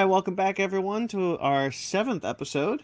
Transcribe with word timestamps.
right, 0.00 0.04
welcome 0.06 0.34
back 0.34 0.58
everyone 0.60 1.08
to 1.08 1.38
our 1.38 1.70
seventh 1.70 2.24
episode 2.24 2.82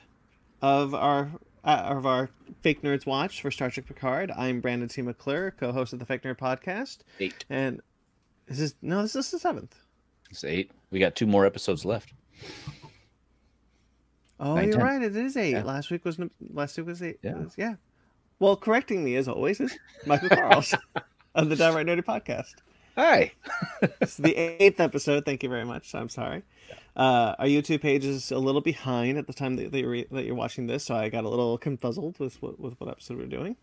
of 0.62 0.94
our 0.94 1.30
uh, 1.64 1.68
of 1.96 2.06
our 2.06 2.30
Fake 2.60 2.82
Nerds 2.82 3.06
Watch 3.06 3.40
for 3.40 3.50
Star 3.50 3.70
Trek 3.70 3.86
Picard. 3.86 4.30
I'm 4.36 4.60
Brandon 4.60 4.88
T. 4.88 5.02
McClure, 5.02 5.52
co-host 5.58 5.92
of 5.92 5.98
the 5.98 6.06
Fake 6.06 6.22
Nerd 6.22 6.38
Podcast, 6.38 6.98
Eight. 7.20 7.44
and 7.50 7.80
this 8.46 8.60
is 8.60 8.74
no, 8.82 9.02
this 9.02 9.16
is 9.16 9.30
the 9.30 9.38
seventh. 9.38 9.74
It's 10.30 10.44
eight. 10.44 10.70
We 10.90 10.98
got 10.98 11.14
two 11.16 11.26
more 11.26 11.46
episodes 11.46 11.84
left. 11.84 12.12
Oh, 14.38 14.58
you're 14.60 14.72
ten. 14.74 14.82
right. 14.82 15.02
It 15.02 15.16
is 15.16 15.36
eight. 15.36 15.52
Yeah. 15.52 15.62
Last 15.64 15.90
week 15.90 16.04
was 16.04 16.18
last 16.52 16.76
week 16.76 16.86
was 16.86 17.02
eight. 17.02 17.18
Yeah. 17.22 17.34
was- 17.34 17.54
yeah. 17.56 17.74
Well, 18.38 18.54
correcting 18.56 19.02
me 19.02 19.16
as 19.16 19.28
always 19.28 19.60
is 19.60 19.78
Michael 20.04 20.28
Karls 20.28 20.74
of 21.34 21.48
the 21.48 21.56
Downright 21.56 21.86
Nerdy 21.86 22.04
Podcast. 22.04 22.54
Hi. 22.96 23.32
It's 24.00 24.16
the 24.16 24.34
eighth 24.34 24.80
episode. 24.80 25.24
Thank 25.26 25.42
you 25.42 25.48
very 25.50 25.64
much. 25.64 25.94
I'm 25.94 26.08
sorry. 26.08 26.42
Uh, 26.96 27.34
our 27.38 27.44
YouTube 27.46 27.82
page 27.82 28.04
is 28.06 28.30
a 28.32 28.38
little 28.38 28.62
behind 28.62 29.18
at 29.18 29.26
the 29.26 29.32
time 29.34 29.56
that, 29.56 29.70
that, 29.70 29.78
you're, 29.80 30.04
that 30.10 30.24
you're 30.24 30.34
watching 30.34 30.66
this, 30.66 30.84
so 30.84 30.94
I 30.94 31.10
got 31.10 31.24
a 31.24 31.28
little 31.28 31.58
confuzzled 31.58 32.18
with 32.18 32.40
what, 32.42 32.58
with 32.58 32.80
what 32.80 32.88
episode 32.88 33.18
we're 33.18 33.26
doing. 33.26 33.56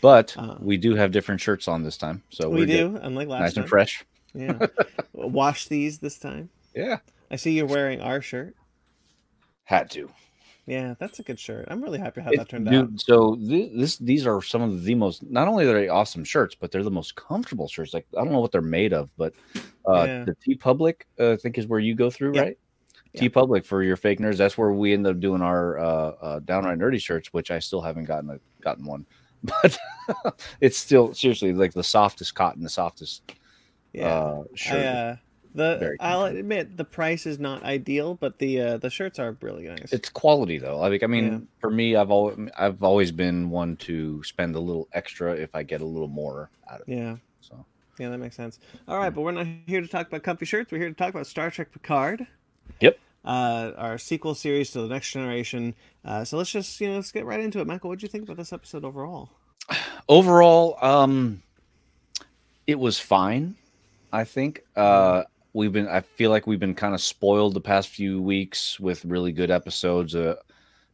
But 0.00 0.36
Uh, 0.38 0.56
we 0.60 0.76
do 0.76 0.94
have 0.94 1.10
different 1.10 1.40
shirts 1.40 1.66
on 1.66 1.82
this 1.82 1.96
time, 1.96 2.22
so 2.30 2.48
we 2.48 2.64
do, 2.64 2.90
good. 2.90 3.02
unlike 3.02 3.28
last 3.28 3.40
nice 3.40 3.54
time. 3.54 3.62
and 3.62 3.68
fresh. 3.70 4.04
Yeah. 4.34 4.66
Wash 5.12 5.66
these 5.66 5.98
this 5.98 6.18
time. 6.18 6.48
Yeah. 6.76 6.98
I 7.30 7.36
see 7.36 7.52
you're 7.52 7.66
wearing 7.66 8.00
our 8.00 8.22
shirt. 8.22 8.54
Had 9.64 9.90
to. 9.90 10.10
Yeah, 10.66 10.94
that's 11.00 11.18
a 11.18 11.24
good 11.24 11.40
shirt. 11.40 11.66
I'm 11.68 11.82
really 11.82 11.98
happy 11.98 12.20
how 12.20 12.30
It- 12.30 12.36
that 12.38 12.48
turned 12.48 12.66
dude, 12.66 12.74
out. 12.94 13.00
So 13.00 13.34
th- 13.36 13.72
this 13.74 13.96
these 13.98 14.26
are 14.26 14.40
some 14.40 14.62
of 14.62 14.84
the 14.84 14.94
most 14.94 15.22
not 15.28 15.48
only 15.48 15.66
are 15.66 15.72
they 15.74 15.88
awesome 15.88 16.22
shirts, 16.24 16.54
but 16.54 16.70
they're 16.70 16.84
the 16.84 16.90
most 16.90 17.16
comfortable 17.16 17.66
shirts. 17.66 17.92
Like 17.92 18.06
I 18.16 18.22
don't 18.22 18.32
know 18.32 18.40
what 18.40 18.52
they're 18.52 18.60
made 18.60 18.92
of, 18.92 19.10
but 19.16 19.34
uh 19.88 20.04
Yeah. 20.04 20.24
the 20.24 20.36
TeePublic 20.36 21.02
uh, 21.18 21.32
I 21.32 21.36
think 21.36 21.58
is 21.58 21.66
where 21.66 21.80
you 21.80 21.94
go 21.96 22.10
through, 22.10 22.34
Yeah. 22.36 22.42
right? 22.42 22.58
Yeah. 23.12 23.22
TeePublic 23.22 23.64
for 23.66 23.82
your 23.82 23.96
fake 23.96 24.20
nerds. 24.20 24.36
That's 24.36 24.56
where 24.56 24.70
we 24.72 24.92
end 24.92 25.06
up 25.06 25.18
doing 25.18 25.42
our 25.42 25.78
uh, 25.78 25.84
uh 26.22 26.38
downright 26.40 26.78
nerdy 26.78 27.00
shirts, 27.00 27.32
which 27.32 27.50
I 27.50 27.58
still 27.58 27.80
haven't 27.80 28.04
gotten 28.04 28.30
a, 28.30 28.38
gotten 28.62 28.86
one. 28.86 29.04
But 29.42 29.76
it's 30.60 30.78
still 30.78 31.12
seriously 31.12 31.52
like 31.52 31.72
the 31.72 31.82
softest 31.82 32.36
cotton, 32.36 32.62
the 32.62 32.68
softest 32.68 33.22
Yeah. 33.92 34.06
uh 34.14 34.42
shirt. 34.54 34.86
I, 34.86 34.86
uh, 34.86 35.16
the 35.54 35.96
I'll 36.00 36.24
admit 36.24 36.76
the 36.76 36.84
price 36.84 37.26
is 37.26 37.38
not 37.38 37.62
ideal, 37.62 38.14
but 38.14 38.38
the 38.38 38.60
uh, 38.60 38.76
the 38.78 38.90
shirts 38.90 39.18
are 39.18 39.36
really 39.40 39.64
nice. 39.68 39.92
it's 39.92 40.08
quality 40.08 40.58
though. 40.58 40.78
Like 40.78 41.02
I 41.02 41.06
mean, 41.06 41.24
Yeah. 41.32 41.38
for 41.60 41.70
me, 41.70 41.96
I've 41.96 42.10
always 42.10 42.38
I've 42.56 42.82
always 42.82 43.12
been 43.12 43.50
one 43.50 43.76
to 43.78 44.22
spend 44.24 44.54
a 44.54 44.60
little 44.60 44.88
extra 44.92 45.34
if 45.34 45.54
I 45.54 45.62
get 45.62 45.80
a 45.80 45.84
little 45.86 46.08
more 46.08 46.50
out 46.70 46.80
of 46.80 46.88
it. 46.88 46.94
yeah. 46.96 47.16
So 47.40 47.64
Yeah, 47.98 48.08
that 48.10 48.18
makes 48.18 48.36
sense. 48.36 48.58
All 48.88 48.98
right, 48.98 49.10
but 49.14 49.20
we're 49.22 49.32
not 49.32 49.46
here 49.66 49.80
to 49.80 49.88
talk 49.88 50.08
about 50.08 50.22
comfy 50.22 50.46
shirts. 50.46 50.72
We're 50.72 50.78
here 50.78 50.88
to 50.88 50.94
talk 50.94 51.10
about 51.10 51.26
Star 51.26 51.50
Trek 51.50 51.70
Picard. 51.72 52.26
Yep. 52.80 52.98
Uh, 53.24 53.72
our 53.76 53.98
sequel 53.98 54.34
series 54.34 54.70
to 54.72 54.80
the 54.80 54.88
Next 54.88 55.12
Generation. 55.12 55.74
Uh, 56.04 56.24
so 56.24 56.36
let's 56.38 56.50
just 56.50 56.80
you 56.80 56.88
know 56.88 56.96
let's 56.96 57.12
get 57.12 57.24
right 57.24 57.40
into 57.40 57.60
it. 57.60 57.66
Michael, 57.66 57.90
what 57.90 57.98
do 58.00 58.04
you 58.04 58.08
think 58.08 58.24
about 58.24 58.36
this 58.38 58.52
episode 58.52 58.84
overall? 58.84 59.30
overall, 60.08 60.76
um, 60.82 61.42
it 62.66 62.78
was 62.78 62.98
fine. 62.98 63.56
I 64.12 64.24
think 64.24 64.64
uh, 64.76 65.22
we've 65.52 65.72
been. 65.72 65.88
I 65.88 66.00
feel 66.00 66.30
like 66.30 66.46
we've 66.46 66.60
been 66.60 66.74
kind 66.74 66.94
of 66.94 67.00
spoiled 67.00 67.54
the 67.54 67.60
past 67.60 67.88
few 67.88 68.20
weeks 68.20 68.78
with 68.80 69.04
really 69.04 69.32
good 69.32 69.50
episodes. 69.50 70.14
Uh, 70.14 70.36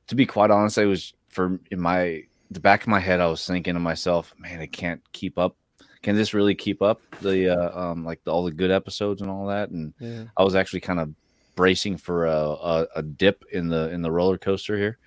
to 0.09 0.15
be 0.15 0.27
quite 0.27 0.51
honest, 0.51 0.79
I 0.79 0.87
was 0.87 1.15
for 1.29 1.61
in 1.71 1.81
my 1.81 2.25
the 2.51 2.61
back 2.61 2.83
of 2.83 2.89
my 2.89 3.01
head, 3.01 3.21
I 3.21 3.27
was 3.27 3.47
thinking 3.47 3.75
to 3.75 3.81
myself, 3.81 4.35
"Man, 4.39 4.61
I 4.61 4.67
can't 4.67 5.03
keep 5.13 5.39
up. 5.39 5.57
Can 6.03 6.17
this 6.17 6.35
really 6.35 6.55
keep 6.55 6.83
up 6.83 7.01
the 7.21 7.51
uh, 7.51 7.79
um 7.79 8.05
like 8.05 8.23
the, 8.25 8.33
all 8.33 8.45
the 8.45 8.53
good 8.53 8.71
episodes 8.71 9.23
and 9.23 9.31
all 9.31 9.47
that?" 9.47 9.71
And 9.71 9.93
Yeah. 9.99 10.25
I 10.37 10.45
was 10.45 10.55
actually 10.55 10.81
kind 10.81 11.01
of 11.01 11.13
bracing 11.55 11.97
for 11.97 12.27
a, 12.27 12.39
a, 12.41 12.87
a 12.97 13.03
dip 13.03 13.45
in 13.53 13.69
the 13.69 13.91
in 13.91 14.03
the 14.03 14.11
roller 14.11 14.39
coaster 14.39 14.77
here, 14.77 14.99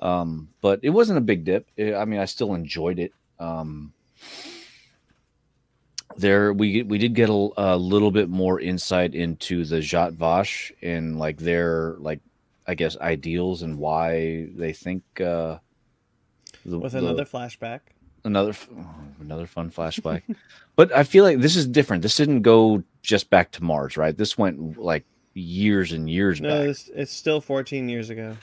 um, 0.00 0.48
but 0.60 0.80
it 0.82 0.90
wasn't 0.90 1.18
a 1.18 1.22
big 1.22 1.44
dip. 1.44 1.68
I 1.78 1.94
I 1.94 2.04
mean, 2.04 2.20
I 2.20 2.24
still 2.24 2.54
enjoyed 2.54 2.98
it. 2.98 3.12
Um, 3.38 3.92
there, 6.18 6.52
we 6.52 6.82
we 6.82 6.98
did 6.98 7.14
get 7.14 7.28
a, 7.30 7.48
a 7.56 7.76
little 7.76 8.10
bit 8.10 8.28
more 8.28 8.60
insight 8.60 9.14
into 9.14 9.64
the 9.64 9.76
Zhat 9.76 10.12
Vash 10.12 10.72
and 10.82 11.18
like 11.18 11.38
their 11.38 11.94
like 11.98 12.20
I 12.66 12.74
guess 12.74 12.96
ideals 12.98 13.62
and 13.62 13.78
why 13.78 14.48
they 14.54 14.72
think 14.72 15.02
uh, 15.20 15.58
the, 16.64 16.78
With 16.78 16.92
the- 16.92 16.98
another 16.98 17.24
flashback. 17.24 17.80
another 18.24 18.54
oh, 18.76 18.86
another 19.20 19.46
fun 19.46 19.70
flashback. 19.70 20.22
but 20.76 20.92
I 20.94 21.04
feel 21.04 21.22
like 21.24 21.40
this 21.40 21.56
is 21.56 21.66
different. 21.66 22.02
This 22.02 22.16
didn't 22.16 22.42
go 22.42 22.82
just 23.02 23.30
back 23.30 23.52
to 23.52 23.62
Mars, 23.62 23.96
right? 23.96 24.16
This 24.16 24.36
went 24.36 24.78
like 24.78 25.04
years 25.34 25.92
and 25.92 26.08
years 26.10 26.40
No, 26.40 26.48
back. 26.48 26.68
it's, 26.70 26.88
it's 26.94 27.12
still 27.12 27.40
14 27.40 27.88
years 27.88 28.10
ago. 28.10 28.36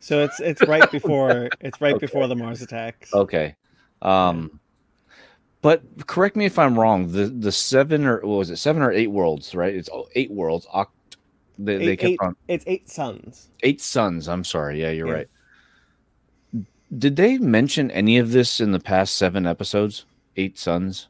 So 0.00 0.22
it's 0.22 0.38
it's 0.40 0.62
right 0.66 0.90
before 0.92 1.48
it's 1.60 1.80
right 1.80 1.94
Okay. 1.94 2.06
before 2.06 2.26
the 2.28 2.36
Mars 2.36 2.62
attacks. 2.62 3.12
Okay. 3.12 3.56
Um 4.02 4.60
but 5.64 5.82
correct 6.06 6.36
me 6.36 6.44
if 6.44 6.58
I'm 6.58 6.78
wrong. 6.78 7.10
The 7.10 7.26
the 7.26 7.50
seven 7.50 8.04
or 8.04 8.20
what 8.20 8.36
was 8.36 8.50
it? 8.50 8.56
Seven 8.58 8.82
or 8.82 8.92
eight 8.92 9.10
worlds, 9.10 9.54
right? 9.54 9.74
It's 9.74 9.88
eight 10.14 10.30
worlds. 10.30 10.66
Oct- 10.74 10.88
they, 11.58 11.78
they 11.78 11.96
kept 11.96 12.10
eight- 12.12 12.18
on 12.20 12.36
It's 12.48 12.64
eight 12.68 12.90
suns. 12.90 13.48
eight 13.62 13.80
suns. 13.80 14.28
I'm 14.28 14.44
sorry. 14.44 14.80
Yeah, 14.82 14.90
you're 14.90 15.06
Yeah. 15.08 15.12
right. 15.14 15.28
Did 16.96 17.16
they 17.16 17.38
mention 17.38 17.90
any 17.90 18.18
of 18.18 18.30
this 18.30 18.60
in 18.60 18.72
the 18.72 18.78
past 18.78 19.16
seven 19.16 19.46
episodes? 19.46 20.04
Eight 20.36 20.58
suns. 20.58 21.08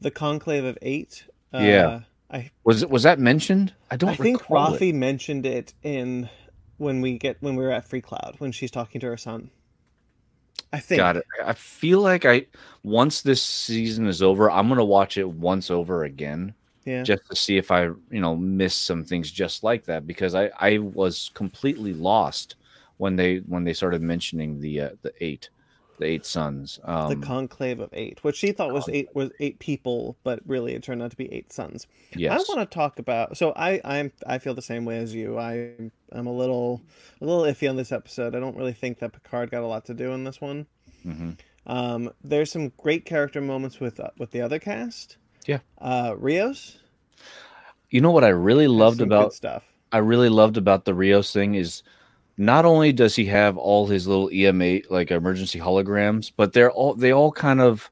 The 0.00 0.10
conclave 0.10 0.64
of 0.64 0.76
eight. 0.82 1.24
Uh, 1.54 1.58
Yeah. 1.58 2.00
I 2.30 2.50
Was 2.64 2.82
it 2.82 2.90
was 2.90 3.02
that 3.04 3.18
mentioned? 3.18 3.72
I 3.90 3.96
don't 3.96 4.10
I 4.10 4.14
think. 4.16 4.42
Raffi 4.44 4.92
mentioned 4.94 5.44
it 5.46 5.74
in 5.82 6.28
when 6.78 7.00
we 7.00 7.18
get 7.18 7.36
when 7.40 7.56
we 7.56 7.62
were 7.64 7.70
at 7.70 7.88
Freecloud 7.88 8.38
when 8.40 8.52
she's 8.52 8.70
talking 8.70 9.00
to 9.00 9.06
her 9.08 9.16
son. 9.16 9.50
I 10.72 10.80
think. 10.80 10.98
Got 10.98 11.16
it. 11.16 11.26
I 11.44 11.52
feel 11.52 12.00
like 12.00 12.24
I 12.24 12.46
once 12.82 13.22
this 13.22 13.42
season 13.42 14.06
is 14.06 14.22
over, 14.22 14.50
I'm 14.50 14.68
gonna 14.68 14.84
watch 14.84 15.16
it 15.18 15.28
once 15.28 15.70
over 15.70 16.04
again 16.04 16.54
Yeah. 16.84 17.02
just 17.02 17.22
to 17.30 17.36
see 17.36 17.56
if 17.58 17.70
I, 17.70 17.84
you 17.84 18.20
know, 18.20 18.36
miss 18.36 18.74
some 18.74 19.04
things 19.04 19.30
just 19.30 19.62
like 19.62 19.84
that 19.86 20.06
because 20.06 20.34
I 20.34 20.50
I 20.58 20.78
was 20.78 21.30
completely 21.34 21.94
lost 21.94 22.56
when 22.98 23.16
they 23.16 23.38
when 23.38 23.64
they 23.64 23.72
started 23.74 24.02
mentioning 24.02 24.60
the 24.60 24.80
uh, 24.80 24.90
the 25.02 25.12
eight 25.20 25.50
the 25.98 26.06
eight 26.06 26.26
suns. 26.26 26.80
Um, 26.84 27.20
the 27.20 27.26
conclave 27.26 27.80
of 27.80 27.90
eight, 27.92 28.22
which 28.24 28.36
she 28.36 28.52
thought 28.52 28.72
was 28.72 28.88
eight 28.88 29.08
was 29.14 29.30
eight 29.40 29.58
people, 29.58 30.16
but 30.24 30.40
really 30.46 30.74
it 30.74 30.82
turned 30.82 31.02
out 31.02 31.10
to 31.10 31.16
be 31.16 31.32
eight 31.32 31.52
suns. 31.52 31.86
yes. 32.14 32.32
I 32.48 32.54
want 32.54 32.68
to 32.70 32.74
talk 32.74 32.98
about. 32.98 33.36
So 33.36 33.52
I 33.56 33.80
I'm 33.84 34.12
I 34.26 34.38
feel 34.38 34.54
the 34.54 34.62
same 34.62 34.84
way 34.84 34.98
as 34.98 35.14
you. 35.14 35.38
I 35.38 35.72
I'm 36.10 36.26
a 36.26 36.32
little 36.32 36.80
a 37.20 37.24
little 37.24 37.42
iffy 37.44 37.68
on 37.68 37.76
this 37.76 37.92
episode. 37.92 38.34
I 38.34 38.40
don't 38.40 38.56
really 38.56 38.72
think 38.72 38.98
that 39.00 39.12
Picard 39.12 39.50
got 39.50 39.62
a 39.62 39.66
lot 39.66 39.84
to 39.86 39.94
do 39.94 40.12
in 40.12 40.24
this 40.24 40.40
one. 40.40 40.66
Mhm. 41.06 41.38
Um, 41.66 42.10
there's 42.24 42.50
some 42.50 42.70
great 42.76 43.04
character 43.04 43.40
moments 43.40 43.78
with 43.78 44.00
uh, 44.00 44.10
with 44.18 44.30
the 44.32 44.40
other 44.40 44.58
cast. 44.58 45.16
Yeah. 45.46 45.58
Uh, 45.78 46.14
Rios 46.18 46.78
You 47.90 48.00
know 48.00 48.10
what 48.10 48.24
I 48.24 48.28
really 48.28 48.68
loved 48.68 49.00
about 49.00 49.32
stuff. 49.32 49.64
I 49.92 49.98
really 49.98 50.28
loved 50.30 50.56
about 50.56 50.84
the 50.86 50.94
Rios 50.94 51.32
thing 51.32 51.54
is 51.54 51.82
not 52.36 52.64
only 52.64 52.92
does 52.92 53.14
he 53.14 53.24
have 53.26 53.56
all 53.56 53.86
his 53.86 54.06
little 54.06 54.28
EMH 54.28 54.90
like 54.90 55.10
emergency 55.10 55.58
holograms, 55.58 56.32
but 56.36 56.52
they're 56.52 56.70
all 56.70 56.94
they 56.94 57.12
all 57.12 57.32
kind 57.32 57.60
of 57.60 57.90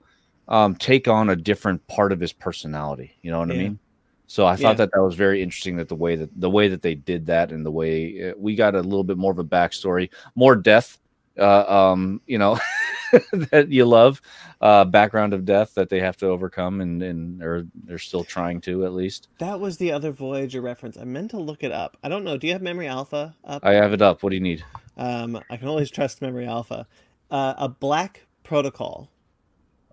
um, 0.48 0.74
take 0.74 1.08
on 1.08 1.30
a 1.30 1.36
different 1.36 1.86
part 1.86 2.12
of 2.12 2.20
his 2.20 2.32
personality. 2.32 3.16
You 3.22 3.30
know 3.30 3.38
what 3.38 3.50
I 3.50 3.54
mean? 3.54 3.78
So 4.26 4.46
I 4.46 4.54
thought 4.54 4.76
Yeah. 4.78 4.84
that 4.84 4.90
that 4.92 5.02
was 5.02 5.16
very 5.16 5.42
interesting 5.42 5.76
that 5.76 5.88
the 5.88 5.96
way 5.96 6.14
that 6.14 6.30
the 6.40 6.50
way 6.50 6.68
that 6.68 6.82
they 6.82 6.94
did 6.94 7.26
that 7.26 7.50
and 7.50 7.66
the 7.66 7.70
way 7.70 8.30
uh, 8.30 8.34
we 8.38 8.54
got 8.54 8.76
a 8.76 8.80
little 8.80 9.02
bit 9.04 9.18
more 9.18 9.32
of 9.32 9.40
a 9.40 9.44
backstory, 9.44 10.08
more 10.36 10.54
death, 10.54 10.98
uh, 11.38 11.64
um, 11.92 12.20
you 12.26 12.38
know, 12.38 12.58
that 13.32 13.70
you 13.70 13.84
love, 13.84 14.20
uh, 14.60 14.84
background 14.84 15.32
of 15.32 15.44
death 15.44 15.74
that 15.74 15.88
they 15.88 16.00
have 16.00 16.16
to 16.18 16.26
overcome 16.26 16.80
and 16.80 17.02
and 17.02 17.42
or 17.42 17.66
they're 17.84 17.98
still 17.98 18.24
trying 18.24 18.60
to 18.62 18.84
at 18.84 18.92
least. 18.92 19.28
That 19.38 19.60
was 19.60 19.78
the 19.78 19.92
other 19.92 20.12
Voyager 20.12 20.60
reference. 20.60 20.96
I 20.96 21.04
meant 21.04 21.30
to 21.32 21.38
look 21.38 21.62
it 21.62 21.72
up. 21.72 21.96
I 22.02 22.08
don't 22.08 22.24
know. 22.24 22.36
Do 22.36 22.46
you 22.46 22.52
have 22.52 22.62
Memory 22.62 22.88
Alpha 22.88 23.34
up? 23.44 23.64
I 23.64 23.72
have 23.74 23.92
it 23.92 24.02
up. 24.02 24.22
What 24.22 24.30
do 24.30 24.36
you 24.36 24.42
need? 24.42 24.64
Um, 24.96 25.40
I 25.50 25.56
can 25.56 25.68
always 25.68 25.90
trust 25.90 26.20
Memory 26.20 26.46
Alpha. 26.46 26.86
Uh, 27.30 27.54
a 27.56 27.68
black 27.68 28.26
protocol. 28.42 29.10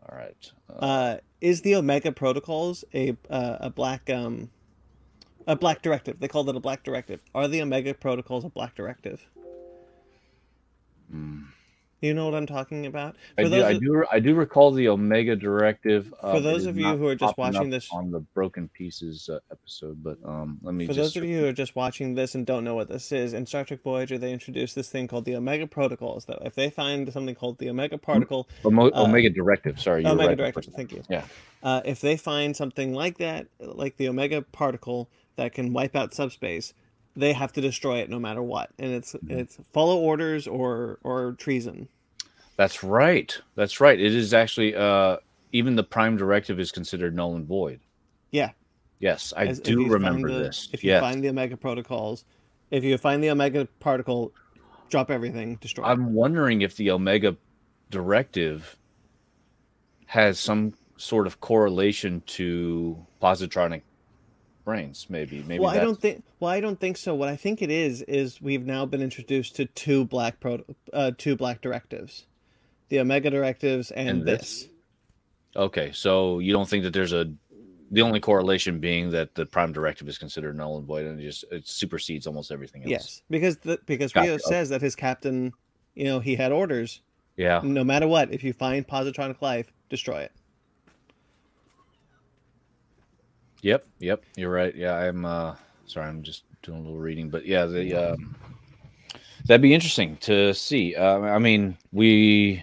All 0.02 0.18
right. 0.18 0.52
Uh, 0.70 1.18
is 1.42 1.62
the 1.62 1.76
Omega 1.76 2.12
protocols 2.12 2.84
a 2.94 3.16
uh, 3.30 3.58
a 3.62 3.70
black 3.70 4.10
um 4.10 4.50
a 5.46 5.56
black 5.56 5.82
directive? 5.82 6.20
They 6.20 6.28
called 6.28 6.50
it 6.50 6.56
a 6.56 6.60
black 6.60 6.84
directive. 6.84 7.22
Are 7.34 7.48
the 7.48 7.62
Omega 7.62 7.94
protocols 7.94 8.44
a 8.44 8.50
black 8.50 8.76
directive? 8.76 9.26
Hmm. 11.10 11.42
You 12.00 12.14
know 12.14 12.26
what 12.26 12.36
I'm 12.36 12.46
talking 12.46 12.86
about. 12.86 13.16
I 13.40 13.42
For 13.42 13.50
do, 13.50 13.50
those 13.50 13.64
I 13.64 13.74
do. 13.80 14.06
I 14.12 14.20
do 14.20 14.36
recall 14.36 14.70
the 14.72 14.88
Omega 14.88 15.36
Directive. 15.36 16.14
For 16.22 16.36
um, 16.38 16.44
those 16.44 16.68
of 16.68 16.78
you 16.78 16.96
who 16.96 17.08
are 17.08 17.16
just 17.16 17.36
watching 17.40 17.72
this- 17.72 17.90
on 17.92 18.12
the 18.12 18.20
Broken 18.20 18.70
Pieces 18.70 19.28
uh, 19.30 19.40
episode, 19.52 20.04
but 20.04 20.20
um, 20.24 20.60
let 20.62 20.76
me 20.76 20.86
For 20.86 20.94
just. 20.94 21.16
those 21.16 21.24
of 21.24 21.28
you 21.28 21.40
who 21.40 21.48
are 21.48 21.54
just 21.54 21.76
watching 21.76 22.14
this 22.14 22.36
and 22.36 22.46
don't 22.46 22.64
know 22.64 22.76
what 22.76 22.88
this 22.88 23.12
is, 23.12 23.34
in 23.34 23.48
Star 23.48 23.64
Trek 23.64 23.82
Voyager, 23.82 24.20
they 24.20 24.32
introduced 24.32 24.76
this 24.76 24.90
thing 24.90 25.08
called 25.08 25.26
the 25.26 25.36
Omega 25.36 25.66
Protocols. 25.66 26.26
That 26.26 26.38
if 26.46 26.54
they 26.54 26.70
find 26.70 27.12
something 27.12 27.34
called 27.34 27.58
the 27.58 27.68
Omega 27.72 27.98
Particle, 27.98 28.48
Omo- 28.64 28.96
uh, 28.96 29.04
Omega 29.06 29.32
Directive. 29.32 29.80
Sorry, 29.82 30.04
you 30.04 30.10
Omega 30.10 30.30
right. 30.30 30.38
Directive. 30.38 30.76
Thank 30.76 30.92
you. 30.92 31.02
Yeah. 31.10 31.26
Uh, 31.64 31.82
if 31.84 32.00
they 32.00 32.16
find 32.16 32.56
something 32.56 32.94
like 32.94 33.18
that, 33.18 33.48
like 33.60 33.98
the 33.98 34.08
Omega 34.08 34.44
Particle, 34.44 35.10
that 35.36 35.52
can 35.56 35.74
wipe 35.74 35.96
out 35.96 36.14
subspace, 36.14 36.76
they 37.18 37.34
have 37.34 37.52
to 37.54 37.62
destroy 37.62 37.98
it 37.98 38.10
no 38.10 38.20
matter 38.20 38.42
what, 38.44 38.70
and 38.80 38.92
it's 38.94 39.14
Mm-hmm. 39.14 39.40
it's 39.40 39.58
follow 39.74 39.98
orders 39.98 40.48
or 40.48 41.00
or 41.04 41.34
treason. 41.34 41.90
That's 42.56 42.84
right. 42.84 43.38
That's 43.56 43.82
right. 43.82 44.00
It 44.00 44.16
is 44.16 44.34
actually 44.34 44.76
uh 44.76 45.18
even 45.52 45.76
the 45.76 45.84
prime 45.84 46.16
directive 46.18 46.60
is 46.60 46.72
considered 46.72 47.16
null 47.16 47.36
and 47.36 47.46
void. 47.46 47.80
Yeah. 48.32 48.52
Yes, 49.00 49.34
I 49.36 49.46
As- 49.48 49.60
do 49.60 49.88
remember 49.88 50.32
the- 50.32 50.40
this. 50.40 50.70
If 50.74 50.84
you 50.84 50.92
yes. 50.92 51.02
find 51.02 51.24
the 51.24 51.30
omega 51.30 51.58
protocols, 51.58 52.26
if 52.72 52.84
you 52.84 52.98
find 52.98 53.24
the 53.24 53.30
omega 53.30 53.68
particle, 53.80 54.32
drop 54.90 55.12
everything, 55.12 55.56
destroy. 55.62 55.86
I'm 55.86 56.14
wondering 56.14 56.62
if 56.62 56.76
the 56.78 56.92
Omega 56.92 57.36
directive 57.90 58.78
has 60.08 60.40
some 60.40 60.74
sort 60.98 61.28
of 61.28 61.40
correlation 61.42 62.22
to 62.26 62.98
positronic 63.22 63.82
brains. 64.68 65.08
Maybe, 65.10 65.42
maybe. 65.48 65.62
well, 65.62 65.72
I 65.72 65.80
don't 65.80 66.00
think. 66.00 66.26
Well, 66.42 66.52
I 66.52 66.60
don't 66.60 66.78
think 66.78 66.98
so. 66.98 67.16
What 67.16 67.30
I 67.30 67.38
think 67.38 67.62
it 67.62 67.72
is 67.72 68.02
is 68.02 68.42
we've 68.42 68.66
now 68.66 68.86
been 68.86 69.02
introduced 69.02 69.56
to 69.56 69.66
two 69.66 70.04
black 70.04 70.42
pro, 70.42 70.60
uh, 70.92 71.12
two 71.18 71.38
black 71.38 71.62
directives, 71.62 72.26
the 72.90 73.00
omega 73.00 73.30
directives 73.30 73.92
and, 73.92 74.10
And 74.10 74.26
this? 74.26 74.64
this. 74.64 74.68
Okay, 75.56 75.92
so 75.94 76.40
you 76.40 76.52
don't 76.52 76.68
think 76.68 76.84
that 76.84 76.92
there's 76.92 77.14
a 77.14 77.32
the 77.92 78.02
only 78.02 78.20
correlation 78.20 78.80
being 78.80 79.10
that 79.12 79.36
the 79.36 79.46
prime 79.46 79.72
directive 79.72 80.10
is 80.10 80.18
considered 80.18 80.58
null 80.58 80.78
and 80.78 80.86
void 80.86 81.06
and 81.06 81.18
it 81.18 81.24
just 81.24 81.46
it 81.50 81.66
supersedes 81.66 82.28
almost 82.28 82.52
everything 82.52 82.82
else. 82.82 82.92
Yes, 82.92 83.22
because 83.30 83.58
the 83.60 83.80
because 83.86 84.12
Gotcha. 84.12 84.28
Rio 84.28 84.38
says 84.38 84.68
that 84.68 84.82
his 84.82 84.98
captain, 84.98 85.54
you 85.96 86.04
know, 86.04 86.20
he 86.20 86.36
had 86.36 86.52
orders. 86.52 87.02
Yeah. 87.38 87.62
No 87.64 87.86
matter 87.86 88.06
what, 88.08 88.34
if 88.34 88.44
you 88.44 88.52
find 88.52 88.86
positronic 88.86 89.42
life, 89.42 89.72
destroy 89.90 90.24
it. 90.24 90.34
Yep. 93.62 93.86
Yep. 94.00 94.24
You're 94.36 94.52
right. 94.52 94.76
Yeah. 94.76 94.96
I'm. 94.96 95.26
uh 95.26 95.56
Sorry, 95.86 96.06
I'm 96.08 96.22
just 96.22 96.44
doing 96.64 96.80
a 96.80 96.82
little 96.82 97.00
reading, 97.00 97.30
but 97.30 97.46
yeah, 97.46 97.66
the 97.66 97.94
um, 98.12 98.36
that'd 99.46 99.62
be 99.62 99.74
interesting 99.74 100.18
to 100.18 100.54
see. 100.54 100.94
Uh, 100.96 101.20
I 101.20 101.40
mean, 101.40 101.78
we 101.94 102.62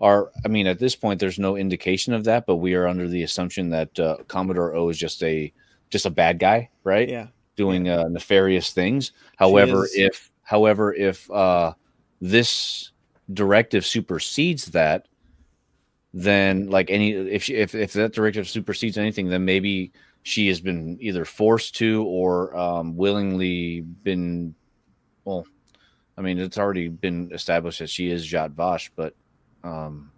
are. 0.00 0.32
I 0.44 0.48
mean, 0.48 0.66
at 0.66 0.80
this 0.80 0.96
point, 0.96 1.20
there's 1.20 1.38
no 1.38 1.56
indication 1.56 2.14
of 2.14 2.24
that, 2.24 2.46
but 2.46 2.56
we 2.56 2.74
are 2.74 2.88
under 2.88 3.06
the 3.06 3.22
assumption 3.22 3.70
that 3.70 3.96
uh, 4.00 4.16
Commodore 4.26 4.74
O 4.74 4.88
is 4.88 4.98
just 4.98 5.22
a 5.22 5.52
just 5.90 6.04
a 6.04 6.10
bad 6.10 6.40
guy, 6.40 6.68
right? 6.82 7.08
Yeah. 7.08 7.28
doing 7.58 7.88
uh, 7.88 8.08
nefarious 8.08 8.72
things. 8.72 9.12
However, 9.36 9.86
if 9.92 10.30
however 10.42 10.94
if 10.94 11.30
uh, 11.30 11.74
this 12.20 12.92
directive 13.34 13.84
supersedes 13.84 14.66
that, 14.66 15.06
then 16.14 16.70
like 16.70 16.90
any 16.90 17.12
if 17.12 17.44
she, 17.44 17.54
if 17.54 17.74
if 17.74 17.92
that 17.92 18.14
directive 18.14 18.48
supersedes 18.48 18.96
anything, 18.96 19.28
then 19.28 19.44
maybe 19.44 19.92
she 20.28 20.48
has 20.48 20.60
been 20.60 20.98
either 21.00 21.24
forced 21.24 21.76
to 21.76 22.04
or 22.04 22.56
um, 22.56 22.96
willingly 22.96 23.80
been. 23.80 24.54
Well, 25.24 25.46
I 26.16 26.20
mean, 26.20 26.38
it's 26.38 26.58
already 26.58 26.88
been 26.88 27.30
established 27.32 27.78
that 27.78 27.88
she 27.90 28.10
is 28.10 28.26
Zhat 28.26 28.50
Vash, 28.50 28.90
but 28.96 29.14
um, 29.64 30.10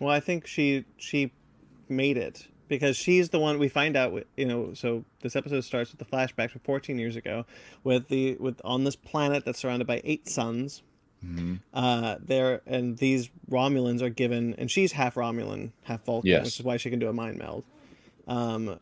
Well, 0.00 0.10
I 0.10 0.20
think 0.20 0.46
she 0.46 0.84
she 0.96 1.32
made 1.88 2.16
it 2.16 2.46
because 2.68 2.96
she's 2.96 3.28
the 3.28 3.38
one 3.38 3.58
we 3.58 3.68
find 3.68 3.96
out. 3.96 4.12
You 4.36 4.46
know, 4.46 4.74
so 4.74 5.04
this 5.20 5.36
episode 5.36 5.60
starts 5.62 5.90
with 5.92 5.98
the 5.98 6.04
flashback 6.16 6.50
from 6.50 6.60
14 6.64 6.98
years 6.98 7.16
ago, 7.16 7.44
with 7.84 8.08
the 8.08 8.34
with 8.36 8.60
on 8.64 8.84
this 8.84 8.96
planet 8.96 9.44
that's 9.44 9.58
surrounded 9.60 9.86
by 9.86 10.00
eight 10.04 10.28
suns. 10.28 10.82
Uh, 11.72 12.16
there 12.20 12.60
and 12.66 12.98
these 12.98 13.30
Romulans 13.50 14.02
are 14.02 14.10
given, 14.10 14.54
and 14.58 14.70
she's 14.70 14.92
half 14.92 15.14
Romulan, 15.14 15.70
half 15.84 16.04
Vulcan, 16.04 16.28
Yes. 16.28 16.44
which 16.44 16.60
is 16.60 16.64
why 16.66 16.76
she 16.76 16.90
can 16.90 16.98
do 16.98 17.08
a 17.08 17.14
mind 17.14 17.38
meld. 17.38 17.64
Um, 18.28 18.78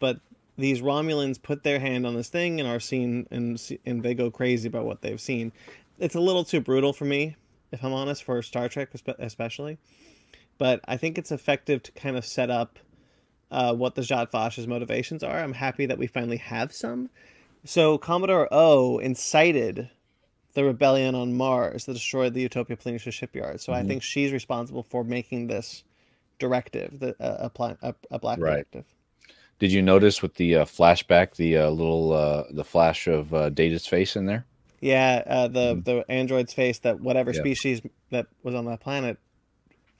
but 0.00 0.20
these 0.58 0.80
Romulans 0.82 1.40
put 1.40 1.62
their 1.62 1.78
hand 1.78 2.06
on 2.06 2.14
this 2.14 2.28
thing 2.28 2.58
and 2.60 2.68
are 2.68 2.80
seen, 2.80 3.26
and 3.30 3.60
and 3.86 4.02
they 4.02 4.14
go 4.14 4.30
crazy 4.30 4.66
about 4.66 4.84
what 4.84 5.00
they've 5.02 5.20
seen. 5.20 5.52
It's 5.98 6.16
a 6.16 6.20
little 6.20 6.44
too 6.44 6.60
brutal 6.60 6.92
for 6.92 7.04
me, 7.04 7.36
if 7.70 7.84
I'm 7.84 7.92
honest, 7.92 8.24
for 8.24 8.42
Star 8.42 8.68
Trek 8.68 8.88
especially. 9.18 9.78
But 10.58 10.80
I 10.86 10.96
think 10.96 11.16
it's 11.16 11.30
effective 11.32 11.82
to 11.84 11.92
kind 11.92 12.16
of 12.16 12.24
set 12.24 12.50
up 12.50 12.78
uh, 13.50 13.74
what 13.74 13.94
the 13.94 14.02
Zhat 14.02 14.30
Vash's 14.30 14.66
motivations 14.66 15.22
are. 15.22 15.38
I'm 15.38 15.54
happy 15.54 15.86
that 15.86 15.98
we 15.98 16.06
finally 16.06 16.36
have 16.36 16.72
some. 16.72 17.08
So 17.64 17.98
Commodore 17.98 18.48
O 18.50 18.98
incited 18.98 19.90
the 20.54 20.64
rebellion 20.64 21.14
on 21.14 21.34
Mars 21.36 21.84
that 21.84 21.92
destroyed 21.94 22.34
the 22.34 22.40
Utopia 22.42 22.76
Planitia 22.76 23.12
shipyard. 23.12 23.60
So 23.60 23.72
I 23.72 23.82
Mhm. 23.82 23.86
think 23.86 24.02
she's 24.02 24.32
responsible 24.32 24.82
for 24.82 25.04
making 25.04 25.46
this 25.46 25.84
directive, 26.38 26.98
the, 26.98 27.14
uh, 27.22 27.48
a, 27.56 27.76
a, 27.82 27.94
a 28.10 28.18
black 28.18 28.38
Right. 28.38 28.52
directive. 28.72 28.84
Did 29.60 29.70
you 29.70 29.80
notice 29.82 30.20
with 30.22 30.34
the 30.34 30.56
uh, 30.56 30.64
flashback 30.64 31.36
the 31.36 31.56
uh, 31.58 31.70
little 31.70 32.12
uh, 32.12 32.44
the 32.50 32.64
flash 32.64 33.06
of 33.06 33.32
uh, 33.32 33.48
Data's 33.50 33.86
face 33.86 34.16
in 34.16 34.26
there? 34.26 34.44
Yeah, 34.80 35.22
uh, 35.26 35.46
the 35.48 35.76
Mhm. 35.76 35.84
the 35.84 36.10
android's 36.10 36.52
face 36.52 36.78
that 36.80 36.98
whatever 37.00 37.30
Yeah. 37.32 37.40
species 37.40 37.82
that 38.10 38.26
was 38.42 38.54
on 38.56 38.64
that 38.64 38.80
planet 38.80 39.18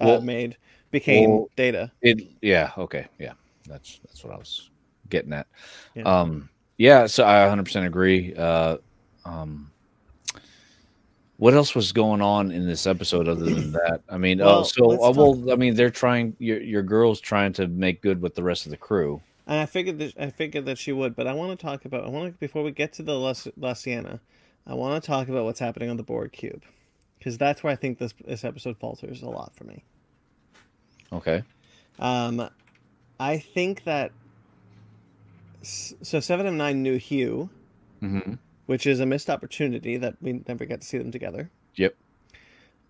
uh, 0.01 0.07
Well- 0.07 0.23
made 0.23 0.57
became 0.91 1.31
well- 1.31 1.49
Data. 1.55 1.93
It 2.03 2.27
yeah 2.43 2.73
okay 2.77 3.07
yeah 3.21 3.35
that's 3.69 4.01
that's 4.07 4.25
what 4.25 4.35
I 4.35 4.39
was 4.39 4.71
getting 5.09 5.33
at. 5.33 5.47
Yeah. 5.95 6.03
Um 6.05 6.49
yeah, 6.79 7.05
so 7.07 7.25
I 7.27 7.47
100% 7.47 7.85
agree. 7.87 8.35
Uh, 8.35 8.79
um, 9.27 9.71
what 11.37 11.53
else 11.53 11.75
was 11.75 11.93
going 11.93 12.23
on 12.23 12.51
in 12.51 12.67
this 12.67 12.87
episode 12.87 13.29
other 13.29 13.45
than 13.45 13.73
that? 13.85 14.01
I 14.09 14.17
mean, 14.17 14.39
Well, 14.39 14.61
oh, 14.61 14.63
so 14.63 14.93
uh, 15.05 15.13
well, 15.13 15.53
I 15.53 15.57
mean, 15.57 15.75
they're 15.75 15.91
trying. 15.91 16.35
Your 16.39 16.61
your 16.63 16.83
girl's 16.83 17.21
trying 17.21 17.53
to 17.55 17.67
make 17.69 18.01
good 18.01 18.23
with 18.23 18.35
the 18.35 18.43
rest 18.43 18.65
of 18.67 18.71
the 18.71 18.79
crew. 18.79 19.21
And 19.51 19.59
I 19.59 19.67
figured 19.67 19.99
that 19.99 20.15
I 20.17 20.31
figured 20.31 20.65
that 20.67 20.79
she 20.79 20.93
would, 20.93 21.17
but 21.17 21.27
I 21.27 21.33
want 21.33 21.59
to 21.59 21.67
talk 21.67 21.85
about 21.85 22.07
I 22.07 22.09
want 22.09 22.33
to 22.33 22.39
before 22.39 22.63
we 22.63 22.71
get 22.71 22.93
to 22.95 23.03
the 23.03 23.19
La, 23.19 23.35
La 23.57 23.73
Sirena, 23.75 24.21
I 24.65 24.75
want 24.75 25.03
to 25.03 25.05
talk 25.05 25.29
about 25.29 25.45
what's 25.45 25.59
happening 25.59 25.91
on 25.91 25.97
the 25.97 26.05
Borg 26.05 26.31
cube, 26.31 26.63
because 27.19 27.37
that's 27.37 27.65
where 27.65 27.73
I 27.73 27.75
think 27.75 27.99
this 27.99 28.15
this 28.25 28.45
episode 28.45 28.79
falters 28.79 29.23
a 29.23 29.29
lot 29.29 29.53
for 29.57 29.65
me. 29.65 29.83
Okay. 31.13 31.43
Um, 31.99 32.49
I 33.19 33.39
think 33.39 33.83
that 33.85 34.13
so 35.63 36.21
Seven 36.21 36.47
of 36.47 36.55
Nine 36.55 36.85
knew 36.85 36.97
Hugh, 36.97 37.51
hmm 37.99 38.35
which 38.67 38.87
is 38.87 39.01
a 39.01 39.07
missed 39.07 39.29
opportunity 39.29 39.97
that 39.97 40.15
we 40.21 40.45
never 40.47 40.65
get 40.65 40.81
to 40.81 40.87
see 40.87 40.97
them 40.97 41.11
together. 41.11 41.51
Yep. 41.75 41.97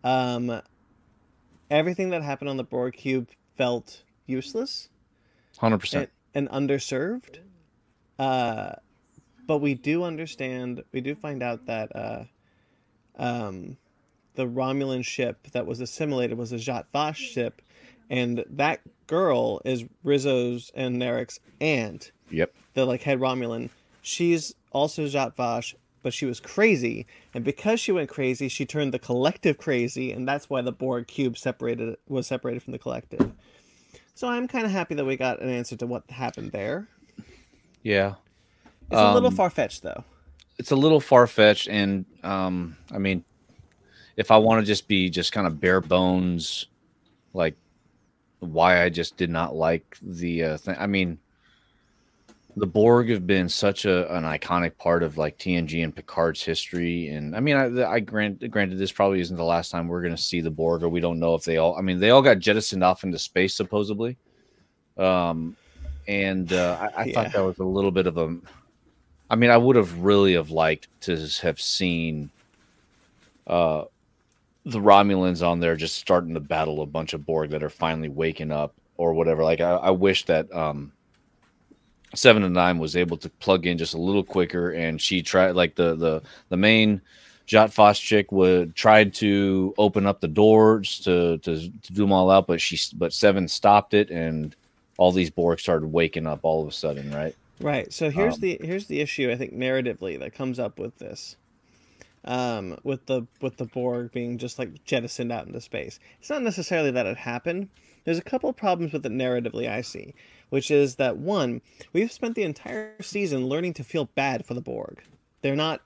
Um, 0.05 0.61
everything 1.71 2.11
that 2.11 2.23
happened 2.23 2.51
on 2.51 2.59
the 2.59 2.65
Borg 2.65 2.93
cube 2.93 3.31
felt 3.57 4.03
useless. 4.27 4.91
Hundred 5.57 5.79
percent. 5.79 6.11
And, 6.35 6.49
underserved. 6.51 7.39
Uh, 8.19 8.73
but 9.47 9.59
we 9.59 9.75
do 9.75 10.05
understand, 10.05 10.85
we 10.93 11.01
do 11.01 11.15
find 11.15 11.43
out 11.43 11.67
that 11.67 11.95
uh, 11.97 12.25
um, 13.17 13.77
the 14.35 14.47
Romulan 14.47 15.05
ship 15.05 15.49
that 15.53 15.67
was 15.67 15.81
assimilated 15.81 16.39
was 16.39 16.53
a 16.53 16.57
Zhat 16.57 16.85
Vash 16.93 17.19
ship, 17.19 17.63
and 18.09 18.45
that 18.49 18.81
girl 19.07 19.61
is 19.65 19.85
Rizzo's 20.05 20.71
and 20.75 21.01
Narek's 21.01 21.41
aunt, 21.61 22.13
Yep. 22.31 22.55
the 22.75 22.85
like 22.85 23.03
head 23.03 23.19
Romulan. 23.19 23.71
She's 24.03 24.55
also 24.73 25.07
Zhat 25.07 25.35
Vash, 25.35 25.75
but 26.03 26.15
she 26.15 26.27
was 26.27 26.41
crazy, 26.41 27.07
and 27.35 27.45
because 27.45 27.81
she 27.81 27.93
went 27.93 28.09
crazy, 28.09 28.49
she 28.49 28.65
turned 28.65 28.95
the 28.95 28.99
collective 28.99 29.59
crazy, 29.59 30.13
and 30.13 30.27
that's 30.29 30.49
why 30.49 30.63
the 30.63 30.73
Borg 30.73 31.07
cube 31.07 31.37
separated 31.37 31.97
was 32.09 32.27
separated 32.27 32.63
from 32.63 32.73
the 32.73 32.79
collective. 32.79 33.33
So 34.15 34.29
I'm 34.29 34.47
kind 34.49 34.67
of 34.67 34.71
happy 34.71 34.95
that 34.97 35.05
we 35.05 35.17
got 35.17 35.41
an 35.41 35.49
answer 35.49 35.77
to 35.77 35.87
what 35.87 36.09
happened 36.11 36.53
there. 36.53 36.89
Yeah. 37.83 38.15
It's 38.91 39.01
a 39.01 39.15
little 39.15 39.29
Um, 39.29 39.37
far 39.37 39.51
fetched, 39.51 39.83
though. 39.83 40.05
It's 40.59 40.71
a 40.73 40.77
little 40.77 41.01
far 41.01 41.27
fetched, 41.27 41.69
and 41.69 42.05
um, 42.23 42.77
I 42.93 42.99
mean, 42.99 43.25
if 44.17 44.31
I 44.31 44.37
want 44.37 44.61
to 44.61 44.67
just 44.67 44.89
be 44.89 45.09
just 45.09 45.33
kind 45.33 45.47
of 45.47 45.59
bare 45.59 45.81
bones, 45.81 46.67
like 47.33 47.55
why 48.41 48.83
I 48.83 48.91
just 48.91 49.17
did 49.17 49.31
not 49.31 49.55
like 49.55 49.97
the 50.03 50.45
uh, 50.45 50.57
thing. 50.59 50.77
I 50.79 50.87
mean, 50.87 51.19
the 52.57 52.67
Borg 52.67 53.09
have 53.11 53.27
been 53.27 53.49
such 53.49 53.85
a 53.85 54.13
an 54.15 54.25
iconic 54.25 54.77
part 54.77 55.03
of 55.03 55.17
like 55.17 55.39
TNG 55.39 55.85
and 55.85 55.95
Picard's 55.95 56.43
history, 56.43 57.09
and 57.09 57.37
I 57.37 57.41
mean, 57.41 57.57
I, 57.57 57.85
I 57.91 58.01
grant 58.01 58.49
granted 58.51 58.79
this 58.79 58.93
probably 58.93 59.21
isn't 59.21 59.37
the 59.37 59.45
last 59.45 59.71
time 59.71 59.89
we're 59.89 60.03
going 60.03 60.17
to 60.17 60.23
see 60.23 60.41
the 60.41 60.51
Borg, 60.51 60.83
or 60.83 60.89
we 60.89 61.01
don't 61.01 61.21
know 61.21 61.35
if 61.35 61.45
they 61.45 61.59
all. 61.59 61.77
I 61.77 61.83
mean, 61.83 61.99
they 62.01 62.11
all 62.11 62.23
got 62.23 62.39
jettisoned 62.39 62.85
off 62.85 63.05
into 63.05 63.19
space 63.19 63.55
supposedly, 63.55 64.19
um, 64.97 65.57
and 66.09 66.53
uh, 66.53 66.89
I, 66.97 67.03
I 67.03 67.05
Yeah. 67.07 67.15
thought 67.25 67.33
that 67.33 67.45
was 67.45 67.59
a 67.61 67.65
little 67.65 67.93
bit 67.93 68.07
of 68.07 68.17
a. 68.19 68.39
I 69.31 69.37
mean, 69.37 69.51
I 69.51 69.57
would 69.57 69.77
have 69.77 69.99
really 69.99 70.35
have 70.35 70.51
liked 70.51 70.89
to 71.03 71.17
have 71.43 71.61
seen 71.61 72.31
uh, 73.47 73.85
the 74.65 74.81
Romulans 74.81 75.47
on 75.47 75.61
there 75.61 75.77
just 75.77 75.97
starting 75.97 76.35
to 76.35 76.41
battle 76.41 76.83
a 76.83 76.87
bunch 76.87 77.15
of 77.15 77.25
Borg 77.25 77.51
that 77.51 77.63
are 77.63 77.71
finally 77.71 78.09
waking 78.09 78.51
up 78.51 78.75
or 78.97 79.15
whatever. 79.15 79.45
Like, 79.45 79.61
I, 79.61 79.71
I 79.71 79.91
wish 79.91 80.25
that 80.27 80.53
um, 80.53 80.93
Seven 82.15 82.43
and 82.45 82.55
Nine 82.55 82.79
was 82.79 82.97
able 82.97 83.17
to 83.19 83.29
plug 83.29 83.67
in 83.67 83.79
just 83.79 83.95
a 83.95 83.99
little 83.99 84.25
quicker, 84.25 84.71
and 84.71 85.01
she 85.01 85.23
tried 85.23 85.53
like 85.53 85.75
the 85.77 85.95
the 85.95 86.23
the 86.49 86.57
main. 86.57 87.01
Zhat 87.47 87.73
Vash 87.75 88.01
chick 88.01 88.31
would 88.31 88.77
tried 88.77 89.13
to 89.15 89.75
open 89.77 90.07
up 90.07 90.21
the 90.21 90.29
doors 90.29 91.01
to, 91.01 91.39
to 91.39 91.57
to 91.57 91.93
do 91.93 92.03
them 92.03 92.13
all 92.13 92.31
out, 92.31 92.47
but 92.47 92.61
she 92.61 92.79
but 92.97 93.13
Seven 93.13 93.49
stopped 93.49 93.93
it, 93.95 94.11
and 94.11 94.55
all 94.99 95.11
these 95.13 95.31
Borg 95.31 95.59
started 95.59 95.89
waking 95.89 96.27
up 96.29 96.41
all 96.45 96.63
of 96.63 96.69
a 96.69 96.73
sudden, 96.73 97.11
right? 97.13 97.35
Right. 97.61 97.93
So 97.93 98.11
here's 98.11 98.37
Um, 98.37 98.41
the 98.41 98.61
here's 98.63 98.87
the 98.87 99.01
issue 99.01 99.31
I 99.31 99.37
think 99.37 99.53
narratively 99.55 100.19
that 100.21 100.35
comes 100.35 100.59
up 100.61 100.79
with 100.79 100.99
this. 100.99 101.37
Um, 102.25 102.79
with 102.85 103.07
the 103.07 103.27
with 103.41 103.57
the 103.57 103.65
Borg 103.65 104.13
being 104.13 104.39
just 104.39 104.59
like 104.59 104.85
jettisoned 104.85 105.33
out 105.33 105.47
into 105.47 105.61
space. 105.61 105.99
It's 106.21 106.31
not 106.31 106.43
necessarily 106.43 106.91
that 106.93 107.07
it 107.07 107.17
happened. 107.17 107.69
There's 108.05 108.19
a 108.19 108.23
couple 108.23 108.53
problems 108.53 108.93
with 108.93 109.05
it 109.07 109.13
narratively 109.13 109.69
I 109.69 109.81
see, 109.81 110.15
which 110.51 110.71
is 110.71 110.97
that 110.97 111.17
one, 111.17 111.63
we've 111.93 112.13
spent 112.13 112.35
the 112.35 112.43
entire 112.43 112.95
season 113.01 113.47
learning 113.47 113.75
to 113.75 113.85
feel 113.85 114.07
bad 114.15 114.45
for 114.45 114.55
the 114.55 114.61
Borg. 114.61 115.03
They're 115.43 115.57
not 115.57 115.81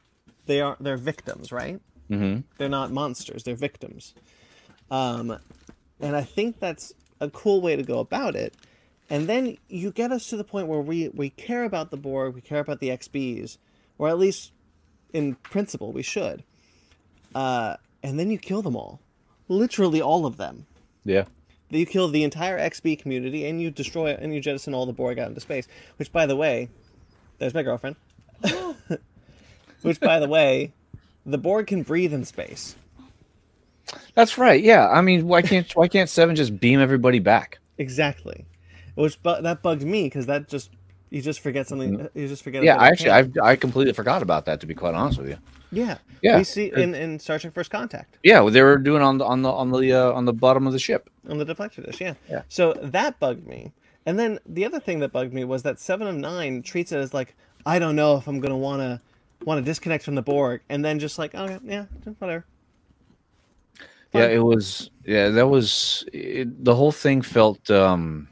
they 0.47 0.61
are 0.61 0.77
they're 0.81 0.97
victims, 0.97 1.53
right? 1.53 1.81
Mm-hmm. 2.11 2.41
They're 2.59 2.69
not 2.69 2.91
monsters, 2.91 3.45
they're 3.45 3.55
victims. 3.55 4.15
Um, 4.91 5.39
and 6.01 6.17
I 6.17 6.23
think 6.23 6.61
that's 6.61 6.93
a 7.21 7.31
cool 7.31 7.61
way 7.61 7.77
to 7.77 7.83
go 7.83 7.99
about 8.01 8.37
it. 8.37 8.55
And 9.11 9.27
then 9.27 9.57
you 9.69 9.91
get 9.91 10.13
us 10.13 10.29
to 10.31 10.37
the 10.37 10.45
point 10.45 10.67
where 10.67 10.81
we, 10.81 11.09
we 11.09 11.31
care 11.31 11.65
about 11.65 11.91
the 11.91 11.97
Borg, 11.97 12.35
we 12.35 12.41
care 12.41 12.61
about 12.61 12.81
the 12.81 12.89
XBs, 12.89 13.59
or 13.99 14.09
at 14.09 14.19
least 14.19 14.53
in 15.13 15.35
principle 15.37 15.93
we 15.93 16.03
should. 16.03 16.43
Uh, 17.35 17.77
and 18.03 18.19
then 18.19 18.31
you 18.31 18.39
kill 18.39 18.63
them 18.63 18.77
all. 18.77 19.01
Literally 19.49 20.01
all 20.01 20.27
of 20.27 20.37
them. 20.37 20.67
Yeah. 21.05 21.25
You 21.75 21.87
kill 21.87 22.09
the 22.09 22.25
entire 22.25 22.59
XB 22.59 23.01
community 23.01 23.47
and 23.47 23.61
you 23.61 23.71
destroy 23.71 24.13
and 24.15 24.35
you 24.35 24.41
jettison 24.41 24.75
all 24.75 24.87
the 24.87 24.93
Borg 24.93 25.19
out 25.19 25.29
into 25.29 25.41
space. 25.41 25.67
Which, 25.97 26.13
by 26.13 26.27
the 26.27 26.37
way, 26.37 26.69
there's 27.39 27.55
my 27.55 27.63
girlfriend. 27.63 27.97
Which, 29.83 30.01
by 30.01 30.19
the 30.19 30.29
way, 30.29 30.73
the 31.27 31.39
Borg 31.39 31.67
can 31.67 31.83
breathe 31.83 32.13
in 32.13 32.25
space. 32.25 32.77
That's 34.15 34.39
right. 34.39 34.63
Yeah. 34.63 34.89
I 34.89 35.01
mean, 35.01 35.27
why 35.27 35.43
can't 35.43 35.71
why 35.77 35.89
can't 35.89 36.09
Seven 36.09 36.37
just 36.37 36.59
beam 36.59 36.81
everybody 36.81 37.19
back? 37.19 37.59
Exactly. 37.79 38.47
Which 38.95 39.23
bu- 39.23 39.43
that 39.43 39.63
bugged 39.63 39.83
me 39.83 40.05
because 40.05 40.27
that 40.27 40.49
just 40.49 40.71
you 41.15 41.23
just 41.23 41.41
forget 41.41 41.69
something. 41.69 42.09
You 42.15 42.27
just 42.27 42.43
forget. 42.43 42.63
Mm-hmm. 42.63 42.81
Yeah, 42.81 42.83
actually. 42.83 43.13
I 43.13 43.53
I 43.53 43.57
completely 43.57 43.93
forgot 43.93 44.21
about 44.21 44.47
that 44.47 44.61
to 44.61 44.67
be 44.67 44.75
quite 44.75 44.95
honest 44.95 45.19
with 45.19 45.29
you. 45.29 45.39
yeah 45.71 45.99
Yeah. 46.23 46.39
We 46.39 46.45
see 46.45 46.73
in, 46.75 46.93
in 46.95 47.21
Star 47.21 47.39
Trek 47.39 47.53
First 47.53 47.71
Contact 47.71 48.19
Yeah, 48.25 48.41
well, 48.41 48.53
they 48.53 48.63
were 48.63 48.79
doing 48.79 49.01
on 49.01 49.19
the 49.19 49.25
on 49.25 49.43
the 49.43 49.53
on 49.53 49.71
the 49.71 49.93
uh, 49.93 50.13
on 50.13 50.25
the 50.25 50.33
bottom 50.33 50.67
of 50.67 50.73
the 50.73 50.79
ship. 50.81 51.09
on 51.29 51.39
the 51.39 51.47
deflector 51.47 51.87
dish. 51.87 52.01
Yeah. 52.01 52.15
Yeah. 52.29 52.43
So 52.49 52.73
that 52.83 53.21
bugged 53.21 53.47
me. 53.47 53.73
And 54.07 54.19
then 54.19 54.41
the 54.45 54.65
other 54.65 54.81
thing 54.81 54.99
that 55.01 55.13
bugged 55.13 55.33
me 55.33 55.45
was 55.45 55.63
that 55.63 55.79
Seven 55.79 56.09
of 56.09 56.17
Nine 56.17 56.63
treats 56.63 56.91
it 56.91 56.99
as 56.99 57.15
like 57.15 57.37
I 57.65 57.79
don't 57.79 57.95
know 57.95 58.17
if 58.17 58.27
I'm 58.27 58.41
gonna 58.41 58.59
wanna 58.59 59.01
want 59.45 59.59
to 59.59 59.65
disconnect 59.65 60.05
from 60.05 60.17
the 60.17 60.23
Borg, 60.23 60.63
and 60.69 60.85
then 60.85 60.99
just 60.99 61.17
like 61.17 61.33
okay, 61.33 61.59
yeah, 61.65 61.85
whatever. 62.19 62.45
Yeah, 64.13 64.27
it 64.27 64.43
was. 64.43 64.91
Yeah, 65.05 65.31
that 65.31 65.49
was. 65.49 66.05
It, 66.13 66.65
the 66.65 66.75
whole 66.75 66.93
thing 66.93 67.23
felt 67.23 67.69
um 67.71 68.29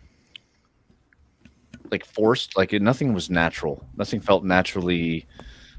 like 1.93 2.05
forced. 2.05 2.57
Like 2.57 2.73
it, 2.73 2.83
nothing 2.83 3.13
was 3.15 3.31
natural. 3.31 3.85
Nothing 3.97 4.21
felt 4.21 4.45
naturally 4.45 5.27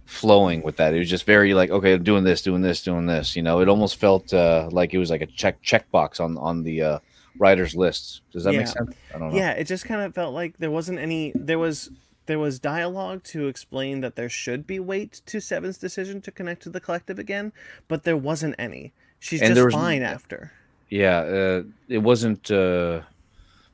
flowing 0.05 0.61
with 0.61 0.77
that. 0.77 0.93
It 0.93 0.99
was 0.99 1.09
just 1.09 1.25
very 1.25 1.53
like, 1.53 1.69
okay, 1.71 1.93
I'm 1.93 2.03
doing 2.03 2.23
this, 2.23 2.41
doing 2.41 2.61
this, 2.61 2.83
doing 2.83 3.05
this. 3.05 3.35
You 3.35 3.41
know, 3.41 3.59
it 3.59 3.67
almost 3.69 3.97
felt 3.97 4.33
uh, 4.33 4.69
like 4.71 4.93
it 4.93 4.97
was 4.97 5.09
like 5.09 5.21
a 5.21 5.25
check 5.27 5.61
checkbox 5.63 6.19
on 6.19 6.37
on 6.37 6.63
the 6.63 6.81
uh, 6.81 6.99
writer's 7.37 7.75
list. 7.75 8.21
Does 8.31 8.43
that 8.43 8.53
Yeah. 8.53 8.59
make 8.59 8.67
sense? 8.67 8.95
I 9.13 9.17
don't 9.17 9.31
know. 9.31 9.37
Yeah, 9.37 9.51
it 9.51 9.65
just 9.65 9.85
kind 9.85 10.01
of 10.01 10.13
felt 10.13 10.33
like 10.33 10.57
there 10.59 10.71
wasn't 10.71 10.99
any. 10.99 11.31
There 11.35 11.59
was 11.59 11.89
there 12.25 12.39
was 12.39 12.57
dialogue 12.59 13.23
to 13.25 13.47
explain 13.47 13.99
that 14.01 14.15
there 14.15 14.29
should 14.29 14.65
be 14.65 14.79
weight 14.79 15.21
to 15.25 15.41
Seven's 15.41 15.77
decision 15.77 16.21
to 16.21 16.31
connect 16.31 16.63
to 16.63 16.69
the 16.69 16.79
collective 16.79 17.19
again, 17.19 17.51
but 17.89 18.03
there 18.03 18.15
wasn't 18.15 18.55
any. 18.57 18.93
She's 19.19 19.41
And 19.41 19.55
just 19.55 19.71
fine 19.75 20.01
after. 20.03 20.51
yeah 20.89 21.17
uh, 21.19 21.63
it 21.87 21.99
wasn't 21.99 22.51
uh, 22.51 23.01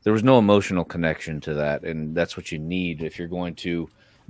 there 0.04 0.14
was 0.14 0.24
no 0.24 0.40
emotional 0.40 0.84
connection 0.86 1.40
to 1.42 1.54
that 1.56 1.84
and 1.84 2.16
that's 2.16 2.36
what 2.38 2.52
you 2.52 2.60
need 2.60 3.02
if 3.04 3.18
you're 3.20 3.28
going 3.28 3.56
to 3.56 3.90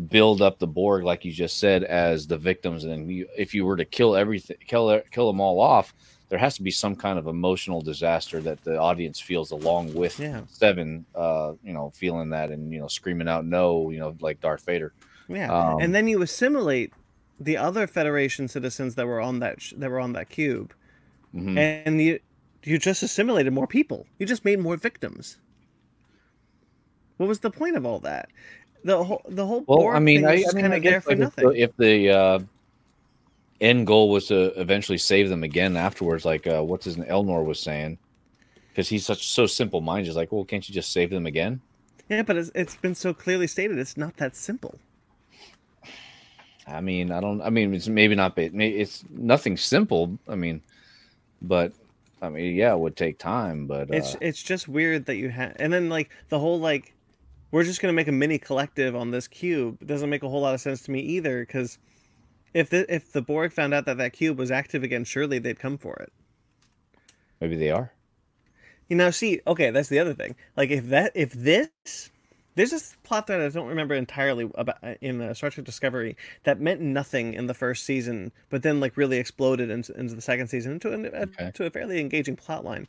build 0.10 0.42
up 0.42 0.60
the 0.60 0.68
borg 0.68 1.04
like 1.04 1.26
you 1.26 1.32
just 1.32 1.60
said 1.60 1.84
as 1.84 2.26
the 2.28 2.38
victims 2.38 2.84
and 2.86 3.12
you, 3.12 3.28
if 3.38 3.54
you 3.54 3.66
were 3.66 3.76
to 3.78 3.86
kill 3.86 4.16
everything 4.16 4.58
kill 4.66 5.02
kill 5.12 5.28
them 5.28 5.42
all 5.42 5.60
off 5.60 5.94
there 6.30 6.40
has 6.40 6.56
to 6.56 6.62
be 6.64 6.72
some 6.72 6.96
kind 6.96 7.18
of 7.20 7.28
emotional 7.28 7.82
disaster 7.82 8.40
that 8.40 8.64
the 8.64 8.78
audience 8.80 9.20
feels 9.20 9.52
along 9.52 9.94
with 9.94 10.20
Yeah. 10.20 10.42
seven 10.48 11.06
uh 11.16 11.54
you 11.64 11.74
know 11.74 11.92
feeling 11.96 12.30
that 12.32 12.50
and 12.50 12.72
you 12.74 12.80
know 12.80 12.88
screaming 12.88 13.28
out 13.28 13.46
no 13.46 13.90
you 13.90 14.00
know 14.00 14.16
like 14.22 14.40
darth 14.42 14.66
vader 14.66 14.94
Yeah, 15.28 15.52
Um, 15.52 15.82
and 15.82 15.94
then 15.94 16.08
you 16.08 16.22
assimilate 16.22 16.94
the 17.40 17.56
other 17.58 17.86
Federation 17.88 18.48
citizens 18.48 18.96
that 18.96 19.06
were 19.08 19.22
on 19.22 19.40
that 19.40 19.62
sh- 19.62 19.74
that 19.78 19.90
were 19.90 20.00
on 20.00 20.14
that 20.14 20.28
cube, 20.30 20.74
Mhm. 21.36 21.58
and 21.86 22.02
you 22.02 22.20
you 22.64 22.78
just 22.78 23.02
assimilated 23.04 23.54
more 23.54 23.68
people. 23.68 24.06
You 24.18 24.26
just 24.26 24.44
made 24.44 24.60
more 24.60 24.76
victims. 24.76 25.38
What 27.20 27.28
was 27.28 27.40
the 27.40 27.52
point 27.52 27.76
of 27.76 27.86
all 27.86 28.00
that? 28.00 28.30
The 28.86 29.04
whole 29.04 29.22
the 29.28 29.46
whole 29.46 29.66
Well, 29.68 29.90
I 29.90 30.00
mean, 30.00 30.22
thing 30.22 30.26
I, 30.26 30.32
I 30.32 30.54
mean, 30.54 30.62
kind 30.62 30.74
I 30.74 30.78
of 30.78 30.84
there 30.84 30.92
guess 30.94 31.04
for 31.04 31.16
like, 31.16 31.34
if 31.38 31.70
if 31.70 31.78
the 31.78 32.10
uh, 32.10 32.40
end 33.60 33.86
goal 33.86 34.10
was 34.10 34.28
to 34.28 34.58
eventually 34.58 34.98
save 34.98 35.28
them 35.28 35.44
again 35.44 35.76
afterwards, 35.76 36.24
like 36.24 36.48
uh, 36.48 36.64
what's 36.64 36.86
his 36.86 36.96
Elnor 36.96 37.44
was 37.44 37.60
saying, 37.60 37.98
because 38.70 38.88
he's 38.88 39.06
such 39.06 39.28
so 39.28 39.46
simple 39.46 39.82
minded, 39.82 40.06
he's 40.08 40.16
like, 40.16 40.32
well, 40.32 40.46
can't 40.46 40.68
you 40.70 40.74
just 40.74 40.94
save 40.94 41.10
them 41.10 41.26
again? 41.26 41.60
Yeah, 42.08 42.24
but 42.24 42.38
it's, 42.38 42.52
it's 42.56 42.78
been 42.78 42.96
so 42.96 43.14
clearly 43.14 43.48
stated 43.48 43.78
it's 43.78 43.98
not 43.98 44.16
that 44.16 44.34
simple. 44.34 44.80
I 46.66 46.80
mean, 46.80 47.12
I 47.12 47.20
don't. 47.20 47.42
I 47.42 47.50
mean, 47.50 47.74
it's 47.74 47.90
maybe 47.90 48.16
not. 48.16 48.38
It's 48.38 49.04
nothing 49.10 49.58
simple. 49.58 50.18
I 50.26 50.36
mean, 50.36 50.62
but 51.42 51.74
I 52.22 52.30
mean, 52.30 52.56
yeah, 52.56 52.74
it 52.74 52.80
would 52.80 52.96
take 52.96 53.18
time. 53.18 53.68
But 53.68 53.94
It's 53.94 54.16
uh, 54.16 54.20
it's 54.22 54.42
just 54.42 54.70
weird 54.70 55.06
that 55.08 55.16
you 55.16 55.30
have, 55.30 55.58
and 55.58 55.74
then 55.74 55.90
like 55.90 56.12
the 56.30 56.40
whole 56.40 56.60
like, 56.60 56.94
we're 57.52 57.64
just 57.64 57.82
gonna 57.82 57.94
make 57.94 58.08
a 58.08 58.12
mini 58.14 58.38
collective 58.38 58.96
on 58.96 59.12
this 59.12 59.28
cube. 59.28 59.78
It 59.82 59.88
doesn't 59.88 60.10
make 60.10 60.24
a 60.24 60.30
whole 60.30 60.42
lot 60.42 60.54
of 60.54 60.62
sense 60.62 60.82
to 60.84 60.92
me 60.92 61.00
either, 61.02 61.42
because 61.46 61.78
if 62.54 62.70
the 62.70 62.92
if 62.94 63.12
the 63.12 63.22
Borg 63.22 63.52
found 63.54 63.74
out 63.74 63.86
that 63.86 63.98
that 63.98 64.14
cube 64.14 64.38
was 64.38 64.52
active 64.52 64.84
again, 64.84 65.04
surely 65.04 65.40
they'd 65.40 65.60
come 65.60 65.78
for 65.78 65.96
it. 65.96 66.12
maybe 67.40 67.56
they 67.56 67.72
are. 67.72 67.92
You 68.88 68.96
know, 68.96 69.12
see, 69.12 69.40
okay, 69.46 69.70
that's 69.70 69.90
the 69.90 70.00
other 70.00 70.14
thing. 70.16 70.36
Like 70.58 70.72
if 70.72 70.88
that 70.88 71.12
if 71.16 71.32
this 71.34 71.70
there's 72.56 72.72
this 72.72 72.98
plot 73.04 73.28
thread 73.28 73.40
I 73.40 73.48
don't 73.50 73.68
remember 73.68 73.94
entirely 73.94 74.50
about 74.56 74.78
in 75.00 75.22
uh, 75.22 75.34
Star 75.36 75.50
Trek 75.52 75.66
Discovery 75.66 76.18
that 76.44 76.60
meant 76.60 76.82
nothing 76.82 77.36
in 77.36 77.46
the 77.46 77.54
first 77.54 77.86
season, 77.86 78.32
but 78.50 78.64
then 78.64 78.80
like 78.80 78.98
really 78.98 79.18
exploded 79.18 79.70
into, 79.70 79.94
into 79.98 80.16
the 80.16 80.22
second 80.22 80.48
season 80.48 80.74
into 80.74 80.90
a, 80.92 81.22
Okay. 81.22 81.52
to 81.54 81.66
a 81.66 81.70
fairly 81.70 82.00
engaging 82.00 82.36
plot 82.36 82.66
line. 82.66 82.88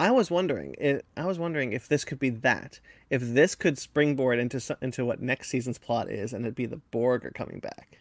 I 0.00 0.10
was 0.12 0.30
wondering, 0.30 0.74
it, 0.78 1.04
I 1.14 1.26
was 1.26 1.38
wondering 1.38 1.74
if 1.74 1.86
this 1.86 2.06
could 2.06 2.18
be 2.18 2.30
that, 2.30 2.80
if 3.10 3.20
this 3.20 3.54
could 3.54 3.76
springboard 3.78 4.38
into 4.38 4.76
into 4.80 5.04
what 5.04 5.20
next 5.20 5.50
season's 5.50 5.76
plot 5.76 6.10
is, 6.10 6.32
and 6.32 6.42
it'd 6.44 6.54
be 6.54 6.64
the 6.64 6.80
Borg 6.90 7.26
are 7.26 7.30
coming 7.30 7.60
back. 7.60 7.98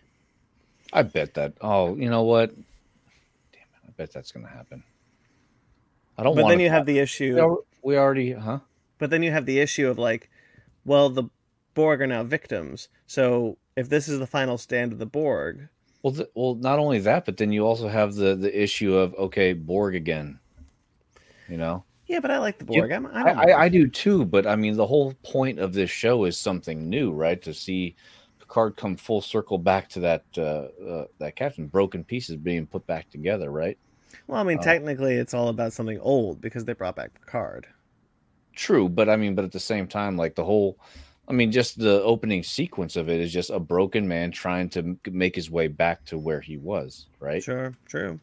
I 0.93 1.03
bet 1.03 1.33
that. 1.33 1.55
Oh, 1.59 1.97
you 1.97 2.09
know 2.09 2.23
what? 2.23 2.55
Damn 2.55 3.63
it! 3.63 3.87
I 3.87 3.91
bet 3.97 4.13
that's 4.13 4.31
gonna 4.31 4.47
happen. 4.47 4.81
I 6.17 6.23
don't. 6.23 6.35
But 6.35 6.47
then 6.47 6.61
you 6.61 6.69
have 6.69 6.85
the 6.85 6.99
issue. 6.99 7.57
We 7.83 7.97
already, 7.97 8.31
huh? 8.31 8.59
But 8.97 9.09
then 9.09 9.21
you 9.21 9.31
have 9.31 9.45
the 9.45 9.59
issue 9.59 9.89
of 9.89 9.97
like, 9.99 10.29
well, 10.85 11.09
the 11.09 11.25
Borg 11.73 12.01
are 12.01 12.07
now 12.07 12.23
victims. 12.23 12.87
So 13.07 13.57
if 13.75 13.89
this 13.89 14.07
is 14.07 14.19
the 14.19 14.27
final 14.27 14.57
stand 14.57 14.93
of 14.93 14.99
the 14.99 15.05
Borg, 15.05 15.67
Well, 16.01 16.13
th- 16.13 16.29
well, 16.33 16.55
not 16.55 16.79
only 16.79 16.99
that, 16.99 17.25
but 17.25 17.35
then 17.35 17.51
you 17.51 17.65
also 17.65 17.89
have 17.89 18.15
the 18.15 18.35
the 18.35 18.63
issue 18.63 18.95
of 18.95 19.13
okay, 19.15 19.51
Borg 19.51 19.95
again. 19.95 20.39
You 21.49 21.57
know, 21.57 21.83
yeah, 22.09 22.19
but 22.19 22.31
I 22.31 22.39
like 22.39 22.57
the 22.57 22.65
You- 22.73 22.81
Borg. 22.81 22.91
I'm, 22.91 23.05
I, 23.05 23.21
I, 23.21 23.23
don't 23.23 23.37
I. 23.37 23.53
I 23.61 23.69
do 23.69 23.87
too. 23.87 24.25
But 24.25 24.47
I 24.47 24.55
mean, 24.55 24.75
the 24.75 24.87
whole 24.87 25.13
point 25.23 25.59
of 25.59 25.73
this 25.73 25.91
show 25.91 26.25
is 26.25 26.37
something 26.37 26.89
new, 26.89 27.11
right? 27.11 27.41
To 27.43 27.53
see 27.53 27.95
Picard 28.39 28.75
come 28.75 28.97
full 28.97 29.21
circle 29.21 29.59
back 29.59 29.87
to 29.89 29.99
that 29.99 30.25
uh, 30.35 30.67
uh, 30.83 31.05
that 31.19 31.35
captain, 31.35 31.67
broken 31.67 32.03
pieces 32.03 32.35
being 32.35 32.65
put 32.65 32.85
back 32.87 33.09
together, 33.11 33.51
right? 33.51 33.77
well, 34.27 34.41
I 34.41 34.43
mean, 34.43 34.57
uh, 34.57 34.63
technically, 34.63 35.15
it's 35.15 35.35
all 35.35 35.49
about 35.49 35.71
something 35.71 35.99
old 35.99 36.41
because 36.41 36.65
they 36.65 36.73
brought 36.73 36.95
back 36.95 37.13
Picard. 37.13 37.67
True, 38.55 38.89
but 38.89 39.07
I 39.07 39.15
mean, 39.15 39.35
but 39.35 39.45
at 39.45 39.51
the 39.51 39.59
same 39.59 39.87
time, 39.87 40.17
like 40.17 40.33
the 40.33 40.43
whole, 40.43 40.79
I 41.27 41.33
mean, 41.33 41.51
just 41.51 41.77
the 41.77 42.01
opening 42.01 42.41
sequence 42.41 42.95
of 42.95 43.07
it 43.07 43.21
is 43.21 43.31
just 43.31 43.51
a 43.51 43.59
broken 43.59 44.07
man 44.07 44.31
trying 44.31 44.69
to 44.69 44.97
make 45.11 45.35
his 45.35 45.51
way 45.51 45.67
back 45.67 46.03
to 46.05 46.17
where 46.17 46.41
he 46.41 46.57
was, 46.57 47.05
right? 47.19 47.41
Sure, 47.41 47.73
true. 47.85 48.19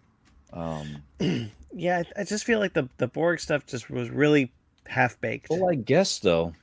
Um, 0.52 1.02
Yeah, 1.78 2.02
I, 2.16 2.20
I 2.22 2.24
just 2.24 2.44
feel 2.44 2.58
like 2.58 2.72
the 2.72 2.88
the 2.96 3.06
Borg 3.06 3.38
stuff 3.38 3.66
just 3.66 3.90
was 3.90 4.08
really 4.08 4.50
half 4.86 5.20
baked. 5.20 5.50
Well, 5.50 5.68
I 5.68 5.74
guess 5.74 6.18
though, 6.18 6.54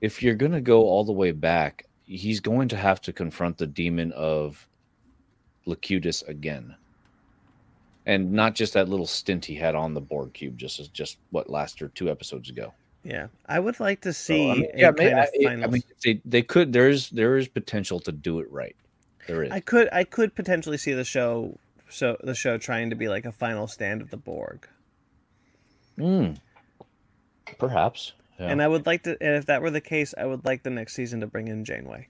if 0.00 0.22
you're 0.22 0.36
gonna 0.36 0.60
go 0.60 0.82
all 0.82 1.04
the 1.04 1.12
way 1.12 1.32
back, 1.32 1.86
he's 2.06 2.38
going 2.38 2.68
to 2.68 2.76
have 2.76 3.00
to 3.02 3.12
confront 3.12 3.58
the 3.58 3.66
demon 3.66 4.12
of 4.12 4.64
Locutus 5.66 6.22
again, 6.22 6.76
and 8.06 8.32
not 8.32 8.54
just 8.54 8.74
that 8.74 8.88
little 8.88 9.08
stint 9.08 9.44
he 9.44 9.56
had 9.56 9.74
on 9.74 9.92
the 9.92 10.00
Borg 10.00 10.32
cube, 10.34 10.56
just 10.56 10.78
as 10.78 10.86
just 10.88 11.18
what 11.30 11.50
last 11.50 11.82
or 11.82 11.88
two 11.88 12.08
episodes 12.08 12.48
ago. 12.48 12.72
Yeah, 13.02 13.26
I 13.48 13.58
would 13.58 13.80
like 13.80 14.02
to 14.02 14.12
So, 14.12 14.34
see 14.34 14.50
I 14.50 14.54
mean, 14.54 14.70
yeah, 14.76 14.92
kind 14.92 14.98
may- 14.98 15.12
of 15.12 15.60
I, 15.60 15.64
I 15.64 15.66
mean, 15.66 15.82
they, 16.04 16.20
they 16.24 16.42
could. 16.42 16.72
There 16.72 16.88
is 16.88 17.10
there 17.10 17.36
is 17.38 17.48
potential 17.48 17.98
to 18.00 18.12
do 18.12 18.38
it 18.38 18.50
right. 18.52 18.76
There 19.26 19.42
is. 19.42 19.50
I 19.50 19.58
could 19.58 19.88
I 19.92 20.04
could 20.04 20.34
potentially 20.36 20.76
see 20.78 20.92
the 20.92 21.04
show 21.04 21.58
so 21.88 22.16
the 22.22 22.34
show 22.34 22.58
trying 22.58 22.90
to 22.90 22.96
be 22.96 23.08
like 23.08 23.24
a 23.24 23.32
final 23.32 23.66
stand 23.66 24.02
of 24.02 24.10
the 24.10 24.16
Borg. 24.16 24.68
Hmm. 25.96 26.32
Perhaps. 27.58 28.12
Yeah. 28.38 28.48
And 28.48 28.62
I 28.62 28.68
would 28.68 28.86
like 28.86 29.04
to, 29.04 29.16
and 29.20 29.36
if 29.36 29.46
that 29.46 29.62
were 29.62 29.70
the 29.70 29.80
case, 29.80 30.14
I 30.16 30.26
would 30.26 30.44
like 30.44 30.62
the 30.62 30.70
next 30.70 30.94
season 30.94 31.20
to 31.20 31.26
bring 31.26 31.48
in 31.48 31.64
Janeway. 31.64 32.08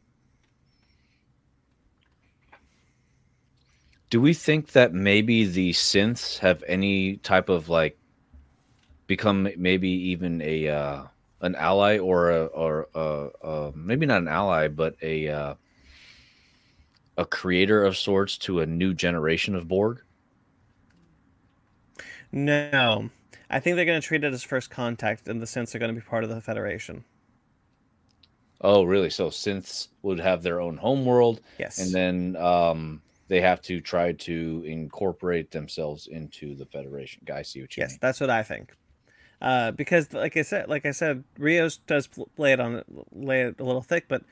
Do 4.11 4.21
we 4.21 4.35
think 4.35 4.73
that 4.73 4.93
maybe 4.93 5.45
the 5.45 5.71
synths 5.73 6.39
have 6.39 6.63
any 6.67 7.17
type 7.19 7.49
of 7.49 7.69
like 7.69 7.99
become 9.07 9.49
maybe 9.57 9.89
even 9.89 10.41
a 10.43 10.69
uh, 10.69 11.05
an 11.41 11.55
ally 11.57 11.99
or 11.99 12.31
a 12.31 12.45
or 12.47 12.89
a, 12.95 13.29
uh, 13.45 13.73
maybe 13.75 14.07
not 14.07 14.23
an 14.23 14.29
ally 14.29 14.69
but 14.69 14.97
a 15.03 15.29
uh, 15.29 15.55
a 17.17 17.25
creator 17.25 17.85
of 17.85 17.97
sorts 17.97 18.37
to 18.39 18.61
a 18.61 18.67
new 18.67 18.95
generation 18.95 19.55
of 19.55 19.69
Borg? 19.69 20.03
No, 22.33 23.11
I 23.49 23.61
think 23.61 23.77
they're 23.77 23.85
going 23.85 24.01
to 24.01 24.07
treat 24.07 24.25
it 24.25 24.33
as 24.33 24.43
first 24.43 24.71
contact 24.71 25.29
in 25.29 25.39
the 25.39 25.47
sense 25.47 25.73
they're 25.73 25.79
going 25.79 25.95
to 25.95 26.01
be 26.01 26.05
part 26.07 26.25
of 26.25 26.31
the 26.31 26.41
Federation. 26.41 27.05
Oh, 28.61 28.85
really? 28.85 29.11
So 29.11 29.29
synths 29.29 29.89
would 30.03 30.19
have 30.19 30.43
their 30.43 30.61
own 30.61 30.77
homeworld, 30.77 31.41
Yes. 31.59 31.79
and 31.79 31.93
then 31.95 32.37
um, 32.43 33.03
they 33.29 33.41
have 33.41 33.61
to 33.63 33.81
try 33.81 34.13
to 34.13 34.63
incorporate 34.67 35.51
themselves 35.51 36.07
into 36.09 36.55
the 36.55 36.67
Federation. 36.67 37.23
Guy, 37.25 37.43
see 37.43 37.61
what 37.61 37.77
you 37.77 37.83
yes, 37.83 37.93
mean. 37.93 37.99
that's 38.01 38.21
what 38.21 38.31
I 38.31 38.43
think. 38.43 38.73
Uh, 39.41 39.71
because, 39.73 40.13
like 40.15 40.37
I 40.39 40.43
said, 40.43 40.69
like 40.69 40.87
I 40.87 40.93
said, 40.93 41.23
Rios 41.39 41.77
does 41.77 42.09
lay 42.39 42.53
it 42.55 42.61
on 42.61 42.83
lay 43.13 43.43
it 43.43 43.61
a 43.61 43.65
little 43.65 43.83
thick, 43.83 44.07
but 44.09 44.23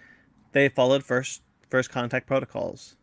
they 0.53 0.71
followed 0.71 1.05
first 1.05 1.43
first 1.71 1.91
contact 1.91 2.27
protocols. 2.27 2.97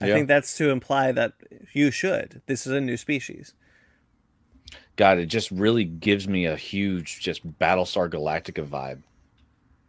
I 0.00 0.06
Yeah. 0.08 0.14
think 0.14 0.28
that's 0.28 0.56
to 0.58 0.70
imply 0.70 1.12
that 1.12 1.32
you 1.72 1.90
should. 1.90 2.40
This 2.46 2.66
is 2.66 2.72
a 2.72 2.80
new 2.80 2.96
species. 2.96 3.54
God, 4.96 5.18
it 5.18 5.26
just 5.26 5.50
really 5.50 5.84
gives 5.84 6.28
me 6.28 6.46
a 6.46 6.56
huge 6.56 7.20
just 7.20 7.46
Battlestar 7.58 8.08
Galactica 8.10 8.66
vibe. 8.66 9.02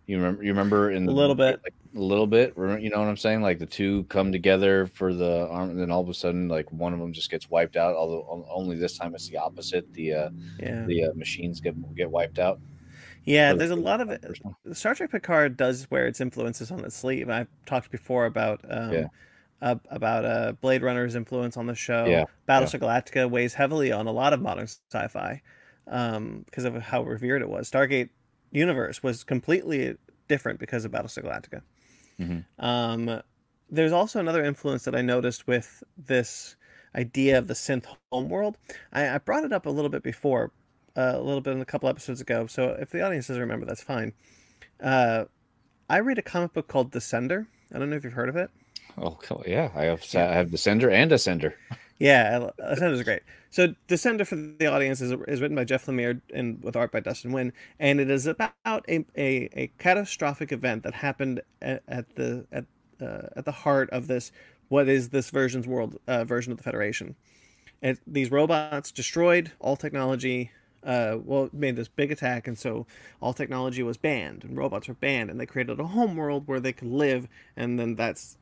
You 0.08 0.18
remember? 0.18 0.44
You 0.44 0.50
remember 0.52 0.92
in 0.92 1.08
A 1.08 1.12
little 1.12 1.36
bit. 1.36 1.60
like, 1.64 1.74
a 1.96 2.00
little 2.00 2.26
bit. 2.28 2.54
You 2.58 2.90
know 2.90 3.00
what 3.00 3.08
I'm 3.08 3.18
saying? 3.18 3.42
Like 3.42 3.60
the 3.60 3.66
two 3.68 4.04
come 4.06 4.32
together 4.32 4.88
for 4.88 5.14
the 5.14 5.48
arm, 5.50 5.70
and 5.72 5.80
then 5.80 5.92
all 5.92 6.02
of 6.02 6.10
a 6.10 6.14
sudden, 6.16 6.48
like 6.48 6.72
one 6.72 6.94
of 6.94 7.00
them 7.00 7.14
just 7.14 7.30
gets 7.30 7.50
wiped 7.50 7.76
out. 7.76 7.96
Although 7.96 8.48
only 8.50 8.76
this 8.78 8.98
time 8.98 9.14
it's 9.14 9.28
the 9.30 9.38
opposite. 9.38 9.92
The 9.94 10.14
uh, 10.14 10.30
Yeah. 10.60 10.86
the 10.86 11.04
uh, 11.06 11.14
machines 11.14 11.60
get 11.60 11.76
get 11.96 12.10
wiped 12.10 12.40
out. 12.40 12.60
Yeah, 13.30 13.52
the- 13.54 13.60
there's 13.60 13.72
a 13.72 13.76
lot 13.76 14.02
of 14.02 14.10
it. 14.10 14.24
Star 14.74 14.96
Trek 14.96 15.12
Picard 15.12 15.56
does 15.58 15.90
wear 15.92 16.08
its 16.08 16.20
influences 16.20 16.72
on 16.72 16.84
its 16.84 16.96
sleeve. 16.96 17.30
I've 17.30 17.48
talked 17.66 17.92
before 17.92 18.26
about 18.26 18.62
um, 18.70 18.92
Yeah. 18.94 19.08
ab- 19.62 19.86
about 19.90 20.26
uh, 20.26 20.52
Blade 20.54 20.82
Runner's 20.82 21.16
influence 21.16 21.56
on 21.58 21.68
the 21.68 21.76
show. 21.76 22.06
Yeah, 22.06 22.26
Battlestar 22.48 22.80
Galactica 22.80 23.30
weighs 23.30 23.54
heavily 23.54 23.92
on 23.92 24.08
a 24.08 24.12
lot 24.12 24.34
of 24.34 24.42
modern 24.42 24.66
sci-fi 24.66 25.42
um, 25.88 26.44
because 26.46 26.66
of 26.66 26.76
how 26.82 27.04
revered 27.04 27.42
it 27.42 27.50
was. 27.50 27.70
Stargate 27.70 28.10
Universe 28.52 29.04
was 29.04 29.24
completely 29.24 29.96
different 30.28 30.60
because 30.60 30.86
of 30.86 30.92
Battlestar 30.92 31.24
Galactica. 31.24 31.62
Mhm. 32.20 32.46
Um, 32.58 33.22
there's 33.70 33.92
also 33.92 34.20
another 34.20 34.44
influence 34.44 34.84
that 34.86 34.96
I 34.96 35.02
noticed 35.02 35.46
with 35.48 35.84
this 35.98 36.56
idea 36.96 37.38
of 37.38 37.48
the 37.48 37.54
synth 37.54 37.86
homeworld. 38.12 38.58
I, 38.92 39.10
I 39.10 39.18
brought 39.20 39.44
it 39.44 39.54
up 39.54 39.68
a 39.68 39.70
little 39.70 39.90
bit 39.90 40.02
before, 40.02 40.52
uh, 40.96 41.14
a 41.16 41.22
little 41.22 41.42
bit 41.42 41.54
in 41.54 41.62
a 41.62 41.66
couple 41.66 41.90
episodes 41.90 42.22
ago. 42.22 42.48
So 42.48 42.76
if 42.80 42.90
the 42.90 43.02
audience 43.02 43.28
doesn't 43.28 43.42
remember, 43.42 43.66
that's 43.66 43.84
fine. 43.84 44.14
Uh, 44.82 45.26
I 45.90 46.00
read 46.00 46.18
a 46.18 46.22
comic 46.22 46.54
book 46.54 46.68
called 46.68 46.92
Descender. 46.92 47.48
I 47.74 47.80
don't 47.80 47.90
know 47.90 47.96
if 47.96 48.04
you've 48.04 48.14
heard 48.14 48.30
of 48.30 48.36
it. 48.36 48.50
Oh 48.98 49.18
cool. 49.22 49.44
yeah, 49.48 49.70
I 49.76 49.84
have 49.84 50.04
I 50.16 50.20
have 50.20 50.50
Descender 50.50 50.92
and 50.92 51.12
Ascender. 51.12 51.54
Yeah, 52.00 52.50
Descender 52.60 52.94
is 52.94 53.04
great. 53.04 53.22
So 53.50 53.76
Descender 53.88 54.26
for 54.26 54.36
the 54.36 54.68
audience 54.68 55.02
is, 55.02 55.12
is 55.28 55.42
written 55.42 55.56
by 55.56 55.64
Jeff 55.64 55.86
Lemire 55.86 56.22
and 56.34 56.64
with 56.64 56.76
art 56.76 56.92
by 56.92 57.00
Dustin 57.00 57.32
Nguyen, 57.32 57.52
and 57.80 58.00
it 58.00 58.10
is 58.10 58.26
about 58.26 58.54
a, 58.88 59.06
a, 59.18 59.50
a 59.54 59.72
catastrophic 59.78 60.52
event 60.52 60.84
that 60.84 60.96
happened 60.96 61.42
at, 61.62 61.84
at 61.88 62.16
the 62.16 62.46
at 62.52 62.66
uh, 63.02 63.28
at 63.36 63.46
the 63.46 63.52
heart 63.52 63.90
of 63.92 64.08
this 64.08 64.32
what 64.70 64.88
is 64.88 65.10
this 65.10 65.30
version's 65.30 65.68
world 65.68 65.98
uh, 66.08 66.24
version 66.24 66.52
of 66.52 66.58
the 66.58 66.64
Federation. 66.64 67.16
And 67.82 67.98
these 68.06 68.32
robots 68.32 68.92
destroyed 68.92 69.52
all 69.60 69.76
technology. 69.76 70.52
Uh, 70.84 71.18
well, 71.24 71.50
made 71.52 71.76
this 71.76 71.88
big 71.90 72.12
attack, 72.12 72.48
and 72.48 72.58
so 72.58 72.86
all 73.22 73.34
technology 73.34 73.84
was 73.84 73.98
banned, 73.98 74.44
and 74.44 74.58
robots 74.58 74.88
were 74.88 74.94
banned, 74.94 75.30
and 75.30 75.40
they 75.40 75.46
created 75.46 75.80
a 75.80 75.88
home 75.88 76.16
world 76.16 76.48
where 76.48 76.60
they 76.60 76.74
could 76.74 76.88
live, 76.88 77.28
and 77.58 77.80
then 77.80 77.96
that's 77.96 78.38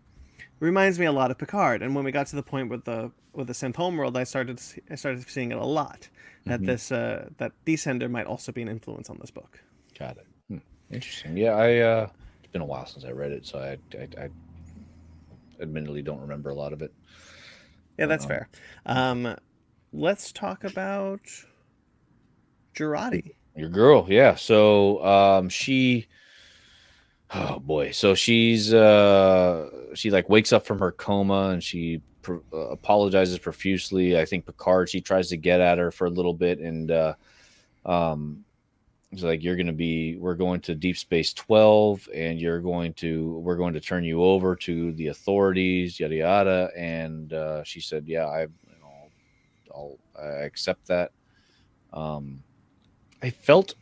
reminds 0.59 0.99
me 0.99 1.05
a 1.05 1.11
lot 1.11 1.31
of 1.31 1.37
Picard. 1.37 1.81
And 1.81 1.95
when 1.95 2.03
we 2.05 2.11
got 2.11 2.27
to 2.27 2.35
the 2.35 2.43
point 2.43 2.69
with 2.69 2.85
the 2.85 3.11
with 3.33 3.47
the 3.47 3.53
synth 3.53 3.75
homeworld, 3.75 4.15
I 4.17 4.23
started 4.23 4.59
see, 4.59 4.81
I 4.89 4.95
started 4.95 5.27
seeing 5.29 5.51
it 5.51 5.57
a 5.57 5.65
lot. 5.65 6.09
That 6.45 6.61
Mhm. 6.61 6.65
this 6.65 6.91
uh, 6.91 7.29
that 7.37 7.53
Descender 7.65 8.09
might 8.09 8.25
also 8.25 8.51
be 8.51 8.61
an 8.61 8.67
influence 8.67 9.09
on 9.09 9.17
this 9.19 9.31
book. 9.31 9.59
Got 9.97 10.17
it. 10.17 10.27
Hmm. 10.47 10.57
Interesting. 10.91 11.37
Yeah, 11.37 11.53
I. 11.53 11.77
uh 11.79 12.09
It's 12.43 12.51
been 12.51 12.61
a 12.61 12.65
while 12.65 12.85
since 12.85 13.03
I 13.03 13.11
read 13.11 13.31
it, 13.31 13.45
so 13.45 13.59
I, 13.59 13.77
I, 13.97 14.25
I 14.25 14.29
admittedly 15.61 16.01
don't 16.01 16.21
remember 16.21 16.49
a 16.49 16.55
lot 16.55 16.71
of 16.73 16.81
it. 16.81 16.93
Yeah, 17.97 18.05
that's 18.05 18.25
Uh-huh. 18.25 18.45
fair. 18.45 18.49
Um, 18.85 19.35
let's 19.91 20.31
talk 20.31 20.63
about 20.63 21.21
Jurati. 22.77 23.33
Your 23.55 23.69
girl, 23.69 24.05
yeah. 24.07 24.35
So 24.35 25.03
um 25.03 25.49
she 25.49 26.07
oh 27.33 27.59
boy. 27.59 27.91
So 27.91 28.13
she's 28.13 28.73
uh 28.73 29.69
she 29.95 30.11
like 30.11 30.29
wakes 30.29 30.53
up 30.53 30.65
from 30.65 30.79
her 30.79 30.91
coma 30.91 31.49
and 31.49 31.63
she 31.63 32.01
uh, 32.29 32.57
apologizes 32.57 33.39
profusely. 33.39 34.19
I 34.19 34.25
think 34.25 34.45
Picard 34.45 34.89
she 34.89 35.01
tries 35.01 35.29
to 35.29 35.37
get 35.37 35.59
at 35.59 35.77
her 35.77 35.91
for 35.91 36.05
a 36.05 36.11
little 36.11 36.33
bit 36.33 36.59
and 36.59 36.91
uh 36.91 37.13
um 37.85 38.43
it's 39.11 39.23
like 39.23 39.41
you're 39.41 39.55
going 39.55 39.67
to 39.67 39.73
be 39.73 40.17
we're 40.17 40.35
going 40.35 40.59
to 40.59 40.75
deep 40.75 40.97
space 40.97 41.33
12 41.33 42.09
and 42.13 42.39
you're 42.39 42.59
going 42.59 42.93
to 42.93 43.39
we're 43.39 43.55
going 43.55 43.73
to 43.73 43.79
turn 43.79 44.03
you 44.03 44.21
over 44.21 44.53
to 44.53 44.91
the 44.93 45.07
authorities 45.07 45.97
yada 45.97 46.15
yada 46.15 46.69
and 46.75 47.31
uh 47.31 47.63
she 47.63 47.79
said 47.79 48.05
yeah 48.05 48.25
i 48.25 48.41
you 48.41 48.79
know 48.81 49.09
i'll 49.73 49.97
i 50.21 50.25
accept 50.43 50.85
that 50.87 51.11
um 51.93 52.43
I 53.21 53.29
felt 53.29 53.75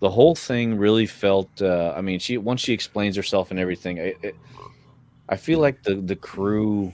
the 0.00 0.10
whole 0.10 0.34
thing 0.34 0.76
really 0.76 1.06
felt. 1.06 1.62
Uh, 1.62 1.94
I 1.96 2.00
mean, 2.00 2.18
she 2.18 2.38
once 2.38 2.60
she 2.60 2.72
explains 2.72 3.16
herself 3.16 3.50
and 3.50 3.60
everything, 3.60 4.00
I, 4.00 4.14
it, 4.22 4.34
I 5.28 5.36
feel 5.36 5.60
like 5.60 5.82
the 5.82 5.96
the 5.96 6.16
crew 6.16 6.92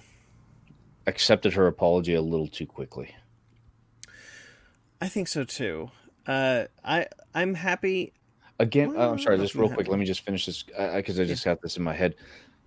accepted 1.06 1.54
her 1.54 1.66
apology 1.66 2.14
a 2.14 2.20
little 2.20 2.48
too 2.48 2.66
quickly. 2.66 3.14
I 5.00 5.08
think 5.08 5.28
so 5.28 5.44
too. 5.44 5.90
Uh, 6.26 6.64
I 6.84 7.06
I'm 7.34 7.54
happy. 7.54 8.12
Again, 8.58 8.96
uh, 8.96 9.10
I'm 9.10 9.18
sorry, 9.18 9.38
just 9.38 9.54
real 9.54 9.68
quick. 9.68 9.80
happy. 9.80 9.90
Let 9.90 9.98
me 10.00 10.06
just 10.06 10.22
finish 10.22 10.46
this 10.46 10.62
because 10.62 11.20
I 11.20 11.24
just 11.24 11.44
got 11.44 11.60
this 11.62 11.76
in 11.76 11.82
my 11.82 11.94
head. 11.94 12.14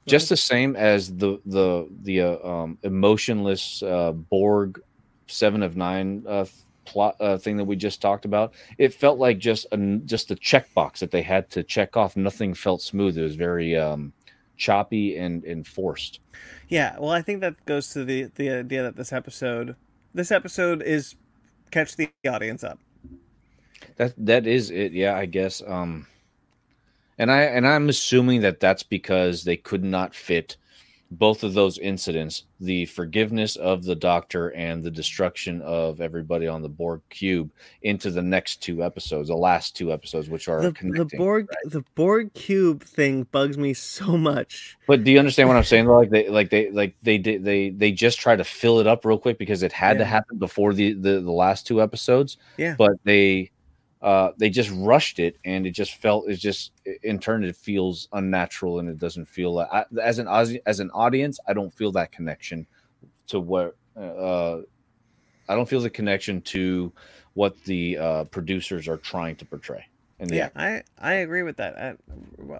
Just 0.05 0.29
the 0.29 0.37
same 0.37 0.75
as 0.75 1.15
the 1.15 1.39
the 1.45 1.87
the 2.03 2.21
uh, 2.21 2.47
um, 2.47 2.77
emotionless 2.83 3.83
uh, 3.83 4.11
Borg 4.11 4.81
Seven 5.27 5.61
of 5.61 5.75
Nine 5.75 6.23
uh, 6.27 6.45
plot 6.89 7.15
uh, 7.19 7.37
thing 7.37 7.57
that 7.57 7.65
we 7.65 7.75
just 7.75 8.01
talked 8.01 8.25
about. 8.25 8.53
It 8.77 8.93
felt 8.93 9.19
like 9.19 9.37
just 9.37 9.67
a 9.71 9.77
just 10.05 10.31
a 10.31 10.35
checkbox 10.35 10.99
that 10.99 11.11
they 11.11 11.21
had 11.21 11.49
to 11.51 11.63
check 11.63 11.95
off. 11.95 12.17
Nothing 12.17 12.53
felt 12.53 12.81
smooth. 12.81 13.17
It 13.17 13.21
was 13.21 13.35
very 13.35 13.77
um, 13.77 14.11
choppy 14.57 15.17
and 15.17 15.43
and 15.43 15.65
forced. 15.65 16.19
Yeah, 16.67 16.97
well, 16.99 17.11
I 17.11 17.21
think 17.21 17.41
that 17.41 17.63
goes 17.65 17.89
to 17.93 18.03
the 18.03 18.31
the 18.35 18.49
idea 18.49 18.83
that 18.83 18.95
this 18.95 19.13
episode 19.13 19.75
this 20.13 20.31
episode 20.31 20.81
is 20.81 21.15
catch 21.71 21.95
the 21.95 22.09
audience 22.27 22.63
up. 22.63 22.79
That 23.97 24.13
that 24.17 24.47
is 24.47 24.71
it. 24.71 24.91
Yeah, 24.91 25.15
I 25.15 25.25
guess. 25.27 25.61
Um, 25.65 26.07
and 27.19 27.31
I 27.31 27.41
and 27.43 27.67
I'm 27.67 27.89
assuming 27.89 28.41
that 28.41 28.59
that's 28.59 28.83
because 28.83 29.43
they 29.43 29.57
could 29.57 29.83
not 29.83 30.15
fit 30.15 30.57
both 31.11 31.43
of 31.43 31.53
those 31.53 31.79
incidents, 31.79 32.43
the 32.59 32.85
forgiveness 32.85 33.55
of 33.55 33.83
the 33.83 33.95
doctor 33.95 34.49
and 34.49 34.83
the 34.83 34.91
destruction 34.91 35.61
of 35.61 36.01
everybody 36.01 36.47
on 36.47 36.61
the 36.61 36.69
Borg 36.69 37.01
cube, 37.09 37.49
into 37.81 38.11
the 38.11 38.21
next 38.21 38.57
two 38.57 38.83
episodes, 38.83 39.29
the 39.29 39.35
last 39.35 39.75
two 39.75 39.91
episodes, 39.91 40.29
which 40.29 40.47
are 40.47 40.61
The, 40.61 41.05
the. 41.05 41.17
Borg 41.17 41.47
the 41.65 41.83
Borg 41.95 42.33
cube 42.33 42.83
thing 42.83 43.23
bugs 43.31 43.57
me 43.57 43.73
so 43.73 44.17
much. 44.17 44.77
But 44.87 45.03
do 45.03 45.11
you 45.11 45.17
understand 45.19 45.49
what 45.49 45.57
I'm 45.57 45.63
saying? 45.63 45.87
Like 45.87 46.11
they, 46.11 46.29
like 46.29 46.49
they, 46.51 46.69
like 46.69 46.95
they 47.01 47.17
did, 47.17 47.43
they, 47.43 47.71
they 47.71 47.91
just 47.91 48.19
try 48.19 48.35
to 48.35 48.43
fill 48.43 48.79
it 48.79 48.87
up 48.87 49.03
real 49.03 49.17
quick 49.17 49.39
because 49.39 49.63
it 49.63 49.71
had 49.71 49.97
to 49.97 50.05
happen 50.05 50.37
before 50.37 50.73
the, 50.73 50.93
the 50.93 51.21
the 51.21 51.31
last 51.31 51.65
two 51.65 51.81
episodes. 51.81 52.37
Yeah. 52.57 52.75
But 52.77 52.93
they, 53.03 53.51
uh, 54.01 54.31
they 54.37 54.49
just 54.49 54.71
rushed 54.71 55.19
it, 55.19 55.37
and 55.43 55.67
it 55.67 55.71
just 55.71 55.95
felt, 55.95 56.29
it's 56.29 56.41
just 56.41 56.71
in 57.03 57.19
turn, 57.19 57.43
it 57.43 57.55
feels 57.55 58.07
unnatural, 58.13 58.79
and 58.79 58.89
it 58.89 58.97
doesn't 58.97 59.25
feel 59.25 59.53
like 59.53 59.67
I, 59.71 59.85
as 60.01 60.19
an 60.19 60.27
as 60.65 60.79
an 60.79 60.89
audience, 60.91 61.39
I 61.47 61.53
don't 61.53 61.73
feel 61.73 61.91
that 61.93 62.11
connection 62.11 62.65
to 63.27 63.39
what, 63.39 63.75
uh, 63.97 64.59
I 65.47 65.55
don't 65.55 65.67
feel 65.67 65.81
the 65.81 65.89
connection 65.89 66.41
to 66.41 66.91
what 67.33 67.61
the 67.63 67.97
uh, 67.97 68.23
producers 68.25 68.87
are 68.87 68.97
trying 68.97 69.35
to 69.37 69.45
portray. 69.45 69.85
And 70.19 70.33
Yeah, 70.33 70.49
I 70.55 70.83
I 70.97 71.13
agree 71.13 71.43
with 71.43 71.57
that. 71.57 71.77
Uh, 71.77 71.93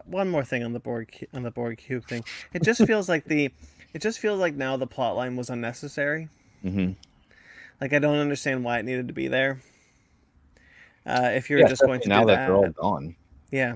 one 0.06 0.30
more 0.30 0.44
thing 0.44 0.64
on 0.64 0.74
the 0.74 0.80
board 0.80 1.10
on 1.34 1.44
the 1.44 1.52
Borg 1.52 1.78
cube 1.78 2.06
thing. 2.06 2.24
It 2.54 2.64
just 2.64 2.86
feels 2.86 3.10
like 3.10 3.26
the 3.26 3.52
it 3.94 4.02
just 4.02 4.20
feels 4.20 4.40
like 4.40 4.56
now 4.56 4.78
the 4.78 4.88
plot 4.88 5.16
line 5.16 5.36
was 5.36 5.50
unnecessary. 5.50 6.30
hmm 6.62 6.92
Like 7.82 7.94
I 7.94 8.00
don't 8.00 8.18
understand 8.18 8.64
why 8.64 8.80
it 8.80 8.86
needed 8.86 9.08
to 9.08 9.14
be 9.14 9.28
there. 9.28 9.62
Uh, 11.10 11.32
if 11.34 11.50
you're 11.50 11.64
Yeah, 11.64 11.66
just 11.66 11.86
going 11.86 12.02
to 12.02 12.10
now 12.10 12.26
that, 12.26 12.26
that, 12.26 12.46
they're 12.46 12.56
all 12.56 12.72
gone. 12.72 13.16
yeah, 13.52 13.76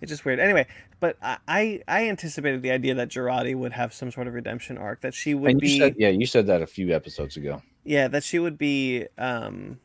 it's 0.00 0.10
just 0.10 0.24
weird. 0.24 0.40
Anyway, 0.40 0.66
but 1.00 1.18
I 1.22 1.82
I 1.88 2.08
anticipated 2.08 2.62
the 2.62 2.72
idea 2.72 2.94
that 2.96 3.10
Jurati 3.10 3.56
would 3.56 3.72
have 3.74 3.94
some 3.94 4.10
sort 4.10 4.28
of 4.28 4.34
redemption 4.34 4.78
arc 4.78 5.02
that 5.02 5.14
she 5.14 5.34
would 5.34 5.50
And 5.50 5.60
be 5.60 5.68
you 5.68 5.70
said, 5.70 5.94
yeah, 5.96 6.08
you 6.08 6.26
said 6.26 6.46
that 6.48 6.62
a 6.62 6.66
few 6.66 6.90
episodes 6.94 7.36
ago. 7.36 7.62
yeah 7.84 8.08
that 8.08 8.24
she 8.24 8.38
would 8.38 8.58
be 8.58 9.06
um 9.18 9.80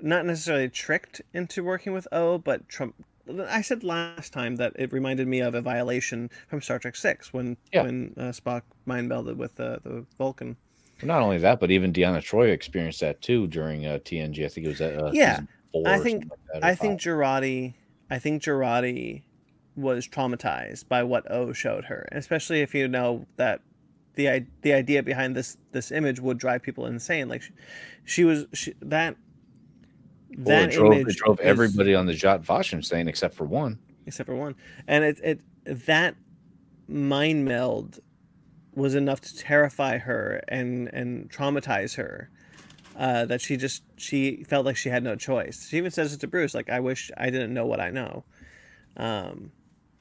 not 0.00 0.26
necessarily 0.26 0.68
tricked 0.68 1.22
into 1.34 1.64
working 1.64 1.92
with 1.92 2.08
O, 2.12 2.38
but 2.38 2.68
Trump. 2.68 2.96
I 3.28 3.62
said 3.62 3.84
last 3.84 4.32
time 4.32 4.56
that 4.56 4.74
it 4.76 4.92
reminded 4.92 5.28
me 5.28 5.40
of 5.40 5.54
a 5.54 5.62
violation 5.62 6.30
from 6.48 6.60
Star 6.62 6.78
Trek 6.78 6.96
Six 6.96 7.32
when 7.32 7.58
Yeah. 7.72 7.82
when 7.82 8.14
uh, 8.16 8.32
Spock 8.32 8.62
mind 8.86 9.10
melded 9.10 9.36
with 9.36 9.58
uh, 9.60 9.78
the 9.84 10.06
Vulcan. 10.18 10.56
Not 11.02 11.22
only 11.22 11.38
that, 11.38 11.58
but 11.60 11.70
even 11.72 11.92
Deanna 11.92 12.18
Troi 12.22 12.52
experienced 12.52 13.00
that 13.00 13.20
too 13.20 13.46
during 13.48 13.84
uh, 13.86 13.98
TNG. 14.04 14.44
I 14.44 14.48
think 14.48 14.64
it 14.64 14.68
was 14.68 14.80
at 14.80 14.94
uh, 14.94 15.12
Yeah, 15.12 15.14
season 15.14 15.48
four 15.72 15.86
I 15.88 15.98
think- 15.98 16.24
like 16.54 16.64
I 16.64 16.74
think 16.74 17.00
five. 17.02 17.12
Jurati, 17.14 17.74
I 18.10 18.18
think 18.18 18.42
Jurati 18.42 19.22
was 19.76 20.08
traumatized 20.08 20.88
by 20.88 21.02
what 21.02 21.30
O 21.30 21.52
showed 21.52 21.84
her, 21.84 22.08
especially 22.12 22.60
if 22.62 22.74
you 22.74 22.88
know 22.88 23.26
that 23.36 23.60
the 24.14 24.44
the 24.62 24.72
idea 24.72 25.02
behind 25.02 25.36
this 25.36 25.56
this 25.72 25.92
image 25.92 26.18
would 26.20 26.38
drive 26.38 26.62
people 26.62 26.86
insane. 26.86 27.28
Like 27.28 27.42
she, 27.42 27.52
she 28.04 28.24
was 28.24 28.46
she, 28.52 28.74
that 28.82 29.14
Well, 30.36 30.44
that 30.60 30.68
it 30.70 30.72
drove, 30.76 30.92
image 30.94 31.14
it 31.14 31.18
drove 31.18 31.40
is- 31.40 31.46
everybody 31.46 31.94
on 31.94 32.06
the 32.06 32.12
Zhat 32.12 32.40
Vash 32.40 32.74
saying 32.86 33.06
except 33.08 33.34
for 33.34 33.44
one. 33.44 33.78
except 34.06 34.26
for 34.26 34.34
one, 34.36 34.54
and 34.88 35.04
it 35.04 35.20
it 35.22 35.40
that 35.86 36.16
mind 36.88 37.44
meld 37.44 38.00
was 38.74 38.94
enough 38.94 39.20
to 39.20 39.36
terrify 39.36 39.98
her 39.98 40.42
and 40.48 40.88
and 40.92 41.30
traumatize 41.30 41.94
her. 41.96 42.30
Uh, 42.98 43.24
that 43.26 43.40
she 43.40 43.56
just 43.56 43.84
she 43.96 44.42
felt 44.48 44.66
like 44.66 44.76
she 44.76 44.88
had 44.88 45.04
no 45.04 45.14
choice. 45.14 45.68
She 45.68 45.76
even 45.76 45.92
says 45.92 46.12
it 46.12 46.18
to 46.20 46.26
Bruce, 46.26 46.52
like, 46.52 46.68
"I 46.68 46.80
wish 46.80 47.12
I 47.16 47.30
didn't 47.30 47.54
know 47.54 47.64
what 47.64 47.78
I 47.80 47.90
know." 47.90 48.24
Um, 48.96 49.52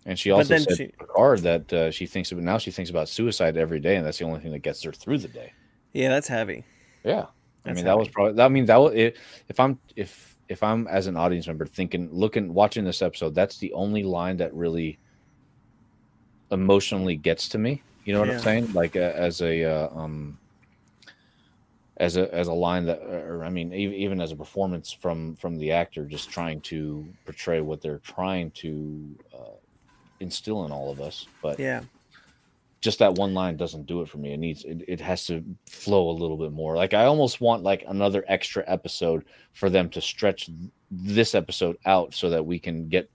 And 0.06 0.18
she 0.18 0.32
also 0.32 0.58
said 0.58 0.76
she- 0.76 0.88
Picard 1.00 1.40
that 1.44 1.72
uh, 1.72 1.92
she 1.92 2.08
thinks 2.08 2.32
about 2.32 2.44
now 2.44 2.58
she 2.58 2.72
thinks 2.72 2.90
about 2.90 3.08
suicide 3.08 3.56
every 3.56 3.80
day, 3.80 3.98
and 3.98 4.06
that's 4.06 4.18
the 4.18 4.26
only 4.26 4.40
thing 4.40 4.52
that 4.52 4.64
gets 4.64 4.82
her 4.84 4.92
through 4.92 5.20
the 5.20 5.28
day. 5.28 5.54
yeah, 5.94 6.10
that's 6.10 6.28
heavy. 6.28 6.64
Yeah, 7.04 7.22
I 7.22 7.26
That's 7.66 7.76
mean 7.76 7.86
that 7.86 7.98
was 8.00 8.08
probably. 8.10 8.42
I 8.42 8.48
mean 8.50 8.66
that 8.66 8.78
was 8.78 8.94
it, 8.96 9.18
if 9.48 9.60
I'm 9.60 9.78
if 9.96 10.36
if 10.50 10.64
I'm 10.64 10.88
as 10.88 11.06
an 11.06 11.18
audience 11.18 11.46
member 11.46 11.68
thinking 11.68 12.10
looking 12.12 12.52
watching 12.54 12.84
this 12.84 13.04
episode, 13.04 13.36
that's 13.36 13.58
the 13.60 13.72
only 13.74 14.02
line 14.02 14.38
that 14.38 14.52
really 14.56 14.98
emotionally 16.52 17.16
gets 17.16 17.50
to 17.50 17.58
me. 17.58 17.84
You 18.06 18.14
know 18.14 18.20
what 18.22 18.30
Yeah. 18.30 18.36
I'm 18.36 18.42
saying? 18.42 18.74
Like 18.74 18.96
uh, 18.96 19.00
as 19.16 19.42
a 19.42 19.64
uh, 19.66 19.90
um 19.94 20.40
as 21.98 22.16
a 22.16 22.34
as 22.34 22.48
a 22.48 22.54
line 22.54 22.86
that 22.86 23.02
or 23.02 23.44
I 23.44 23.50
mean 23.50 23.74
even, 23.74 23.96
even 23.96 24.22
as 24.22 24.32
a 24.32 24.36
performance 24.36 24.92
from 24.92 25.36
from 25.36 25.58
the 25.58 25.72
actor 25.72 26.06
just 26.06 26.30
trying 26.30 26.62
to 26.62 27.06
portray 27.26 27.62
what 27.62 27.82
they're 27.82 28.00
trying 28.00 28.52
to 28.52 29.16
uh, 29.34 29.58
instill 30.20 30.66
in 30.66 30.72
all 30.72 30.92
of 30.92 31.02
us, 31.02 31.28
but 31.42 31.60
Yeah, 31.60 31.82
just 32.82 33.00
that 33.00 33.16
one 33.16 33.34
line 33.34 33.58
doesn't 33.58 33.88
do 33.88 34.02
it 34.02 34.10
for 34.10 34.20
me. 34.20 34.34
It 34.34 34.38
needs 34.38 34.64
it, 34.64 34.84
it 34.88 35.02
has 35.02 35.26
to 35.28 35.44
flow 35.68 36.10
a 36.10 36.12
little 36.12 36.38
bit 36.38 36.52
more. 36.52 36.76
Like 36.76 36.94
I 36.94 37.06
almost 37.06 37.42
want 37.42 37.64
like 37.64 37.84
another 37.88 38.24
extra 38.28 38.64
episode 38.68 39.26
for 39.54 39.70
them 39.70 39.90
to 39.90 40.02
stretch 40.02 40.50
this 40.92 41.34
episode 41.34 41.78
out 41.86 42.14
so 42.14 42.30
that 42.30 42.46
we 42.46 42.60
can 42.60 42.90
get 42.90 43.10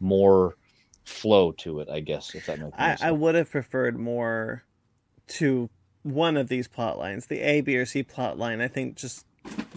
more 0.00 0.56
flow 1.04 1.52
to 1.52 1.80
it, 1.80 1.88
I 1.88 2.00
guess, 2.00 2.34
if 2.34 2.46
that 2.46 2.60
makes 2.60 2.76
I, 2.78 2.90
sense. 2.90 3.02
I 3.02 3.10
would 3.10 3.34
have 3.34 3.50
preferred 3.50 3.98
more 3.98 4.62
to 5.28 5.68
one 6.12 6.36
of 6.36 6.48
these 6.48 6.68
plot 6.68 6.98
lines, 6.98 7.26
the 7.26 7.40
A, 7.40 7.60
B, 7.60 7.76
or 7.76 7.86
C 7.86 8.02
plot 8.02 8.38
line. 8.38 8.60
I 8.60 8.68
think 8.68 8.96
just 8.96 9.24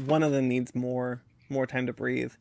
one 0.05 0.23
of 0.23 0.31
them 0.31 0.47
needs 0.47 0.73
more 0.75 1.21
more 1.49 1.67
time 1.67 1.85
to 1.87 1.93
breathe. 1.93 2.31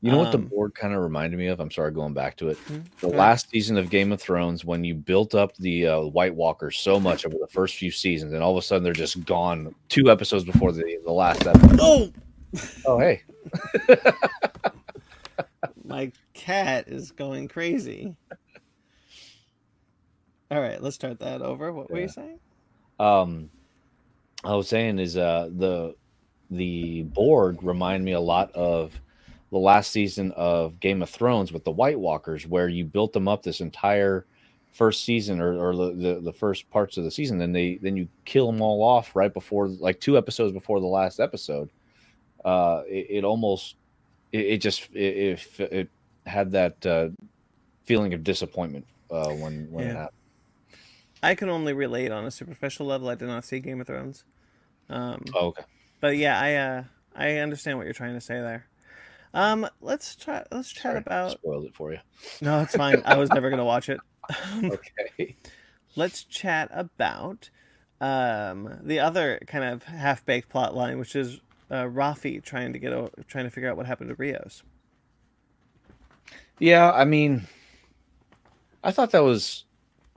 you 0.00 0.10
know 0.10 0.18
what 0.18 0.32
the 0.32 0.38
um, 0.38 0.46
Borg 0.46 0.74
kind 0.74 0.94
of 0.94 1.02
reminded 1.02 1.38
me 1.38 1.46
of? 1.48 1.60
I'm 1.60 1.70
sorry 1.70 1.90
going 1.92 2.14
back 2.14 2.36
to 2.38 2.48
it. 2.48 2.56
Hmm? 2.58 2.78
The 3.00 3.08
last 3.08 3.50
season 3.50 3.76
of 3.76 3.90
Game 3.90 4.12
of 4.12 4.20
Thrones 4.20 4.64
when 4.64 4.82
you 4.84 4.94
built 4.94 5.34
up 5.34 5.54
the 5.56 5.86
uh, 5.86 6.00
White 6.00 6.34
Walkers 6.34 6.78
so 6.78 6.98
much 6.98 7.26
over 7.26 7.36
the 7.38 7.46
first 7.48 7.76
few 7.76 7.90
seasons 7.90 8.32
and 8.32 8.42
all 8.42 8.52
of 8.52 8.56
a 8.56 8.62
sudden 8.62 8.82
they're 8.82 8.92
just 8.94 9.24
gone 9.26 9.74
two 9.88 10.10
episodes 10.10 10.44
before 10.44 10.72
the, 10.72 10.98
the 11.04 11.12
last 11.12 11.46
episode. 11.46 11.78
Oh, 11.80 12.12
Oh, 12.86 12.98
hey. 12.98 13.22
my 15.84 16.10
cat 16.32 16.88
is 16.88 17.10
going 17.12 17.48
crazy. 17.48 18.14
All 20.50 20.60
right, 20.60 20.80
let's 20.82 20.94
start 20.94 21.18
that 21.20 21.42
over. 21.42 21.72
What 21.72 21.90
were 21.90 22.00
you 22.00 22.08
saying? 22.08 22.38
Um 22.98 23.50
i 24.44 24.54
was 24.54 24.68
saying 24.68 24.98
is 24.98 25.16
uh 25.16 25.48
the 25.56 25.94
the 26.50 27.02
Borg 27.02 27.62
remind 27.62 28.04
me 28.04 28.12
a 28.12 28.20
lot 28.20 28.52
of 28.52 29.00
the 29.50 29.58
last 29.58 29.90
season 29.90 30.32
of 30.32 30.78
game 30.80 31.02
of 31.02 31.10
thrones 31.10 31.52
with 31.52 31.64
the 31.64 31.70
white 31.70 31.98
walkers 31.98 32.46
where 32.46 32.68
you 32.68 32.84
built 32.84 33.12
them 33.12 33.28
up 33.28 33.42
this 33.42 33.60
entire 33.60 34.26
first 34.72 35.04
season 35.04 35.40
or, 35.40 35.54
or 35.54 35.74
the, 35.74 35.92
the 35.94 36.20
the 36.20 36.32
first 36.32 36.68
parts 36.70 36.96
of 36.96 37.04
the 37.04 37.10
season 37.10 37.38
then 37.38 37.52
they 37.52 37.76
then 37.76 37.96
you 37.96 38.06
kill 38.24 38.50
them 38.50 38.60
all 38.60 38.82
off 38.82 39.16
right 39.16 39.32
before 39.32 39.68
like 39.68 39.98
two 40.00 40.18
episodes 40.18 40.52
before 40.52 40.80
the 40.80 40.86
last 40.86 41.18
episode. 41.18 41.70
Uh 42.44 42.82
it, 42.86 43.06
it 43.10 43.24
almost 43.24 43.76
it, 44.32 44.46
it 44.46 44.58
just 44.58 44.88
it, 44.92 45.40
it 45.58 45.72
it 45.72 45.88
had 46.26 46.50
that 46.50 46.84
uh 46.84 47.08
feeling 47.84 48.12
of 48.14 48.22
disappointment 48.22 48.86
uh 49.10 49.30
when 49.30 49.66
when 49.70 49.86
it 49.86 49.96
happened 49.96 50.25
I 51.26 51.34
can 51.34 51.48
only 51.48 51.72
relate 51.72 52.10
on 52.12 52.24
a 52.24 52.30
superficial 52.30 52.86
level. 52.86 53.08
I 53.08 53.14
did 53.14 53.28
not 53.28 53.44
see 53.44 53.60
Game 53.60 53.80
of 53.80 53.86
Thrones. 53.86 54.24
Um, 54.88 55.24
oh, 55.34 55.48
okay 55.48 55.62
but 56.00 56.16
yeah, 56.16 56.40
I 56.40 56.54
uh, 56.54 56.84
I 57.14 57.38
understand 57.38 57.78
what 57.78 57.84
you're 57.84 57.94
trying 57.94 58.14
to 58.14 58.20
say 58.20 58.34
there. 58.34 58.66
Um, 59.34 59.68
let's 59.80 60.16
try. 60.16 60.44
Let's 60.50 60.70
chat 60.70 60.82
Sorry, 60.82 60.98
about. 60.98 61.30
spoiled 61.32 61.64
it 61.66 61.74
for 61.74 61.92
you 61.92 61.98
No, 62.40 62.60
it's 62.60 62.74
fine. 62.76 63.02
I 63.04 63.16
was 63.16 63.30
never 63.30 63.50
gonna 63.50 63.64
watch 63.64 63.88
it. 63.88 64.00
Okay 64.62 65.36
let's 65.96 66.22
chat 66.22 66.68
about 66.72 67.50
um, 68.00 68.78
the 68.82 69.00
other 69.00 69.40
kind 69.46 69.64
of 69.64 69.82
half 69.84 70.24
baked 70.24 70.48
plot 70.48 70.76
line, 70.76 70.98
which 70.98 71.16
is 71.16 71.40
uh, 71.70 71.84
Raffi 71.84 72.42
trying 72.42 72.72
to 72.74 72.78
get 72.78 72.92
o- 72.92 73.10
trying 73.26 73.44
to 73.44 73.50
figure 73.50 73.68
out 73.68 73.76
what 73.76 73.86
happened 73.86 74.10
to 74.10 74.14
Rios. 74.14 74.62
Yeah, 76.58 76.92
I 76.92 77.04
mean, 77.04 77.46
I 78.84 78.92
thought 78.92 79.10
that 79.10 79.24
was 79.24 79.64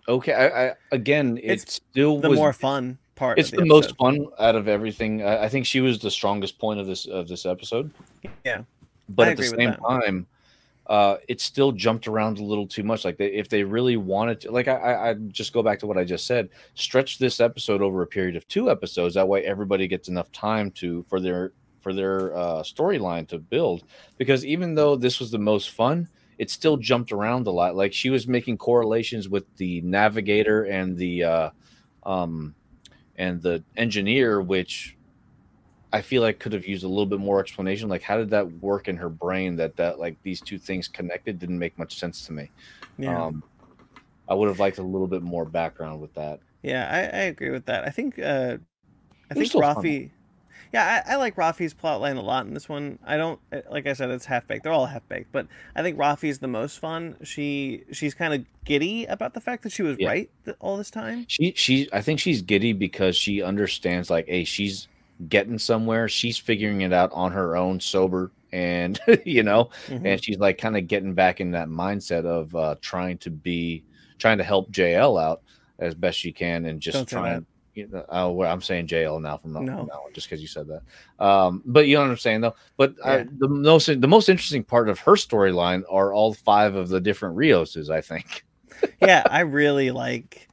okay. 0.09 0.33
I, 0.33 0.67
I 0.67 0.73
again, 0.91 1.37
it 1.37 1.51
It's 1.51 1.73
still 1.75 2.19
The 2.19 2.29
was. 2.29 2.37
more 2.37 2.53
fun 2.53 2.97
part. 3.15 3.39
it's 3.39 3.51
the, 3.51 3.57
the, 3.57 3.65
most 3.65 3.95
fun 3.97 4.25
out 4.39 4.55
of 4.55 4.67
everything. 4.67 5.23
I, 5.23 5.43
I 5.45 5.49
think 5.49 5.65
she 5.65 5.81
was 5.81 5.99
the 5.99 6.11
strongest 6.11 6.57
point 6.57 6.79
of 6.79 6.87
this 6.87 7.05
of 7.05 7.27
this 7.27 7.45
episode. 7.45 7.91
Yeah, 8.43 8.63
but 9.09 9.27
I 9.27 9.31
at 9.31 9.37
the 9.37 9.43
same 9.43 9.75
time, 9.75 10.27
uh, 10.87 11.17
it 11.27 11.39
still 11.39 11.71
jumped 11.71 12.07
around 12.07 12.39
a 12.39 12.43
little 12.43 12.65
too 12.65 12.83
much. 12.83 13.05
Like 13.05 13.17
they, 13.17 13.27
if 13.27 13.47
they 13.47 13.63
really 13.63 13.97
wanted 13.97 14.41
to, 14.41 14.51
like 14.51 14.67
I, 14.67 14.75
I, 14.75 15.09
I 15.09 15.13
just 15.13 15.53
go 15.53 15.61
back 15.61 15.79
to 15.79 15.87
what 15.87 15.97
I 15.97 16.03
just 16.03 16.25
said. 16.25 16.49
Stretch 16.73 17.19
this 17.19 17.39
episode 17.39 17.81
over 17.81 18.01
a 18.01 18.07
period 18.07 18.35
of 18.35 18.47
two 18.47 18.71
episodes. 18.71 19.13
That 19.15 19.27
way, 19.27 19.45
everybody 19.45 19.87
gets 19.87 20.07
enough 20.07 20.31
time 20.31 20.71
to 20.71 21.05
for 21.07 21.19
their 21.19 21.53
for 21.81 21.93
their 21.93 22.35
uh, 22.35 22.63
storyline 22.63 23.27
to 23.27 23.37
build. 23.37 23.83
Because 24.17 24.45
even 24.45 24.75
though 24.75 24.95
this 24.95 25.19
was 25.19 25.31
the 25.31 25.37
most 25.37 25.71
fun, 25.71 26.07
it 26.39 26.49
still 26.49 26.77
jumped 26.77 27.11
around 27.11 27.45
a 27.45 27.51
lot. 27.51 27.75
Like 27.75 27.93
she 27.93 28.09
was 28.09 28.27
making 28.27 28.57
correlations 28.57 29.27
with 29.27 29.43
the 29.57 29.81
navigator 29.81 30.63
and 30.63 30.97
the 30.97 31.23
uh, 31.25 31.49
um, 32.03 32.55
and 33.17 33.41
the 33.41 33.61
engineer, 33.75 34.41
which 34.41 34.95
I 35.91 36.01
feel 36.01 36.21
like 36.21 36.39
could 36.39 36.53
have 36.53 36.65
used 36.65 36.85
a 36.85 36.87
little 36.87 37.05
bit 37.05 37.19
more 37.19 37.41
explanation. 37.41 37.89
Like, 37.89 38.01
how 38.01 38.17
did 38.17 38.29
that 38.29 38.49
work 38.61 38.87
in 38.87 38.95
her 38.97 39.09
brain? 39.09 39.57
That 39.57 39.75
that 39.75 39.99
like 39.99 40.15
these 40.23 40.39
two 40.39 40.57
things 40.57 40.87
connected 40.87 41.39
didn't 41.39 41.59
make 41.59 41.77
much 41.77 41.99
sense 41.99 42.25
to 42.27 42.33
me. 42.33 42.49
yeah, 42.97 43.25
Um, 43.25 43.43
I 44.29 44.33
would 44.33 44.47
have 44.47 44.59
liked 44.59 44.77
a 44.77 44.83
little 44.83 45.07
bit 45.07 45.21
more 45.21 45.43
background 45.43 45.99
with 45.99 46.13
that. 46.13 46.39
yeah. 46.63 46.87
I, 46.89 47.17
I 47.17 47.21
agree 47.23 47.49
with 47.49 47.65
that. 47.65 47.83
I 47.85 47.89
think 47.89 48.17
uh, 48.17 48.57
I 49.29 49.33
think 49.33 49.51
fun. 49.51 50.18
Yeah, 50.71 51.03
I, 51.07 51.13
I 51.13 51.15
like 51.15 51.35
Raffi's 51.35 51.73
plotline 51.73 52.17
a 52.17 52.21
lot 52.21 52.45
in 52.45 52.53
this 52.53 52.69
one. 52.69 52.99
I 53.05 53.17
don't 53.17 53.39
like 53.71 53.87
I 53.87 53.93
said 53.93 54.11
it's 54.11 54.25
half 54.25 54.47
baked. 54.47 54.63
They're 54.63 54.71
all 54.71 54.85
half 54.85 55.07
baked, 55.09 55.31
but 55.31 55.47
I 55.75 55.81
think 55.81 55.97
Raffi's 55.97 56.37
the 56.39 56.47
most 56.47 56.77
fun. 56.79 57.15
She 57.23 57.83
she's 57.91 58.13
kind 58.13 58.33
of 58.35 58.45
giddy 58.65 59.05
about 59.05 59.33
the 59.33 59.41
fact 59.41 59.63
that 59.63 59.71
she 59.71 59.81
was 59.81 59.97
Yeah. 59.99 60.09
right 60.09 60.29
th- 60.45 60.57
all 60.59 60.77
this 60.77 60.91
time. 60.91 61.25
She 61.27 61.53
she 61.55 61.89
I 61.91 62.01
think 62.01 62.19
she's 62.19 62.41
giddy 62.43 62.73
because 62.73 63.15
she 63.15 63.41
understands 63.41 64.09
like, 64.11 64.27
hey, 64.27 64.43
she's 64.43 64.87
getting 65.27 65.57
somewhere. 65.57 66.07
She's 66.07 66.37
figuring 66.37 66.81
it 66.81 66.93
out 66.93 67.11
on 67.13 67.31
her 67.31 67.57
own, 67.57 67.79
sober, 67.79 68.31
and 68.51 68.99
you 69.25 69.41
know, 69.43 69.69
Mhm. 69.87 70.05
and 70.05 70.23
she's 70.23 70.37
like 70.37 70.59
kind 70.59 70.77
of 70.77 70.87
getting 70.87 71.13
back 71.15 71.41
in 71.41 71.51
that 71.51 71.67
mindset 71.67 72.25
of 72.25 72.55
uh, 72.55 72.75
trying 72.81 73.17
to 73.19 73.31
be 73.31 73.83
trying 74.19 74.37
to 74.37 74.43
help 74.43 74.69
JL 74.71 75.19
out 75.19 75.41
as 75.79 75.95
best 75.95 76.19
she 76.19 76.31
can, 76.31 76.65
and 76.65 76.79
just 76.79 77.07
trying. 77.07 77.45
You 77.79 77.87
know, 77.87 78.05
uh, 78.09 78.29
well, 78.31 78.51
I'm 78.51 78.61
saying 78.61 78.87
JL 78.87 79.21
now 79.21 79.37
from, 79.37 79.53
now- 79.53 79.59
No. 79.61 79.77
from 79.79 79.87
now 79.87 80.01
on, 80.05 80.13
just 80.13 80.27
because 80.27 80.41
you 80.41 80.47
said 80.47 80.67
that. 80.67 81.23
Um, 81.25 81.61
but 81.65 81.87
you 81.87 81.95
know 81.95 82.01
what 82.01 82.11
I'm 82.11 82.17
saying, 82.17 82.41
though. 82.41 82.55
But 82.77 82.93
Yeah. 82.99 83.11
uh, 83.11 83.23
the 83.37 83.47
most 83.49 83.85
the 84.01 84.07
most 84.07 84.29
interesting 84.29 84.63
part 84.63 84.89
of 84.89 84.99
her 84.99 85.13
storyline 85.13 85.83
are 85.89 86.13
all 86.13 86.33
five 86.33 86.75
of 86.75 86.89
the 86.89 86.99
different 87.01 87.35
Rioses. 87.35 87.89
I 87.89 88.01
think 88.01 88.45
yeah, 89.01 89.23
I 89.29 89.41
really 89.41 89.91
like. 89.91 90.47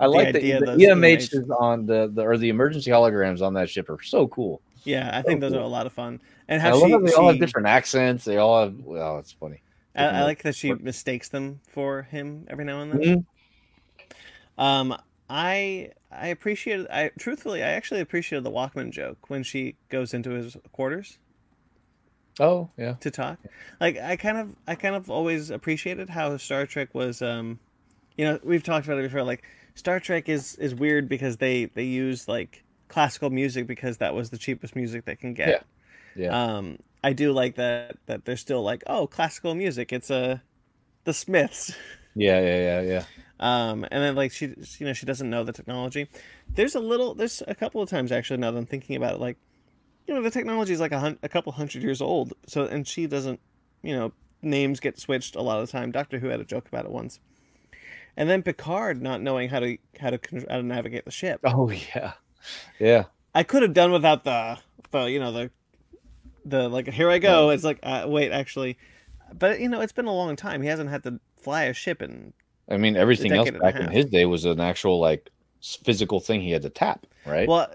I 0.00 0.06
like 0.06 0.32
the, 0.32 0.38
idea 0.38 0.60
the 0.60 0.72
of 0.72 0.78
those 0.78 0.88
EMHs 0.88 1.60
on 1.60 1.86
the, 1.86 2.10
the 2.12 2.22
or 2.22 2.36
the 2.36 2.48
emergency 2.48 2.90
holograms 2.90 3.40
on 3.40 3.54
that 3.54 3.70
ship 3.70 3.88
are 3.88 4.02
so 4.02 4.26
cool. 4.28 4.60
Yeah, 4.82 5.10
I 5.12 5.20
So 5.22 5.28
think 5.28 5.40
those 5.40 5.52
cool. 5.52 5.60
are 5.60 5.64
a 5.64 5.68
lot 5.68 5.86
of 5.86 5.92
fun. 5.92 6.20
And 6.48 6.60
I 6.60 6.64
how 6.70 6.80
love 6.80 7.02
she, 7.02 7.06
they 7.06 7.12
all 7.12 7.28
have 7.28 7.38
different 7.38 7.68
accents. 7.68 8.24
They 8.24 8.36
all 8.38 8.62
have. 8.62 8.74
Well, 8.80 9.18
it's 9.18 9.32
funny. 9.32 9.62
I, 9.94 10.04
I 10.06 10.22
like 10.24 10.42
that 10.42 10.54
she 10.54 10.72
mistakes 10.74 11.28
them 11.28 11.60
for 11.68 12.02
him 12.02 12.46
every 12.50 12.64
now 12.64 12.80
and 12.82 12.92
then. 12.92 13.00
Mhm. 13.00 13.24
Um, 14.58 14.96
I 15.28 15.90
I 16.10 16.28
appreciated. 16.28 16.86
I 16.90 17.10
truthfully, 17.18 17.62
I 17.62 17.68
actually 17.68 18.00
appreciated 18.00 18.44
the 18.44 18.50
Walkman 18.50 18.90
joke 18.90 19.28
when 19.28 19.42
she 19.42 19.76
goes 19.88 20.14
into 20.14 20.30
his 20.30 20.56
quarters 20.72 21.18
Oh 22.38 22.70
yeah. 22.76 22.94
to 23.00 23.10
talk. 23.10 23.38
Like 23.80 23.98
I 23.98 24.16
kind 24.16 24.38
of, 24.38 24.56
I 24.66 24.74
kind 24.74 24.94
of 24.94 25.10
always 25.10 25.50
appreciated 25.50 26.10
how 26.10 26.36
Star 26.36 26.66
Trek 26.66 26.94
was. 26.94 27.22
Um, 27.22 27.58
you 28.16 28.24
know, 28.24 28.38
we've 28.42 28.62
talked 28.62 28.86
about 28.86 28.98
it 28.98 29.02
before. 29.02 29.22
Like 29.24 29.42
Star 29.74 30.00
Trek 30.00 30.28
is 30.28 30.54
is 30.56 30.74
weird 30.74 31.08
because 31.08 31.38
they 31.38 31.66
they 31.66 31.84
use 31.84 32.28
like 32.28 32.64
classical 32.88 33.30
music 33.30 33.66
because 33.66 33.98
that 33.98 34.14
was 34.14 34.30
the 34.30 34.38
cheapest 34.38 34.76
music 34.76 35.04
they 35.04 35.16
can 35.16 35.34
get. 35.34 35.64
Yeah. 36.14 36.56
Um, 36.56 36.78
I 37.02 37.12
do 37.12 37.32
like 37.32 37.56
that 37.56 37.96
that 38.06 38.24
they're 38.24 38.36
still 38.36 38.62
like, 38.62 38.82
oh, 38.86 39.06
classical 39.06 39.54
music. 39.54 39.92
It's 39.92 40.10
a 40.10 40.42
the 41.04 41.12
Smiths. 41.12 41.74
Yeah, 42.18 42.40
yeah, 42.40 42.56
yeah, 42.56 42.80
yeah. 42.80 43.04
Um, 43.38 43.84
and 43.90 44.02
then 44.02 44.14
like 44.14 44.32
she, 44.32 44.54
you 44.78 44.86
know, 44.86 44.92
she 44.92 45.06
doesn't 45.06 45.28
know 45.28 45.44
the 45.44 45.52
technology. 45.52 46.08
There's 46.48 46.74
a 46.74 46.80
little, 46.80 47.14
there's 47.14 47.42
a 47.46 47.54
couple 47.54 47.82
of 47.82 47.90
times 47.90 48.10
actually 48.12 48.38
now 48.38 48.50
that 48.50 48.58
I'm 48.58 48.66
thinking 48.66 48.96
about 48.96 49.14
it, 49.14 49.20
like, 49.20 49.36
you 50.06 50.14
know, 50.14 50.22
the 50.22 50.30
technology 50.30 50.72
is 50.72 50.80
like 50.80 50.92
a, 50.92 51.00
hun- 51.00 51.18
a 51.22 51.28
couple 51.28 51.52
hundred 51.52 51.82
years 51.82 52.00
old. 52.00 52.32
So, 52.46 52.64
and 52.64 52.86
she 52.86 53.06
doesn't, 53.06 53.40
you 53.82 53.94
know, 53.94 54.12
names 54.42 54.80
get 54.80 54.98
switched 54.98 55.36
a 55.36 55.42
lot 55.42 55.60
of 55.60 55.66
the 55.66 55.72
time. 55.72 55.90
Doctor 55.90 56.18
Who 56.18 56.28
had 56.28 56.40
a 56.40 56.44
joke 56.44 56.68
about 56.68 56.84
it 56.84 56.90
once. 56.90 57.20
And 58.16 58.30
then 58.30 58.42
Picard 58.42 59.02
not 59.02 59.20
knowing 59.20 59.50
how 59.50 59.60
to 59.60 59.76
how 60.00 60.10
to 60.10 60.18
how 60.48 60.56
to 60.56 60.62
navigate 60.62 61.04
the 61.04 61.10
ship. 61.10 61.40
Oh 61.44 61.70
yeah, 61.70 62.14
yeah. 62.78 63.04
I 63.34 63.42
could 63.42 63.62
have 63.62 63.74
done 63.74 63.92
without 63.92 64.24
the 64.24 64.58
the 64.90 65.10
you 65.10 65.18
know 65.18 65.32
the 65.32 65.50
the 66.44 66.68
like 66.68 66.88
here 66.88 67.10
I 67.10 67.18
go. 67.18 67.50
It's 67.50 67.64
like 67.64 67.80
uh, 67.82 68.06
wait 68.08 68.32
actually, 68.32 68.78
but 69.34 69.60
you 69.60 69.68
know 69.68 69.82
it's 69.82 69.92
been 69.92 70.06
a 70.06 70.14
long 70.14 70.34
time. 70.36 70.62
He 70.62 70.68
hasn't 70.68 70.88
had 70.88 71.02
to 71.02 71.20
fly 71.36 71.64
a 71.64 71.74
ship 71.74 72.00
in 72.00 72.32
I 72.68 72.76
mean, 72.76 72.96
everything 72.96 73.32
else 73.32 73.46
decade 73.46 73.60
and 73.60 73.68
a 73.68 73.72
back 73.72 73.80
in 73.80 73.90
his 73.96 74.06
day 74.06 74.26
was 74.26 74.44
an 74.44 74.60
actual 74.60 74.98
like 74.98 75.30
physical 75.84 76.20
thing 76.20 76.40
he 76.40 76.50
had 76.50 76.62
to 76.62 76.70
tap, 76.70 77.06
right? 77.24 77.48
Well, 77.48 77.68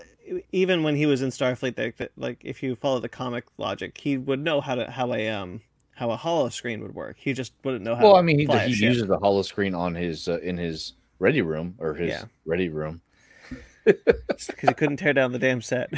even 0.51 0.83
when 0.83 0.95
he 0.95 1.05
was 1.05 1.21
in 1.21 1.29
Starfleet, 1.29 1.77
like, 1.77 2.11
like 2.17 2.41
if 2.43 2.61
you 2.63 2.75
follow 2.75 2.99
the 2.99 3.09
comic 3.09 3.45
logic, 3.57 3.97
he 3.97 4.17
would 4.17 4.39
know 4.39 4.61
how 4.61 4.75
to 4.75 4.89
how 4.89 5.13
a 5.13 5.29
um 5.29 5.61
how 5.95 6.11
a 6.11 6.17
holo 6.17 6.49
screen 6.49 6.81
would 6.81 6.95
work. 6.95 7.17
He 7.19 7.33
just 7.33 7.53
wouldn't 7.63 7.83
know 7.83 7.95
how. 7.95 8.03
Well, 8.03 8.13
to 8.13 8.19
I 8.19 8.21
mean, 8.21 8.39
he, 8.39 8.45
he 8.45 8.85
uses 8.85 9.07
the 9.07 9.17
holo 9.17 9.41
screen 9.41 9.75
on 9.75 9.95
his 9.95 10.27
uh, 10.27 10.39
in 10.39 10.57
his 10.57 10.93
ready 11.19 11.41
room 11.41 11.75
or 11.79 11.93
his 11.93 12.09
Yeah. 12.09 12.25
ready 12.45 12.69
room. 12.69 13.01
because 13.85 14.69
he 14.69 14.73
couldn't 14.73 14.97
tear 14.97 15.13
down 15.13 15.31
the 15.31 15.39
damn 15.39 15.61
set. 15.61 15.91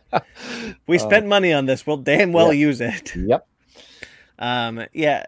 we 0.86 0.98
spent 0.98 1.26
money 1.26 1.52
on 1.52 1.66
this. 1.66 1.86
We'll 1.86 1.96
damn 1.96 2.32
well 2.32 2.48
Uh, 2.48 2.52
yeah. 2.52 2.66
use 2.66 2.80
it. 2.80 3.14
Yep. 3.16 3.46
Um, 4.38 4.86
yeah, 4.92 5.26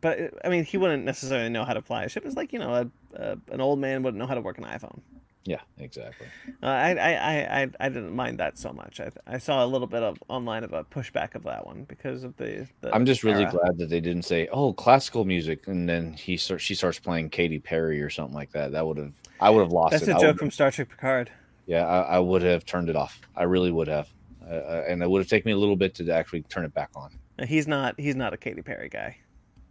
but 0.00 0.20
uh, 0.20 0.28
I 0.44 0.48
mean, 0.48 0.64
he 0.64 0.76
wouldn't 0.76 1.04
necessarily 1.04 1.48
know 1.48 1.64
how 1.64 1.74
to 1.74 1.82
fly 1.82 2.04
a 2.04 2.08
ship. 2.08 2.24
It's 2.26 2.36
like 2.36 2.52
you 2.52 2.58
know, 2.58 2.72
a, 2.72 2.90
a, 3.14 3.38
an 3.50 3.60
old 3.60 3.78
man 3.78 4.02
wouldn't 4.02 4.18
know 4.18 4.26
how 4.26 4.34
to 4.34 4.40
work 4.40 4.58
an 4.58 4.64
iPhone. 4.64 5.00
Yeah, 5.46 5.60
exactly. 5.78 6.26
Uh, 6.60 6.66
I, 6.66 6.90
I, 6.94 7.62
I, 7.62 7.70
I, 7.78 7.88
didn't 7.88 8.16
mind 8.16 8.38
that 8.40 8.58
so 8.58 8.72
much. 8.72 8.98
I, 8.98 9.10
I 9.28 9.38
saw 9.38 9.64
a 9.64 9.68
little 9.68 9.86
bit 9.86 10.02
of 10.02 10.18
online 10.26 10.64
of 10.64 10.72
a 10.72 10.82
pushback 10.82 11.36
of 11.36 11.44
that 11.44 11.64
one 11.64 11.84
because 11.84 12.24
of 12.24 12.36
the. 12.36 12.66
the 12.80 12.92
I'm 12.92 13.06
just 13.06 13.22
really 13.22 13.44
era. 13.44 13.52
glad 13.52 13.78
that 13.78 13.88
they 13.88 14.00
didn't 14.00 14.24
say, 14.24 14.48
"Oh, 14.50 14.72
classical 14.72 15.24
music," 15.24 15.68
and 15.68 15.88
then 15.88 16.14
he 16.14 16.36
start, 16.36 16.60
she 16.60 16.74
starts 16.74 16.98
playing 16.98 17.30
Katy 17.30 17.60
Perry 17.60 18.02
or 18.02 18.10
something 18.10 18.34
like 18.34 18.50
that. 18.52 18.72
That 18.72 18.84
would 18.84 18.96
have 18.96 19.12
I 19.40 19.50
would 19.50 19.60
have 19.60 19.72
lost 19.72 19.92
That's 19.92 20.08
it. 20.08 20.16
a 20.16 20.20
joke 20.20 20.38
from 20.38 20.50
Star 20.50 20.70
Trek 20.70 20.88
Picard. 20.88 21.30
yeah, 21.66 21.86
I, 21.86 22.16
I 22.16 22.18
would 22.18 22.42
have 22.42 22.64
turned 22.64 22.88
it 22.88 22.96
off. 22.96 23.20
I 23.36 23.44
really 23.44 23.70
would 23.70 23.88
have, 23.88 24.08
uh, 24.44 24.54
uh, 24.54 24.84
and 24.88 25.02
it 25.02 25.08
would 25.08 25.20
have 25.20 25.28
taken 25.28 25.48
me 25.48 25.52
a 25.52 25.58
little 25.58 25.76
bit 25.76 25.94
to 25.96 26.10
actually 26.10 26.42
turn 26.42 26.64
it 26.64 26.74
back 26.74 26.90
on. 26.96 27.18
He's 27.46 27.68
not. 27.68 28.00
He's 28.00 28.16
not 28.16 28.32
a 28.32 28.36
Katy 28.36 28.62
Perry 28.62 28.88
guy. 28.88 29.18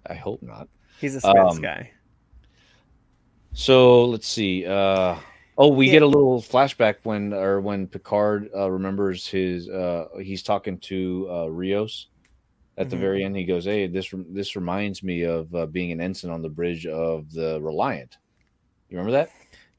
I 0.07 0.13
hope 0.15 0.41
not. 0.41 0.67
He's 0.99 1.15
a 1.15 1.21
Smiths 1.21 1.55
Um, 1.55 1.61
guy. 1.61 1.91
So 3.53 4.05
let's 4.05 4.27
see. 4.27 4.65
Uh, 4.65 5.17
oh, 5.57 5.69
we 5.69 5.87
Yeah. 5.87 5.93
get 5.93 6.01
a 6.03 6.07
little 6.07 6.41
flashback 6.41 6.95
when 7.03 7.33
or 7.33 7.61
when 7.61 7.87
Picard 7.87 8.49
uh, 8.55 8.69
remembers 8.69 9.27
his. 9.27 9.69
Uh, 9.69 10.07
he's 10.21 10.43
talking 10.43 10.77
to 10.79 11.27
uh, 11.31 11.47
Rios 11.47 12.07
at 12.77 12.89
the 12.89 12.97
Mhm. 12.97 12.99
very 12.99 13.23
end. 13.23 13.35
He 13.37 13.45
goes, 13.45 13.65
"Hey, 13.65 13.87
this 13.87 14.13
this 14.29 14.55
reminds 14.55 15.03
me 15.03 15.23
of 15.23 15.53
uh, 15.55 15.65
being 15.67 15.91
an 15.91 16.01
ensign 16.01 16.31
on 16.31 16.41
the 16.41 16.49
bridge 16.49 16.85
of 16.85 17.31
the 17.31 17.61
Reliant." 17.61 18.17
You 18.89 18.97
remember 18.97 19.17
that? 19.17 19.29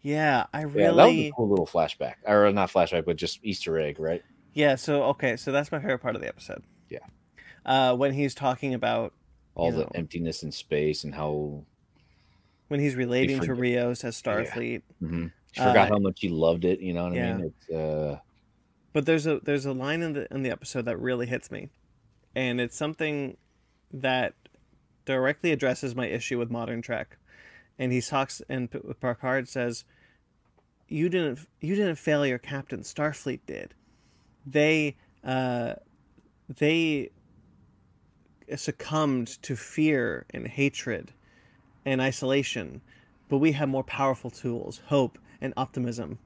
Yeah, 0.01 0.47
I 0.53 0.63
really. 0.63 0.83
Yeah, 0.83 0.93
that 0.93 1.05
was 1.07 1.19
a 1.19 1.31
cool 1.33 1.49
little 1.49 1.67
flashback, 1.67 2.15
or 2.27 2.51
not 2.53 2.71
flashback, 2.71 3.05
but 3.05 3.17
just 3.17 3.41
Easter 3.45 3.79
egg, 3.79 3.99
right? 4.01 4.23
Yeah. 4.55 4.77
So 4.77 5.03
okay. 5.05 5.37
So 5.37 5.53
that's 5.53 5.71
my 5.71 5.79
favorite 5.81 5.99
part 5.99 6.15
of 6.15 6.23
the 6.23 6.29
episode. 6.29 6.65
Yeah. 6.89 7.01
Uh, 7.67 7.95
when 7.95 8.15
he's 8.15 8.35
talking 8.35 8.73
about 8.73 9.13
All 9.57 9.71
You 9.71 9.79
the 9.79 9.85
know. 9.85 9.91
emptiness 9.95 10.43
in 10.45 10.53
space 10.53 11.03
and 11.03 11.15
how 11.15 11.65
when 12.69 12.79
he's 12.81 12.95
relating 12.95 13.41
to 13.41 13.55
Rios 13.55 14.05
as 14.05 14.21
Starfleet. 14.21 14.83
mhm. 15.03 15.33
she 15.53 15.61
forgot 15.61 15.91
Uh, 15.91 15.95
how 15.95 15.99
much 15.99 16.21
he 16.21 16.29
loved 16.29 16.65
it. 16.65 16.81
You 16.81 16.93
know 16.93 17.05
what 17.05 17.15
yeah. 17.15 17.35
I 17.35 17.37
mean? 17.39 17.47
It's, 17.69 17.71
uh, 17.71 18.19
But 18.93 19.07
there's 19.07 19.27
a 19.27 19.41
there's 19.41 19.67
a 19.67 19.73
line 19.73 20.03
in 20.03 20.13
the 20.13 20.33
in 20.33 20.43
the 20.43 20.51
episode 20.51 20.85
that 20.85 20.99
really 21.01 21.27
hits 21.27 21.51
me, 21.51 21.71
and 22.35 22.61
it's 22.61 22.77
something 22.77 23.37
that 23.93 24.35
directly 25.05 25.53
addresses 25.53 25.95
my 25.95 26.07
issue 26.07 26.39
with 26.39 26.51
modern 26.51 26.83
Trek. 26.83 27.17
And 27.79 27.93
he 27.93 28.01
talks, 28.01 28.41
and 28.49 28.71
Picard 28.71 29.49
says, 29.49 29.85
"You 30.89 31.09
didn't 31.09 31.47
you 31.61 31.75
didn't 31.77 31.97
fail 31.97 32.27
your 32.27 32.39
captain. 32.39 32.81
Starfleet 32.81 33.41
did. 33.47 33.75
They 34.47 34.97
uh, 35.25 35.75
they 36.49 37.11
succumbed 38.55 39.43
to 39.43 39.57
fear 39.57 40.27
and 40.31 40.47
hatred 40.47 41.13
and 41.85 42.01
isolation, 42.01 42.81
but 43.29 43.39
we 43.39 43.53
have 43.53 43.69
more 43.69 43.85
powerful 43.85 44.31
tools, 44.31 44.83
hope 44.87 45.19
and 45.41 45.53
optimism." 45.57 46.19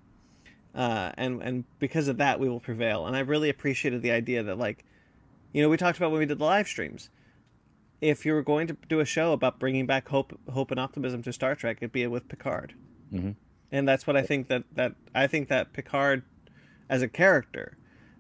uh, 0.75 1.11
and 1.17 1.43
and 1.43 1.65
because 1.79 2.09
of 2.09 2.17
that 2.19 2.39
we 2.39 2.49
will 2.49 2.61
prevail. 2.61 3.07
And 3.07 3.17
I 3.17 3.21
really 3.21 3.49
appreciated 3.49 4.03
the 4.03 4.11
idea 4.13 4.43
that 4.43 4.59
like, 4.59 4.85
you 5.53 5.63
know, 5.63 5.69
we 5.69 5.77
talked 5.77 5.99
about 5.99 6.11
when 6.11 6.21
we 6.21 6.27
did 6.27 6.39
the 6.39 6.45
live 6.45 6.69
streams. 6.69 7.11
If 8.01 8.25
you 8.25 8.33
were 8.33 8.43
going 8.43 8.67
to 8.69 8.77
do 8.89 9.01
a 9.01 9.05
show 9.05 9.33
about 9.33 9.59
bringing 9.59 9.85
back 9.85 10.09
hope, 10.09 10.39
hope 10.51 10.71
and 10.71 10.81
optimism 10.81 11.23
to 11.25 11.33
Star 11.33 11.55
Trek, 11.55 11.79
it'd 11.81 11.93
be 11.93 12.07
with 12.07 12.29
Picard. 12.29 12.75
Mhm. 13.13 13.35
And 13.71 13.87
that's 13.87 14.07
what 14.07 14.17
I 14.17 14.23
think 14.23 14.49
that 14.49 14.65
that 14.75 14.95
I 15.15 15.27
think 15.27 15.49
that 15.49 15.73
Picard, 15.73 16.23
as 16.89 17.03
a 17.03 17.09
character, 17.09 17.77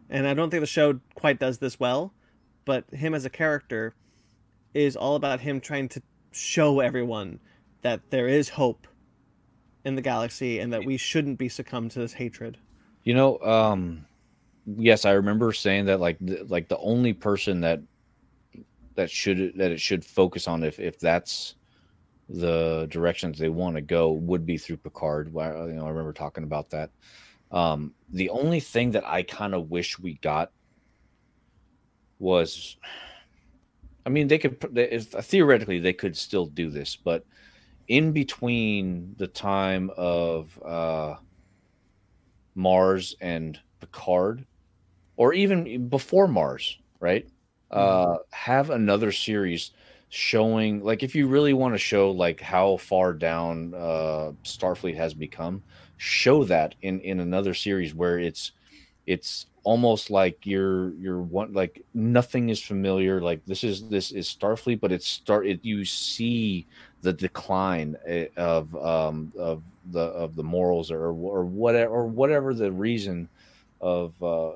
and 0.09 0.27
I 0.27 0.35
don't 0.35 0.51
think 0.51 0.61
the 0.61 0.67
show 0.67 1.01
quite 1.15 1.39
does 1.39 1.59
this 1.59 1.79
well, 1.79 2.13
but 2.65 2.85
him 2.93 3.15
as 3.15 3.25
a 3.25 3.31
character, 3.31 3.95
is 4.75 4.97
all 4.97 5.17
about 5.17 5.41
him 5.41 5.61
trying 5.61 5.89
to 5.89 6.03
show 6.33 6.81
everyone 6.81 7.41
that 7.83 8.01
there 8.11 8.29
is 8.29 8.51
hope 8.51 8.87
in 9.85 9.97
the 9.97 10.03
galaxy 10.03 10.59
and 10.59 10.73
that 10.73 10.85
we 10.85 10.97
shouldn't 10.97 11.39
be 11.39 11.49
succumbed 11.49 11.91
to 11.91 11.99
this 11.99 12.13
hatred. 12.13 12.59
You 13.03 13.15
know, 13.15 13.39
um, 13.41 14.05
yes, 14.67 15.05
I 15.05 15.13
remember 15.13 15.53
saying 15.53 15.87
that 15.87 16.01
like 16.01 16.19
the, 16.21 16.45
like 16.49 16.69
the 16.69 16.79
only 16.79 17.13
person 17.13 17.61
that 17.63 17.81
that 18.95 19.11
should 19.11 19.55
that 19.57 19.71
it 19.71 19.81
should 19.81 20.05
focus 20.05 20.47
on 20.47 20.63
if 20.63 20.79
if 20.79 20.99
that's 20.99 21.55
the 22.29 22.87
directions 22.91 23.39
they 23.39 23.49
want 23.49 23.75
to 23.77 23.83
go 23.83 24.13
would 24.13 24.47
be 24.47 24.57
through 24.57 24.77
Picard. 24.77 25.29
You 25.29 25.33
know, 25.33 25.87
I 25.87 25.89
remember 25.89 26.13
talking 26.13 26.45
about 26.45 26.71
that. 26.71 26.91
Um, 27.51 27.95
the 28.11 28.31
only 28.31 28.61
thing 28.61 28.93
that 28.93 29.05
I 29.05 29.23
kind 29.23 29.55
of 29.55 29.71
wish 29.71 29.99
we 29.99 30.15
got 30.15 30.53
was, 32.21 32.77
I 34.07 34.11
mean, 34.11 34.29
they 34.29 34.39
could 34.39 34.61
they, 34.73 34.99
theoretically 35.01 35.81
they 35.81 35.93
could 35.93 36.17
still 36.17 36.47
do 36.47 36.71
this, 36.71 36.95
but 36.95 37.25
in 37.89 38.13
between 38.13 39.17
the 39.19 39.27
time 39.27 39.91
of 39.97 40.57
uh, 40.65 41.17
Mars 42.55 43.17
and 43.21 43.59
Picard, 43.81 44.47
or 45.17 45.35
even 45.35 45.89
before 45.89 46.29
Mars, 46.29 46.79
right? 47.01 47.29
Uh, 47.71 48.17
have 48.31 48.71
another 48.71 49.13
series 49.13 49.73
showing, 50.09 50.83
like, 50.83 51.05
if 51.05 51.15
you 51.15 51.29
really 51.29 51.53
want 51.53 51.73
to 51.73 51.79
show 51.79 52.11
like 52.11 52.41
how 52.41 52.77
far 52.77 53.13
down 53.13 53.73
uh, 53.75 54.33
Starfleet 54.45 54.97
has 54.97 55.15
become, 55.15 55.63
show 55.97 56.45
that 56.45 56.75
in 56.83 57.01
in 57.01 57.21
another 57.21 57.55
series 57.55 57.95
where 57.95 58.19
it's 58.19 58.53
it's 59.07 59.47
almost 59.63 60.11
like 60.11 60.47
you're 60.47 60.91
you're 60.95 61.21
one 61.21 61.53
like 61.53 61.85
nothing 61.93 62.49
is 62.49 62.63
familiar 62.63 63.21
like 63.21 63.45
this 63.45 63.63
is 63.63 63.87
this 63.89 64.11
is 64.11 64.27
starfleet 64.27 64.81
but 64.81 64.91
it's 64.91 65.07
start 65.07 65.47
it 65.47 65.61
you 65.63 65.85
see 65.85 66.67
the 67.03 67.13
decline 67.13 67.95
eh, 68.07 68.27
of 68.37 68.75
um 68.77 69.33
of 69.39 69.63
the 69.93 70.01
of 70.01 70.35
the 70.35 70.43
morals 70.43 70.91
or 70.91 71.09
or 71.09 71.45
whatever 71.45 71.93
or 71.93 72.07
whatever 72.07 72.55
the 72.55 72.73
reason 72.73 73.29
of 73.83 74.13
uh 74.23 74.53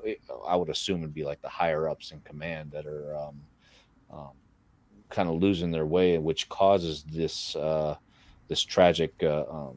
i 0.47 0.55
would 0.55 0.69
assume 0.69 0.99
it'd 0.99 1.13
be 1.13 1.23
like 1.23 1.41
the 1.41 1.49
higher 1.49 1.87
ups 1.87 2.11
in 2.11 2.19
command 2.21 2.71
that 2.71 2.85
are 2.87 3.15
um, 3.15 3.41
um 4.11 4.29
kind 5.09 5.29
of 5.29 5.35
losing 5.35 5.69
their 5.71 5.85
way 5.85 6.17
which 6.17 6.49
causes 6.49 7.03
this 7.11 7.55
uh 7.57 7.95
this 8.47 8.63
tragic 8.63 9.13
uh, 9.21 9.43
um 9.49 9.75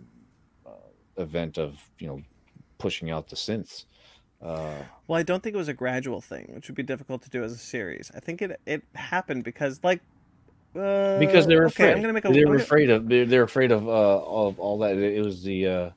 uh, 0.67 1.23
event 1.23 1.59
of 1.59 1.79
you 1.99 2.07
know 2.07 2.23
pushing 2.79 3.11
out 3.11 3.29
the 3.29 3.37
synths 3.37 3.85
Uh, 4.41 4.83
Well, 5.09 5.19
I 5.19 5.23
don't 5.23 5.43
think 5.43 5.55
it 5.55 5.59
was 5.59 5.69
a 5.69 5.75
gradual 5.75 6.21
thing, 6.21 6.53
which 6.55 6.69
would 6.69 6.77
be 6.77 6.83
difficult 6.83 7.23
to 7.23 7.31
do 7.31 7.43
as 7.43 7.53
a 7.53 7.57
series. 7.59 8.11
I 8.15 8.21
think 8.21 8.41
it 8.43 8.61
it 8.67 8.83
happened 8.95 9.43
because 9.45 9.81
like 9.83 10.01
uh, 10.77 11.19
because 11.19 11.47
they 11.47 11.57
were 11.57 11.67
okay, 11.67 11.85
afraid. 11.85 11.93
I'm 11.97 12.01
gonna 12.03 12.13
make 12.13 12.25
a. 12.25 12.29
they 12.29 12.41
I'm 12.43 12.49
were 12.49 12.55
gonna- 12.57 12.63
afraid 12.65 12.91
of. 12.91 13.09
They're, 13.09 13.27
they're 13.27 13.43
afraid 13.43 13.73
of 13.73 13.89
uh, 13.89 13.91
of 13.91 14.61
all 14.61 14.79
that. 14.79 14.97
It 14.97 15.25
was 15.25 15.43
the. 15.43 15.67
Uh, 15.67 15.91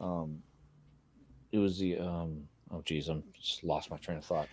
um, 0.00 0.42
it 1.52 1.58
was 1.58 1.78
the. 1.78 1.98
Um, 1.98 2.46
oh, 2.70 2.82
geez, 2.84 3.08
I'm 3.08 3.24
just 3.40 3.64
lost 3.64 3.90
my 3.90 3.96
train 3.96 4.18
of 4.18 4.24
thought. 4.24 4.48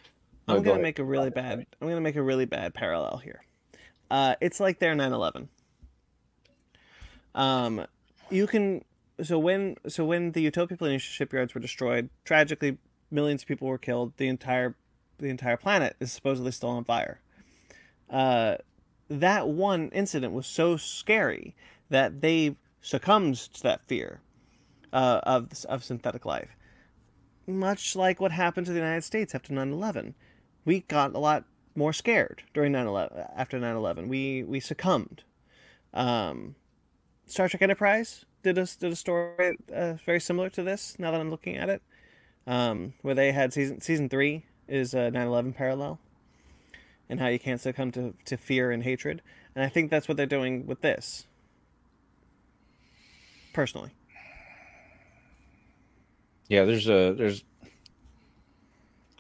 I'm 0.48 0.56
go 0.58 0.62
gonna 0.62 0.72
ahead. 0.72 0.82
make 0.84 1.00
a 1.00 1.04
really 1.04 1.30
bad. 1.30 1.66
I'm 1.82 1.88
gonna 1.88 2.02
make 2.02 2.16
a 2.16 2.24
really 2.24 2.46
bad 2.46 2.74
parallel 2.74 3.18
here. 3.18 3.44
Uh, 4.10 4.36
it's 4.42 4.60
like 4.60 4.80
their 4.80 4.96
9/11. 4.96 5.48
Um, 7.36 7.86
you 8.30 8.48
can 8.48 8.84
so 9.24 9.40
when 9.40 9.76
so 9.88 10.06
when 10.06 10.32
the 10.32 10.42
Utopia 10.42 10.78
Planitia 10.78 11.00
shipyards 11.00 11.54
were 11.54 11.62
destroyed, 11.62 12.10
tragically 12.26 12.78
millions 13.12 13.44
of 13.44 13.48
people 13.48 13.68
were 13.68 13.78
killed. 13.78 14.14
The 14.18 14.28
entire 14.28 14.76
the 15.18 15.30
entire 15.30 15.58
planet 15.58 15.96
is 16.00 16.12
supposedly 16.12 16.52
still 16.52 16.70
on 16.70 16.84
fire. 16.84 17.22
Uh, 18.10 18.58
that 19.10 19.48
one 19.48 19.90
incident 19.90 20.34
was 20.34 20.48
so 20.48 20.78
scary 20.78 21.56
that 21.90 22.22
they 22.22 22.56
succumbed 22.82 23.36
to 23.36 23.64
that 23.64 23.88
fear 23.88 24.22
uh, 24.92 25.22
of 25.24 25.66
of 25.70 25.84
synthetic 25.84 26.26
life. 26.26 26.56
Much 27.46 27.96
like 27.96 28.22
what 28.22 28.32
happened 28.32 28.66
to 28.66 28.72
the 28.72 28.80
United 28.80 29.04
States 29.04 29.36
after 29.36 29.54
9/11 29.54 30.14
we 30.66 30.82
got 30.82 31.14
a 31.14 31.20
lot 31.20 31.46
more 31.76 31.94
scared 31.94 32.44
during 32.54 32.72
9/11 32.72 33.30
after 33.36 33.60
9/11 33.60 34.08
we 34.08 34.44
we 34.44 34.60
succumbed 34.60 35.24
um 35.94 36.56
Star 37.26 37.48
Trek 37.50 37.62
Enterprise 37.62 38.26
did 38.44 38.58
a 38.58 38.66
did 38.66 38.92
a 38.92 38.96
story 38.96 39.58
uh, 39.74 39.94
very 40.06 40.20
similar 40.20 40.50
to 40.50 40.64
this 40.64 40.96
now 41.00 41.12
that 41.12 41.20
I'm 41.22 41.32
looking 41.32 41.58
at 41.58 41.70
it 41.70 41.82
um 42.48 42.94
where 43.02 43.16
they 43.16 43.32
had 43.32 43.54
season 43.54 43.82
season 43.82 44.10
3 44.10 44.46
is 44.68 44.94
a 44.94 45.12
9/11 45.12 45.54
parallel 45.54 46.00
and 47.10 47.20
how 47.20 47.28
you 47.28 47.40
can't 47.40 47.62
succumb 47.62 47.92
to 47.92 48.14
to 48.26 48.38
fear 48.38 48.72
and 48.72 48.84
hatred 48.84 49.22
and 49.56 49.64
I 49.64 49.70
think 49.70 49.90
that's 49.92 50.08
what 50.08 50.18
they're 50.18 50.26
doing 50.26 50.66
with 50.66 50.82
this 50.82 51.26
personally 53.54 53.92
Yeah, 56.50 56.66
there's 56.66 56.88
a 56.88 57.14
there's 57.18 57.44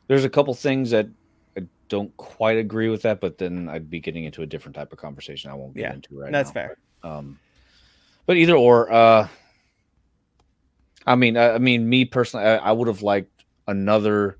there's 0.07 0.25
a 0.25 0.29
couple 0.29 0.53
things 0.53 0.91
that 0.91 1.07
I 1.57 1.67
don't 1.89 2.15
quite 2.17 2.57
agree 2.57 2.89
with 2.89 3.03
that, 3.03 3.21
but 3.21 3.37
then 3.37 3.69
I'd 3.69 3.89
be 3.89 3.99
getting 3.99 4.25
into 4.25 4.41
a 4.41 4.45
different 4.47 4.75
type 4.75 4.91
of 4.91 4.99
conversation. 4.99 5.51
I 5.51 5.55
won't 5.55 5.75
get 5.77 5.83
Yeah, 5.83 5.91
into 5.91 6.17
right 6.19 6.31
that's 6.31 6.49
now. 6.49 6.51
That's 6.51 6.51
fair 6.51 6.77
Um, 7.03 7.39
but 8.25 8.37
either 8.37 8.55
or, 8.55 8.91
uh, 8.91 9.27
I 11.05 11.15
mean, 11.15 11.37
I, 11.37 11.51
I 11.55 11.57
mean, 11.57 11.87
me 11.89 12.05
personally, 12.05 12.45
I, 12.45 12.57
I 12.57 12.71
would 12.71 12.87
have 12.87 13.01
liked 13.01 13.43
another, 13.67 14.37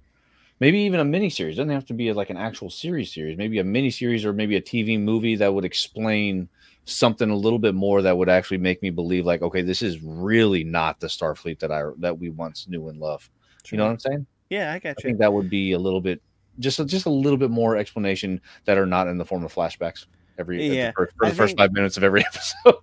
maybe 0.60 0.80
even 0.80 1.00
a 1.00 1.06
mini 1.06 1.30
series. 1.30 1.58
Doesn't 1.58 1.70
have 1.70 1.86
to 1.88 1.94
be 1.94 2.12
like 2.14 2.30
an 2.30 2.38
actual 2.38 2.70
series 2.70 3.14
series. 3.14 3.38
Maybe 3.38 3.60
a 3.60 3.64
mini 3.64 3.90
series 3.90 4.26
or 4.26 4.34
maybe 4.34 4.56
a 4.56 4.62
TV 4.62 5.00
movie 5.00 5.36
that 5.36 5.54
would 5.54 5.66
explain 5.66 6.48
something 6.86 7.30
a 7.30 7.36
little 7.36 7.60
bit 7.60 7.76
more 7.76 8.02
that 8.02 8.18
would 8.18 8.30
actually 8.30 8.58
make 8.58 8.82
me 8.82 8.90
believe, 8.90 9.26
like, 9.26 9.42
okay, 9.42 9.62
this 9.62 9.82
is 9.82 10.02
really 10.02 10.64
not 10.64 11.00
the 11.00 11.08
Starfleet 11.08 11.60
that 11.60 11.72
I 11.72 11.84
that 12.00 12.18
we 12.18 12.30
once 12.30 12.68
knew 12.68 12.88
and 12.90 13.00
loved. 13.00 13.30
You 13.72 13.78
know 13.78 13.86
what 13.86 13.92
I'm 13.92 14.00
saying? 14.00 14.26
yeah 14.50 14.74
I 14.74 14.78
got 14.80 14.90
you 14.90 14.96
I 15.00 15.02
think 15.02 15.20
that 15.20 15.32
would 15.34 15.50
be 15.50 15.72
a 15.72 15.80
little 15.80 16.02
bit 16.02 16.22
just 16.60 16.78
a, 16.80 16.86
just 16.86 17.06
a 17.06 17.10
little 17.10 17.38
bit 17.38 17.50
more 17.50 17.78
explanation 17.78 18.40
that 18.66 18.78
are 18.78 18.86
not 18.86 19.08
in 19.08 19.18
the 19.18 19.24
form 19.26 19.44
of 19.46 19.54
flashbacks 19.56 20.06
every 20.38 20.68
Yeah, 20.68 20.92
for, 20.92 21.10
I 21.24 21.30
the 21.30 21.36
first 21.36 21.52
think- 21.52 21.60
five 21.60 21.72
minutes 21.72 21.96
of 21.98 22.04
every 22.04 22.24
episode. 22.26 22.76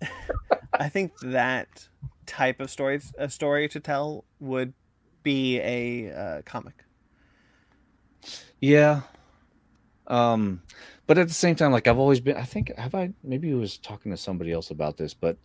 I 0.81 0.88
think 0.88 1.12
that 1.21 1.88
type 2.25 2.59
of 2.59 2.71
story 2.71 3.01
a 3.19 3.29
story 3.29 3.69
to 3.69 3.81
tell 3.81 4.25
would 4.40 4.73
be 5.23 5.61
a 5.61 6.11
uh, 6.12 6.43
comic. 6.43 6.85
Yeah. 8.61 9.03
Um, 10.07 10.62
but 11.07 11.19
at 11.19 11.29
the 11.29 11.35
same 11.35 11.55
time, 11.55 11.71
like 11.71 11.87
I've 11.87 11.99
always 11.99 12.21
been, 12.21 12.37
I 12.37 12.45
think, 12.45 12.75
have 12.79 12.95
I 12.95 13.12
maybe 13.23 13.53
was 13.53 13.77
talking 13.77 14.11
to 14.11 14.16
somebody 14.16 14.53
else 14.53 14.71
about 14.71 14.97
this, 14.97 15.12
but 15.12 15.37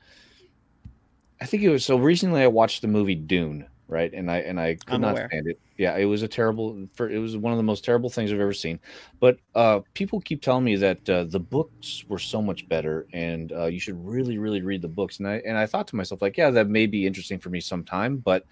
I 1.41 1.45
think 1.45 1.63
it 1.63 1.69
was 1.69 1.84
so 1.84 1.98
recently 1.98 2.41
I 2.41 2.48
watched 2.48 2.82
the 2.82 2.88
movie 2.88 3.15
Dune, 3.15 3.67
right? 3.88 4.12
And 4.13 4.32
I 4.32 4.38
and 4.38 4.60
I 4.60 4.76
could 4.76 4.95
I'm 4.95 5.02
not 5.02 5.12
aware. 5.12 5.28
stand 5.30 5.48
it. 5.48 5.60
Yeah, 5.78 5.95
it 5.98 6.06
was 6.06 6.24
a 6.24 6.28
terrible 6.28 6.88
for 6.93 7.10
it 7.10 7.19
was 7.19 7.38
one 7.38 7.54
of 7.54 7.58
the 7.58 7.63
most 7.63 7.84
terrible 7.84 8.10
things 8.10 8.32
I've 8.32 8.39
ever 8.39 8.54
seen. 8.54 8.80
But 9.19 9.38
uh 9.54 9.82
people 9.93 10.19
keep 10.21 10.41
telling 10.41 10.63
me 10.63 10.76
that 10.78 11.10
uh, 11.10 11.26
the 11.26 11.39
books 11.39 12.04
were 12.08 12.19
so 12.19 12.41
much 12.41 12.67
better 12.67 13.08
and 13.13 13.52
uh, 13.52 13.65
you 13.65 13.80
should 13.80 14.04
really, 14.06 14.38
really 14.38 14.62
read 14.62 14.82
the 14.82 14.88
books. 14.88 15.19
And 15.19 15.28
I 15.28 15.41
and 15.45 15.58
I 15.58 15.65
thought 15.65 15.88
to 15.89 15.95
myself, 15.95 16.21
like, 16.21 16.38
yeah, 16.38 16.50
that 16.52 16.67
may 16.67 16.88
be 16.88 17.06
interesting 17.06 17.39
for 17.39 17.50
me 17.50 17.60
sometime, 17.60 18.17
but 18.17 18.45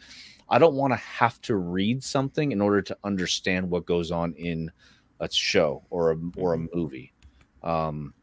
I 0.49 0.59
don't 0.59 0.75
want 0.75 0.93
to 0.93 0.97
have 0.97 1.41
to 1.41 1.55
read 1.55 2.03
something 2.03 2.51
in 2.51 2.61
order 2.61 2.81
to 2.81 2.97
understand 3.03 3.69
what 3.69 3.85
goes 3.85 4.11
on 4.11 4.33
in 4.33 4.71
a 5.19 5.29
show 5.31 5.83
or 5.89 6.11
a 6.11 6.17
or 6.37 6.53
a 6.53 6.57
movie. 6.73 7.13
Um, 7.63 8.13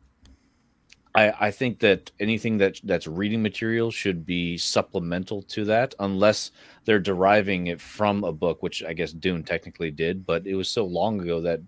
I 1.14 1.32
I 1.40 1.50
think 1.50 1.80
that 1.80 2.10
anything 2.20 2.58
that 2.58 2.80
that's 2.84 3.06
reading 3.06 3.42
material 3.42 3.90
should 3.90 4.24
be 4.24 4.56
supplemental 4.56 5.42
to 5.42 5.64
that, 5.66 5.94
unless 5.98 6.52
they're 6.84 7.00
deriving 7.00 7.68
it 7.68 7.80
from 7.80 8.24
a 8.24 8.32
book, 8.32 8.62
which 8.62 8.82
I 8.84 8.92
guess 8.92 9.12
Dune 9.12 9.42
technically 9.42 9.90
did, 9.90 10.26
but 10.26 10.46
it 10.46 10.54
was 10.54 10.68
so 10.68 10.84
long 10.84 11.20
ago 11.20 11.40
that 11.40 11.60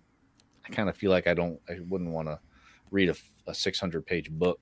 I 0.66 0.72
kind 0.72 0.88
of 0.88 0.96
feel 0.96 1.10
like 1.10 1.26
I 1.26 1.34
don't 1.34 1.60
I 1.68 1.78
wouldn't 1.88 2.10
want 2.10 2.28
to 2.28 2.38
read 2.90 3.08
a, 3.08 3.16
a 3.46 3.54
600 3.54 4.06
page 4.06 4.30
book 4.30 4.60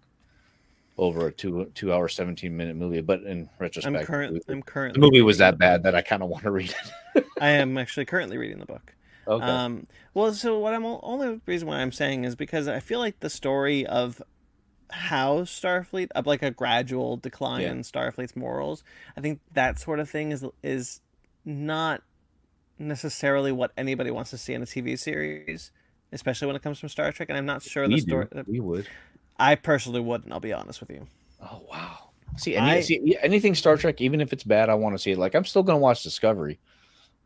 over 1.01 1.27
a 1.27 1.33
two 1.33 1.71
two 1.75 1.93
hour 1.93 2.09
17 2.09 2.57
minute 2.57 2.77
movie. 2.77 3.01
But 3.01 3.23
in 3.23 3.49
retrospect, 3.59 3.97
I'm 3.97 4.05
current. 4.05 4.43
I'm 4.49 4.63
currently. 4.63 5.01
the 5.01 5.07
movie 5.07 5.23
was 5.23 5.39
that 5.39 5.59
bad 5.59 5.83
that 5.83 5.95
I 5.95 6.03
kind 6.03 6.23
of 6.23 6.29
want 6.29 6.45
to 6.45 6.51
read 6.51 6.75
it. 7.15 7.27
I 7.41 7.49
am 7.51 7.77
actually 7.77 8.05
currently 8.05 8.37
reading 8.37 8.59
the 8.59 8.67
book. 8.67 8.95
Okay. 9.27 9.45
Um, 9.45 9.87
well, 10.15 10.33
so 10.33 10.59
what 10.59 10.75
I'm 10.75 10.85
only 10.85 11.41
reason 11.47 11.69
why 11.69 11.77
I'm 11.77 11.93
saying 11.93 12.25
is 12.25 12.35
because 12.35 12.69
I 12.69 12.81
feel 12.81 12.99
like 12.99 13.21
the 13.21 13.31
story 13.31 13.87
of 13.87 14.23
how 14.93 15.41
Starfleet 15.43 16.09
of 16.15 16.27
like 16.27 16.43
a 16.43 16.51
gradual 16.51 17.17
decline 17.17 17.63
Yeah. 17.63 17.71
in 17.73 17.83
Starfleet's 17.83 18.37
morals, 18.37 18.83
I 19.17 19.21
think 19.21 19.41
that 19.55 19.79
sort 19.79 20.01
of 20.01 20.09
thing 20.11 20.33
is 20.33 20.45
is 20.63 21.01
not 21.45 22.03
necessarily 22.79 23.53
what 23.53 23.73
anybody 23.77 24.11
wants 24.11 24.31
to 24.31 24.39
see 24.39 24.55
in 24.55 24.63
a 24.63 24.67
TV 24.67 24.99
series, 24.99 25.71
especially 26.13 26.47
when 26.47 26.57
it 26.57 26.63
comes 26.63 26.79
from 26.79 26.89
Star 26.89 27.13
Trek. 27.13 27.29
And 27.29 27.39
I'm 27.39 27.47
not 27.47 27.63
sure 27.63 27.87
the 27.89 27.99
story. 27.99 28.27
do. 28.33 28.45
we 28.47 28.61
would. 28.61 28.87
I 29.39 29.55
personally 29.55 30.01
wouldn't. 30.01 30.33
I'll 30.33 30.41
be 30.41 30.53
honest 30.53 30.81
with 30.81 30.91
you. 30.91 31.07
Oh 31.43 31.63
wow. 31.71 32.11
See, 32.37 32.55
any, 32.57 32.71
I- 32.71 32.81
see 32.81 33.17
anything 33.23 33.55
Star 33.55 33.77
Trek, 33.77 34.01
even 34.01 34.21
if 34.21 34.33
it's 34.33 34.45
bad, 34.45 34.69
I 34.71 34.75
want 34.75 34.95
to 34.95 34.99
see 34.99 35.13
it. 35.13 35.19
Like 35.19 35.35
I'm 35.35 35.45
still 35.45 35.63
gonna 35.63 35.79
watch 35.79 36.03
Discovery. 36.03 36.59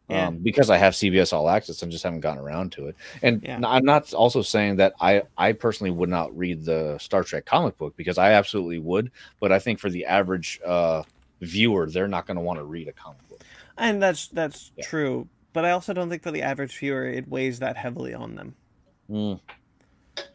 Yeah. 0.09 0.29
Um, 0.29 0.37
because 0.37 0.69
I 0.69 0.77
have 0.77 0.93
CBS 0.93 1.33
All 1.33 1.49
Access, 1.49 1.83
I 1.83 1.87
just 1.87 2.05
haven't 2.05 2.21
gotten 2.21 2.43
around 2.43 2.73
to 2.73 2.89
it. 2.89 2.97
And 3.23 3.43
Yeah. 3.43 3.59
I'm 3.65 3.85
not 3.87 4.13
also 4.13 4.43
saying 4.43 4.77
that 4.77 4.93
I 5.01 5.23
I 5.39 5.53
personally 5.53 5.91
would 5.91 6.11
not 6.11 6.37
read 6.37 6.65
the 6.65 6.99
Star 6.99 7.23
Trek 7.25 7.47
comic 7.47 7.79
book 7.79 7.97
because 7.97 8.19
I 8.19 8.33
absolutely 8.33 8.79
would. 8.81 9.11
But 9.41 9.51
I 9.51 9.59
think 9.59 9.79
for 9.81 9.89
the 9.89 10.05
average 10.05 10.61
uh, 10.65 11.05
viewer, 11.41 11.89
they're 11.89 12.09
not 12.09 12.27
going 12.27 12.37
to 12.37 12.43
want 12.43 12.59
to 12.59 12.65
read 12.65 12.89
a 12.89 12.93
comic 12.93 13.27
book. 13.31 13.41
And 13.79 14.03
that's 14.03 14.29
that's 14.29 14.73
Yeah. 14.77 14.85
true. 14.85 15.29
But 15.55 15.65
I 15.65 15.71
also 15.71 15.95
don't 15.95 16.11
think 16.11 16.23
for 16.23 16.31
the 16.33 16.43
average 16.43 16.77
viewer 16.77 17.07
it 17.07 17.27
weighs 17.27 17.61
that 17.61 17.77
heavily 17.77 18.13
on 18.13 18.35
them. 18.35 18.55
Mm. 19.11 19.41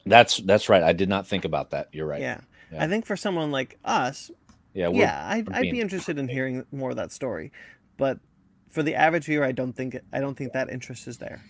That's 0.05 0.37
that's 0.37 0.67
right. 0.69 0.81
I 0.81 0.93
did 0.93 1.09
not 1.09 1.27
think 1.27 1.45
about 1.45 1.69
that. 1.71 1.89
You're 1.91 2.07
right. 2.07 2.21
Yeah. 2.21 2.41
Yeah. 2.71 2.83
I 2.83 2.87
think 2.87 3.05
for 3.05 3.15
someone 3.15 3.51
like 3.51 3.77
us, 3.85 4.31
Yeah. 4.73 4.89
yeah, 4.89 5.27
I'd, 5.27 5.51
I'd 5.51 5.71
be 5.71 5.79
interested 5.81 6.17
in 6.17 6.27
hearing 6.27 6.65
more 6.71 6.89
of 6.91 6.95
that 6.97 7.11
story. 7.11 7.51
But 7.97 8.19
for 8.69 8.83
the 8.83 8.95
average 8.95 9.25
viewer, 9.25 9.43
I 9.45 9.51
don't 9.51 9.73
think 9.73 9.97
I 10.13 10.19
don't 10.19 10.35
think 10.35 10.53
that 10.53 10.69
interest 10.69 11.07
is 11.07 11.17
there. 11.17 11.43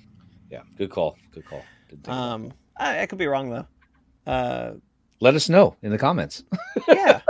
yeah. 0.49 0.61
Good 0.77 0.89
call. 0.89 1.17
Good 1.31 1.45
call. 1.45 1.63
Didn't 1.89 2.03
think 2.05 2.07
about 2.15 2.27
that. 2.27 2.33
Um, 2.33 2.53
I, 2.77 3.01
I 3.01 3.05
could 3.05 3.17
be 3.19 3.27
wrong 3.27 3.49
though. 3.49 3.67
Uh, 4.31 4.73
Let 5.19 5.35
us 5.35 5.49
know 5.49 5.75
in 5.81 5.91
the 5.91 5.97
comments. 5.97 6.43
yeah. 6.87 7.21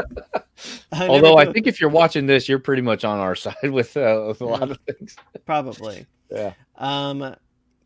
I 0.92 1.08
Although 1.08 1.38
I 1.38 1.52
think 1.52 1.66
if 1.68 1.80
you're 1.80 1.90
watching 1.90 2.26
this, 2.26 2.50
you're 2.50 2.60
pretty 2.60 2.82
much 2.82 3.04
on 3.06 3.20
our 3.20 3.36
side 3.46 3.56
with, 3.72 3.96
uh, 3.98 4.26
with 4.28 4.42
a 4.42 4.46
Yeah. 4.46 4.52
lot 4.52 4.72
of 4.72 4.80
things. 4.88 5.16
probably. 5.46 6.06
Yeah. 6.30 6.54
Um, 6.76 7.36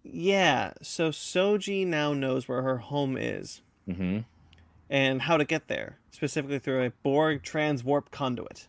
yeah. 0.04 0.74
So 0.82 1.10
Soji 1.12 1.86
now 1.88 2.14
knows 2.14 2.48
where 2.48 2.62
her 2.64 2.78
home 2.80 3.18
is 3.18 3.62
hmm 3.86 4.20
and 4.90 5.22
how 5.24 5.38
to 5.38 5.46
get 5.46 5.68
there, 5.70 5.98
specifically 6.12 6.60
through 6.60 6.84
a 6.86 6.90
Borg 7.04 7.42
transwarp 7.42 8.12
conduit. 8.12 8.68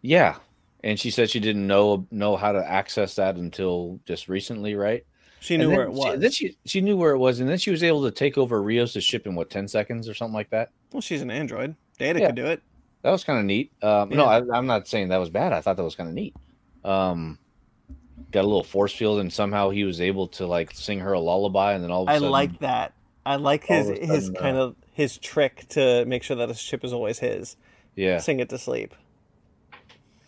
Yeah, 0.00 0.36
and 0.84 0.98
she 0.98 1.10
said 1.10 1.30
she 1.30 1.40
didn't 1.40 1.66
know 1.66 2.06
know 2.10 2.36
how 2.36 2.52
to 2.52 2.58
access 2.70 3.16
that 3.16 3.36
until 3.36 4.00
just 4.04 4.28
recently, 4.28 4.74
right? 4.74 5.04
She 5.40 5.56
knew 5.56 5.68
where 5.70 5.84
it 5.84 5.92
she- 5.92 5.98
was. 5.98 6.20
then 6.20 6.30
she 6.30 6.56
she 6.64 6.80
knew 6.80 6.96
where 6.96 7.12
it 7.12 7.18
was, 7.18 7.40
and 7.40 7.48
then 7.48 7.58
she 7.58 7.70
was 7.70 7.82
able 7.82 8.02
to 8.04 8.10
take 8.10 8.36
over 8.38 8.60
Rios' 8.62 9.02
ship 9.02 9.26
in 9.26 9.34
what 9.34 9.50
ten 9.50 9.68
seconds 9.68 10.08
or 10.08 10.14
something 10.14 10.34
like 10.34 10.50
that. 10.50 10.70
well, 10.92 11.00
she's 11.00 11.22
an 11.22 11.30
android. 11.30 11.74
Data 11.98 12.20
Yeah. 12.20 12.26
could 12.26 12.34
do 12.36 12.46
it. 12.46 12.62
That 13.02 13.10
was 13.12 13.22
kind 13.24 13.38
of 13.38 13.44
neat. 13.44 13.70
Um, 13.82 14.08
No, 14.10 14.24
Yeah. 14.24 14.42
I, 14.52 14.56
I'm 14.58 14.66
not 14.66 14.88
saying 14.88 15.08
that 15.08 15.18
was 15.18 15.30
bad. 15.30 15.52
I 15.52 15.60
thought 15.60 15.76
that 15.76 15.84
was 15.84 15.94
kind 15.94 16.08
of 16.08 16.14
neat. 16.14 16.34
Um, 16.84 17.38
got 18.32 18.40
a 18.42 18.48
little 18.48 18.64
force 18.64 18.92
field, 18.92 19.20
and 19.20 19.32
somehow 19.32 19.70
he 19.70 19.84
was 19.84 20.00
able 20.00 20.26
to 20.28 20.46
like 20.46 20.72
sing 20.72 21.00
her 21.00 21.12
a 21.12 21.20
lullaby, 21.20 21.74
and 21.74 21.84
then 21.84 21.90
all 21.92 22.02
of 22.02 22.08
a 22.08 22.10
I 22.10 22.14
sudden, 22.14 22.28
I 22.28 22.30
like 22.30 22.58
that. 22.60 22.92
I 23.24 23.36
like 23.36 23.64
his 23.64 23.88
his 23.88 24.26
sudden, 24.26 24.34
kind 24.34 24.56
uh, 24.56 24.60
of 24.62 24.76
his 24.92 25.18
trick 25.18 25.66
to 25.70 26.04
make 26.06 26.22
sure 26.24 26.36
that 26.36 26.48
his 26.48 26.58
ship 26.60 26.82
is 26.84 26.92
always 26.92 27.18
his. 27.20 27.56
yeah, 27.94 28.18
Sing 28.18 28.40
it 28.40 28.48
to 28.48 28.58
sleep. 28.58 28.94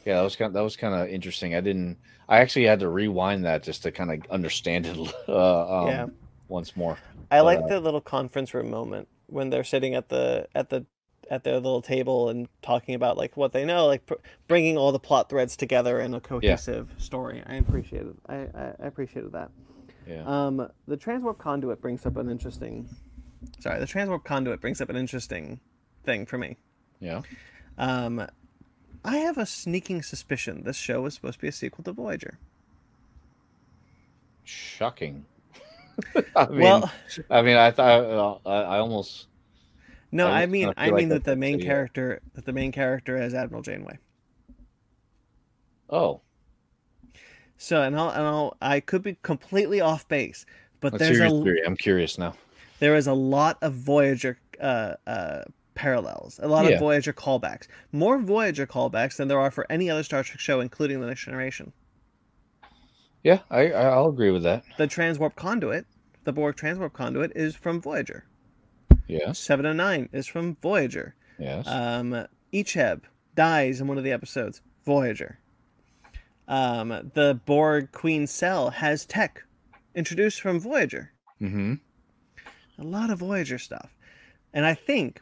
Yeah, 0.05 0.17
that 0.17 0.23
was 0.23 0.37
kind. 0.37 0.49
Of, 0.49 0.53
that 0.55 0.63
was 0.63 0.77
kind 0.77 0.95
of 0.95 1.09
interesting. 1.09 1.55
I 1.55 1.61
didn't. 1.61 1.99
I 2.29 2.39
actually 2.39 2.67
had 2.67 2.81
to 2.81 2.89
rewind 2.89 3.45
that 3.45 3.63
just 3.63 3.83
to 3.83 3.93
kind 3.93 4.11
of 4.13 4.31
understand 4.31 4.87
it 4.87 4.97
uh, 5.29 5.81
um, 5.83 5.89
Yeah. 5.89 6.07
once 6.49 6.77
more. 6.77 6.97
I 7.31 7.41
like 7.41 7.61
uh, 7.61 7.67
the 7.67 7.81
little 7.81 8.01
conference 8.01 8.55
room 8.55 8.71
moment 8.71 9.09
when 9.27 9.51
they're 9.51 9.65
sitting 9.65 9.95
at 9.95 10.09
the 10.09 10.49
at 10.55 10.71
the 10.71 10.87
at 11.31 11.45
their 11.45 11.55
little 11.55 11.83
table 11.83 12.29
and 12.29 12.49
talking 12.61 12.95
about 12.97 13.17
like 13.17 13.37
what 13.37 13.53
they 13.53 13.65
know, 13.65 13.87
like 13.87 14.05
pr- 14.07 14.15
bringing 14.49 14.77
all 14.77 14.91
the 14.91 14.99
plot 14.99 15.29
threads 15.29 15.57
together 15.57 16.01
in 16.01 16.13
a 16.15 16.21
cohesive 16.21 16.93
story. 16.99 17.43
I 17.47 17.55
appreciated. 17.55 18.17
I, 18.29 18.35
I, 18.35 18.73
I 18.83 18.87
appreciated 18.87 19.33
that. 19.33 19.51
Yeah. 20.09 20.25
Um, 20.27 20.69
the 20.89 20.97
transwarp 20.97 21.39
conduit 21.39 21.81
brings 21.81 22.05
up 22.05 22.17
an 22.17 22.29
interesting. 22.31 22.89
Sorry, 23.61 23.79
the 23.79 23.87
transwarp 23.87 24.25
conduit 24.25 24.61
brings 24.61 24.81
up 24.81 24.89
an 24.89 24.97
interesting 24.97 25.61
thing 26.05 26.27
for 26.27 26.37
me. 26.39 26.57
yeah. 26.99 27.23
Um, 27.79 28.27
I 29.05 29.17
have 29.19 29.39
a 29.39 29.47
sneaking 29.47 30.03
suspicion 30.03 30.63
this 30.65 30.77
show 30.77 31.05
is 31.07 31.15
supposed 31.15 31.35
to 31.35 31.41
be 31.41 31.49
a 31.49 31.53
sequel 31.53 31.85
to 31.85 31.93
Voyager. 31.93 32.39
Shocking. 34.45 35.25
I 36.37 36.47
mean, 36.49 36.61
well, 36.61 36.91
I 37.31 37.43
mean, 37.43 37.57
I 37.57 37.71
thought 37.71 38.41
I, 38.47 38.51
I 38.51 38.79
almost. 38.79 39.27
no, 40.13 40.27
I 40.27 40.43
I 40.43 40.47
mean, 40.47 40.73
I 40.77 40.87
feel 40.87 40.95
like 40.95 41.01
mean 41.01 41.09
that 41.11 41.25
the 41.25 41.37
main 41.37 41.61
character, 41.61 42.21
that 42.35 42.47
the 42.47 42.53
main 42.53 42.73
character 42.73 43.21
is 43.21 43.35
Admiral 43.35 43.63
Janeway. 43.63 43.99
Oh, 45.91 46.21
So, 47.59 47.83
and 47.83 47.97
I'll, 47.97 48.11
and 48.11 48.23
I'll, 48.23 48.57
I 48.63 48.81
could 48.81 49.03
be 49.03 49.17
completely 49.23 49.81
off 49.81 50.07
base, 50.09 50.47
but 50.81 50.93
let's 50.93 51.05
there's 51.05 51.21
a 51.21 51.29
theory. 51.43 51.63
I'm 51.67 51.77
curious 51.77 52.17
now. 52.17 52.35
there 52.79 52.95
is 52.95 53.07
a 53.07 53.13
lot 53.13 53.59
of 53.61 53.75
Voyager 53.75 54.39
uh, 54.61 54.95
uh, 55.07 55.43
parallels, 55.75 56.39
a 56.43 56.49
lot 56.49 56.65
Yeah. 56.65 56.73
of 56.73 56.81
Voyager 56.81 57.13
callbacks, 57.13 57.67
more 57.93 58.19
Voyager 58.19 58.67
callbacks 58.67 59.17
than 59.17 59.29
there 59.29 59.39
are 59.39 59.51
for 59.51 59.67
any 59.71 59.89
other 59.91 60.03
Star 60.03 60.23
Trek 60.23 60.41
show, 60.41 60.61
including 60.61 61.01
the 61.01 61.07
Next 61.07 61.25
Generation. 61.25 61.73
Yeah, 63.23 63.41
I 63.51 63.71
I'll 63.73 64.09
agree 64.09 64.31
with 64.31 64.43
that. 64.45 64.65
The 64.79 64.87
transwarp 64.87 65.35
conduit, 65.37 65.87
the 66.25 66.33
Borg 66.33 66.57
transwarp 66.57 66.93
conduit, 66.95 67.33
is 67.35 67.55
from 67.55 67.81
Voyager. 67.81 68.25
Yes. 69.07 69.39
Seven 69.39 69.67
of 69.67 69.77
Nine 69.77 70.09
is 70.13 70.27
from 70.27 70.57
Voyager. 70.63 71.15
Yes. 71.39 71.67
Um, 71.67 72.27
Icheb 72.53 73.03
dies 73.35 73.81
in 73.81 73.89
one 73.89 73.99
of 73.99 74.05
the 74.05 74.13
episodes. 74.13 74.63
Voyager. 74.87 75.39
Um, 76.49 77.11
the 77.15 77.41
Borg 77.45 77.93
Queen 77.93 78.27
Cell 78.27 78.71
has 78.71 79.05
tech 79.05 79.43
introduced 79.95 80.41
from 80.41 80.59
Voyager. 80.59 81.13
mm-hmm. 81.41 81.75
A 82.79 82.83
lot 82.83 83.11
of 83.11 83.19
Voyager 83.19 83.59
stuff, 83.59 83.95
and 84.55 84.65
I 84.65 84.73
think 84.73 85.21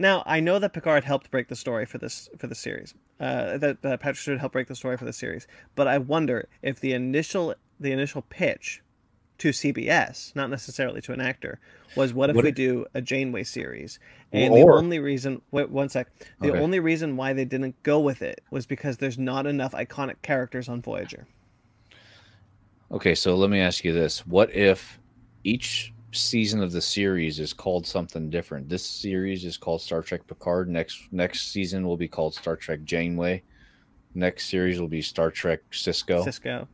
now 0.00 0.22
I 0.26 0.40
know 0.40 0.58
that 0.58 0.72
Picard 0.72 1.04
helped 1.04 1.30
break 1.30 1.48
the 1.48 1.56
story 1.56 1.86
for 1.86 1.98
this 1.98 2.28
for 2.38 2.46
the 2.48 2.54
series. 2.54 2.94
Uh, 3.20 3.58
that, 3.58 3.82
that 3.82 4.00
Patrick 4.00 4.16
Stewart 4.16 4.40
helped 4.40 4.54
break 4.54 4.66
the 4.66 4.74
story 4.74 4.96
for 4.96 5.04
the 5.04 5.12
series, 5.12 5.46
but 5.76 5.86
I 5.86 5.98
wonder 5.98 6.48
if 6.62 6.80
the 6.80 6.92
initial 6.92 7.54
the 7.78 7.92
initial 7.92 8.22
pitch 8.22 8.82
to 9.38 9.50
CBS, 9.50 10.34
not 10.36 10.50
necessarily 10.50 11.00
to 11.00 11.12
an 11.14 11.20
actor, 11.20 11.60
was 11.96 12.12
what 12.12 12.28
if 12.30 12.36
What 12.36 12.42
we 12.44 12.50
if- 12.50 12.54
do 12.56 12.84
a 12.94 13.00
Janeway 13.00 13.44
series? 13.44 13.98
And 14.32 14.52
Or- 14.52 14.58
the 14.58 14.78
only 14.78 14.98
reason, 14.98 15.40
wait 15.50 15.70
one 15.70 15.88
sec, 15.88 16.08
the 16.40 16.50
Okay. 16.50 16.58
only 16.60 16.78
reason 16.80 17.16
why 17.16 17.32
they 17.32 17.44
didn't 17.46 17.82
go 17.82 18.00
with 18.00 18.20
it 18.22 18.42
was 18.50 18.66
because 18.66 18.98
there's 18.98 19.18
not 19.18 19.46
enough 19.46 19.72
iconic 19.72 20.20
characters 20.22 20.68
on 20.68 20.82
Voyager. 20.82 21.26
Okay, 22.92 23.14
so 23.14 23.36
let 23.36 23.50
me 23.50 23.60
ask 23.60 23.84
you 23.84 23.92
this: 23.92 24.26
What 24.26 24.54
if 24.54 24.98
each 25.44 25.92
season 26.12 26.62
of 26.62 26.72
the 26.72 26.80
series 26.80 27.38
is 27.38 27.52
called 27.52 27.86
something 27.86 28.30
different? 28.30 28.68
This 28.68 28.84
series 28.84 29.44
is 29.44 29.56
called 29.56 29.80
Star 29.80 30.02
Trek 30.02 30.26
Picard. 30.26 30.68
Next 30.68 31.08
next 31.12 31.52
season 31.52 31.86
will 31.86 31.96
be 31.96 32.08
called 32.08 32.34
Star 32.34 32.56
Trek 32.56 32.84
Janeway. 32.84 33.42
Next 34.14 34.48
series 34.48 34.80
will 34.80 34.88
be 34.88 35.02
Star 35.02 35.30
Trek 35.30 35.60
Sisko. 35.70 36.24
Sisko. 36.24 36.66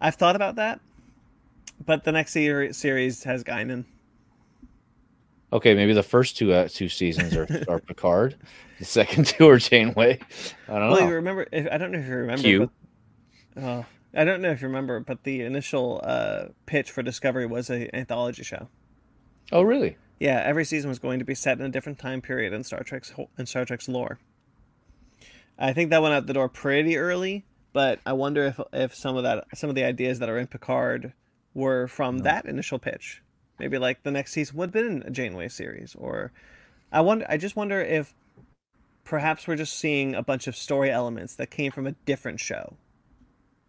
I've 0.00 0.16
thought 0.16 0.36
about 0.36 0.56
that, 0.56 0.80
but 1.86 2.04
the 2.04 2.12
next 2.12 2.32
ser- 2.32 2.72
series 2.72 3.24
has 3.24 3.42
Guinan. 3.44 3.84
Okay, 5.52 5.74
maybe 5.74 5.92
the 5.92 6.02
first 6.02 6.36
two 6.36 6.52
uh, 6.52 6.68
two 6.68 6.88
seasons 6.88 7.34
are, 7.36 7.46
are 7.68 7.78
Picard. 7.86 8.34
The 8.80 8.84
second 8.84 9.26
two 9.28 9.48
are 9.48 9.58
Janeway. 9.58 10.18
I 10.68 10.78
don't 10.78 10.90
Well, 10.90 11.00
know. 11.00 11.08
you 11.08 11.14
remember? 11.14 11.46
If, 11.52 11.68
I 11.70 11.78
don't 11.78 11.92
know 11.92 11.98
if 12.00 12.06
you 12.06 12.14
remember. 12.16 12.42
Q. 12.42 12.70
But, 13.54 13.62
oh, 13.64 13.86
I 14.16 14.24
don't 14.24 14.40
know 14.40 14.50
if 14.50 14.62
you 14.62 14.68
remember, 14.68 15.00
but 15.00 15.24
the 15.24 15.42
initial 15.42 16.00
uh, 16.04 16.46
pitch 16.66 16.90
for 16.90 17.02
Discovery 17.02 17.46
was 17.46 17.68
an 17.68 17.88
anthology 17.94 18.44
show. 18.44 18.68
Oh, 19.50 19.62
really? 19.62 19.96
Yeah, 20.20 20.40
every 20.44 20.64
season 20.64 20.88
was 20.88 20.98
going 20.98 21.18
to 21.18 21.24
be 21.24 21.34
set 21.34 21.58
in 21.58 21.64
a 21.64 21.68
different 21.68 21.98
time 21.98 22.20
period 22.20 22.52
in 22.52 22.62
Star 22.62 22.82
Trek's 22.82 23.12
in 23.36 23.46
Star 23.46 23.64
Trek's 23.64 23.88
lore. 23.88 24.18
I 25.58 25.72
think 25.72 25.90
that 25.90 26.02
went 26.02 26.14
out 26.14 26.26
the 26.26 26.32
door 26.32 26.48
pretty 26.48 26.96
early, 26.96 27.44
but 27.72 28.00
I 28.06 28.12
wonder 28.12 28.46
if 28.46 28.60
if 28.72 28.94
some 28.94 29.16
of 29.16 29.24
that 29.24 29.46
some 29.54 29.68
of 29.68 29.74
the 29.74 29.84
ideas 29.84 30.20
that 30.20 30.28
are 30.28 30.38
in 30.38 30.46
Picard 30.46 31.12
were 31.52 31.88
from 31.88 32.18
that 32.18 32.46
initial 32.46 32.78
pitch. 32.78 33.22
Maybe 33.58 33.78
like 33.78 34.02
the 34.02 34.10
next 34.10 34.32
season 34.32 34.56
would 34.56 34.68
have 34.68 34.72
been 34.72 35.02
a 35.04 35.10
Janeway 35.10 35.48
series, 35.48 35.94
or 35.96 36.32
I 36.92 37.00
wonder. 37.00 37.26
I 37.28 37.36
just 37.36 37.56
wonder 37.56 37.80
if 37.80 38.14
perhaps 39.02 39.46
we're 39.46 39.56
just 39.56 39.76
seeing 39.76 40.14
a 40.14 40.22
bunch 40.22 40.46
of 40.46 40.56
story 40.56 40.90
elements 40.90 41.34
that 41.34 41.50
came 41.50 41.72
from 41.72 41.86
a 41.86 41.92
different 42.06 42.40
show 42.40 42.76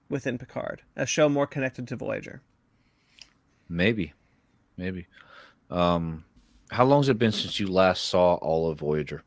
within 0.09 0.37
Picard, 0.37 0.81
a 0.95 1.05
show 1.05 1.29
more 1.29 1.47
connected 1.47 1.87
to 1.87 1.95
Voyager. 1.95 2.41
Maybe, 3.67 4.13
maybe. 4.77 5.07
Um, 5.69 6.25
how 6.71 6.85
long 6.85 6.99
has 6.99 7.09
it 7.09 7.19
been 7.19 7.31
since 7.31 7.59
you 7.59 7.67
last 7.67 8.05
saw 8.05 8.35
all 8.35 8.69
of 8.69 8.79
Voyager? 8.79 9.23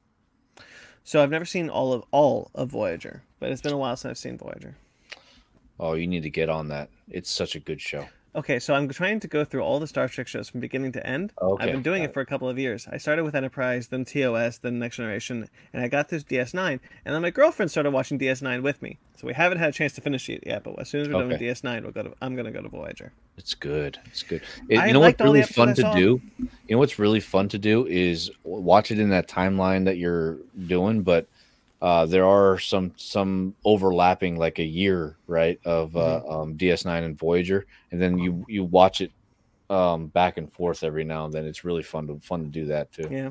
So 1.05 1.23
I've 1.23 1.31
never 1.31 1.45
seen 1.45 1.71
all 1.71 1.93
of 1.93 2.05
all 2.11 2.51
of 2.55 2.69
Voyager, 2.69 3.23
but 3.41 3.51
it's 3.51 3.63
been 3.63 3.73
a 3.73 3.79
while 3.79 3.97
since 3.97 4.11
I've 4.11 4.19
seen 4.19 4.39
Voyager. 4.39 4.77
Oh, 5.81 5.95
you 5.95 6.07
need 6.07 6.23
to 6.25 6.31
get 6.31 6.49
on 6.49 6.69
that. 6.69 6.91
It's 7.09 7.31
such 7.31 7.55
a 7.55 7.61
good 7.61 7.81
show. 7.81 8.07
Okay, 8.37 8.59
so 8.59 8.75
I'm 8.75 8.89
trying 8.91 9.21
to 9.21 9.27
go 9.29 9.45
through 9.45 9.63
all 9.63 9.81
the 9.81 9.87
Star 9.87 10.07
Trek 10.07 10.29
shows 10.29 10.49
from 10.51 10.61
beginning 10.61 10.93
to 10.93 11.05
end. 11.07 11.33
Okay, 11.41 11.65
I've 11.65 11.73
been 11.73 11.83
doing 11.83 12.03
it 12.03 12.13
for 12.13 12.21
a 12.21 12.27
couple 12.27 12.49
of 12.49 12.59
years. 12.59 12.87
I 12.91 12.99
started 12.99 13.25
with 13.25 13.35
Enterprise, 13.35 13.89
then 13.89 14.05
TOS, 14.05 14.59
then 14.59 14.79
Next 14.79 14.97
Generation, 14.97 15.49
and 15.73 15.83
I 15.83 15.89
got 15.89 16.09
through 16.11 16.21
DS9. 16.21 16.79
And 17.05 17.15
then 17.15 17.23
my 17.23 17.31
girlfriend 17.31 17.71
started 17.71 17.91
watching 17.91 18.19
DS9 18.19 18.63
with 18.63 18.81
me. 18.83 18.99
So 19.17 19.27
we 19.27 19.33
haven't 19.35 19.59
had 19.59 19.71
a 19.71 19.73
chance 19.73 19.95
to 19.95 20.01
finish 20.03 20.29
it 20.29 20.45
yet, 20.47 20.63
but 20.63 20.79
as 20.79 20.89
soon 20.91 21.01
as 21.01 21.09
we're 21.09 21.15
done 21.15 21.29
with 21.29 21.41
DS9, 21.41 21.83
we'll 21.83 21.91
go 21.93 22.03
to. 22.03 22.13
I'm 22.21 22.37
gonna 22.37 22.53
go 22.53 22.61
to 22.63 22.69
Voyager. 22.69 23.13
It's 23.39 23.55
good. 23.55 23.99
It's 24.07 24.23
good. 24.23 24.43
It- 24.69 24.77
you 24.87 24.93
know 24.93 25.01
what's 25.01 25.21
really 25.25 25.41
fun 25.55 25.69
to 25.75 25.83
do? 25.97 26.21
You 26.39 26.49
know 26.77 26.79
what's 26.79 26.99
really 26.99 27.21
fun 27.21 27.49
to 27.49 27.59
do 27.59 27.87
is 27.87 28.31
watch 28.45 28.91
it 28.91 28.99
in 29.01 29.09
that 29.09 29.27
timeline 29.27 29.87
that 29.87 29.97
you're 29.97 30.37
doing, 30.67 31.03
but 31.03 31.27
uh, 31.81 32.07
there 32.07 32.27
are 32.27 32.59
some 32.59 32.93
some 32.97 33.55
overlapping 33.65 34.37
like 34.37 34.59
a 34.59 34.65
year 34.65 35.17
right 35.27 35.61
of 35.65 35.97
uh, 35.97 36.21
Mm-hmm. 36.23 36.31
um, 36.33 36.57
DS9 36.59 37.05
and 37.05 37.19
Voyager, 37.19 37.67
and 37.93 38.01
then 38.01 38.19
you 38.19 38.45
you 38.49 38.65
watch 38.65 39.01
it 39.01 39.13
um, 39.71 40.07
back 40.09 40.39
and 40.39 40.51
forth 40.53 40.83
every 40.83 41.05
now 41.05 41.25
and 41.25 41.33
then. 41.35 41.45
It's 41.47 41.65
really 41.65 41.83
fun 41.83 42.07
to 42.09 42.19
fun 42.21 42.41
to 42.45 42.49
do 42.49 42.67
that 42.67 42.91
too. 42.93 43.09
Yeah. 43.11 43.31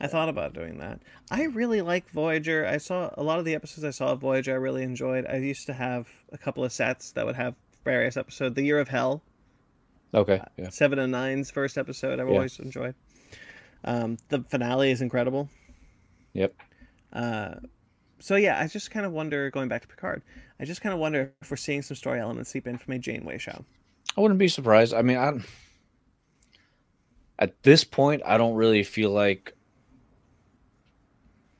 I 0.00 0.06
thought 0.06 0.30
about 0.30 0.54
doing 0.54 0.78
that. 0.78 1.00
I 1.30 1.44
really 1.44 1.82
like 1.82 2.10
Voyager. 2.10 2.66
I 2.66 2.78
saw 2.78 3.10
a 3.14 3.22
lot 3.22 3.38
of 3.38 3.44
the 3.44 3.54
episodes 3.54 3.84
I 3.84 3.90
saw 3.90 4.12
of 4.12 4.20
Voyager 4.20 4.52
I 4.52 4.56
really 4.56 4.82
enjoyed. 4.82 5.26
I 5.26 5.36
used 5.36 5.66
to 5.66 5.74
have 5.74 6.08
a 6.32 6.38
couple 6.38 6.64
of 6.64 6.72
sets 6.72 7.12
that 7.12 7.26
would 7.26 7.36
have 7.36 7.54
various 7.84 8.16
episodes. 8.16 8.54
The 8.54 8.62
Year 8.62 8.80
of 8.80 8.88
Hell, 8.88 9.22
Okay. 10.14 10.40
Yeah. 10.56 10.70
Seven 10.70 10.98
of 10.98 11.10
Nine's 11.10 11.50
first 11.50 11.76
episode, 11.76 12.18
I've 12.18 12.28
Yeah. 12.28 12.34
always 12.34 12.58
enjoyed. 12.58 12.94
Um, 13.84 14.16
the 14.30 14.42
finale 14.48 14.90
is 14.90 15.02
incredible. 15.02 15.50
Yep. 16.32 16.54
Uh, 17.12 17.54
so 18.18 18.36
yeah, 18.36 18.60
I 18.60 18.66
just 18.66 18.90
kind 18.90 19.06
of 19.06 19.12
wonder, 19.12 19.50
going 19.50 19.68
back 19.68 19.82
to 19.82 19.88
Picard, 19.88 20.22
I 20.60 20.64
just 20.64 20.80
kind 20.80 20.92
of 20.92 20.98
wonder 20.98 21.32
if 21.40 21.50
we're 21.50 21.56
seeing 21.56 21.82
some 21.82 21.96
story 21.96 22.20
elements 22.20 22.50
seep 22.50 22.66
in 22.66 22.78
from 22.78 22.94
a 22.94 22.98
Janeway 22.98 23.38
show. 23.38 23.64
I 24.16 24.20
wouldn't 24.20 24.38
be 24.38 24.48
surprised. 24.48 24.94
I 24.94 25.02
mean, 25.02 25.16
I 25.16 25.38
at 27.38 27.62
this 27.62 27.84
point, 27.84 28.22
I 28.24 28.36
don't 28.36 28.54
really 28.54 28.82
feel 28.82 29.10
like 29.10 29.54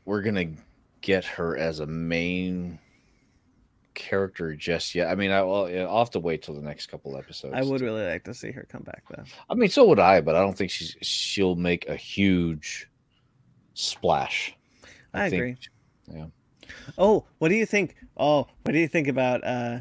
we're 0.05 0.23
gonna 0.23 0.53
get 1.01 1.25
her 1.25 1.57
as 1.57 1.81
a 1.81 1.87
main 1.87 2.79
character 3.95 4.55
just 4.55 4.95
yet. 4.95 5.09
I 5.09 5.15
mean, 5.15 5.31
I, 5.31 5.41
yeah, 5.69 5.87
I'll 5.87 5.99
have 5.99 6.11
to 6.11 6.21
wait 6.21 6.43
till 6.43 6.55
the 6.55 6.63
next 6.63 6.87
couple 6.87 7.17
episodes. 7.17 7.55
I 7.55 7.63
would 7.63 7.81
really 7.81 8.07
like 8.07 8.25
to 8.25 8.35
see 8.35 8.51
her 8.53 8.67
come 8.69 8.83
back 8.83 9.05
though. 9.11 9.25
I 9.49 9.55
mean, 9.55 9.69
so 9.69 9.85
would 9.87 10.01
I, 10.01 10.21
but 10.21 10.35
I 10.35 10.41
don't 10.41 10.57
think 10.57 10.71
she's 10.71 10.97
she'll 11.03 11.57
make 11.57 11.89
a 11.89 11.97
huge 11.97 12.89
splash. 13.75 14.57
I, 15.15 15.31
think- 15.31 15.41
agree. 15.43 15.57
yeah. 16.19 16.27
Oh, 16.99 17.25
what 17.39 17.49
do 17.49 17.55
you 17.55 17.65
think? 17.67 17.97
Oh, 18.17 18.47
what 18.63 18.73
do 18.73 18.79
you 18.79 18.89
think 18.89 19.09
about 19.09 19.43
uh, 19.45 19.79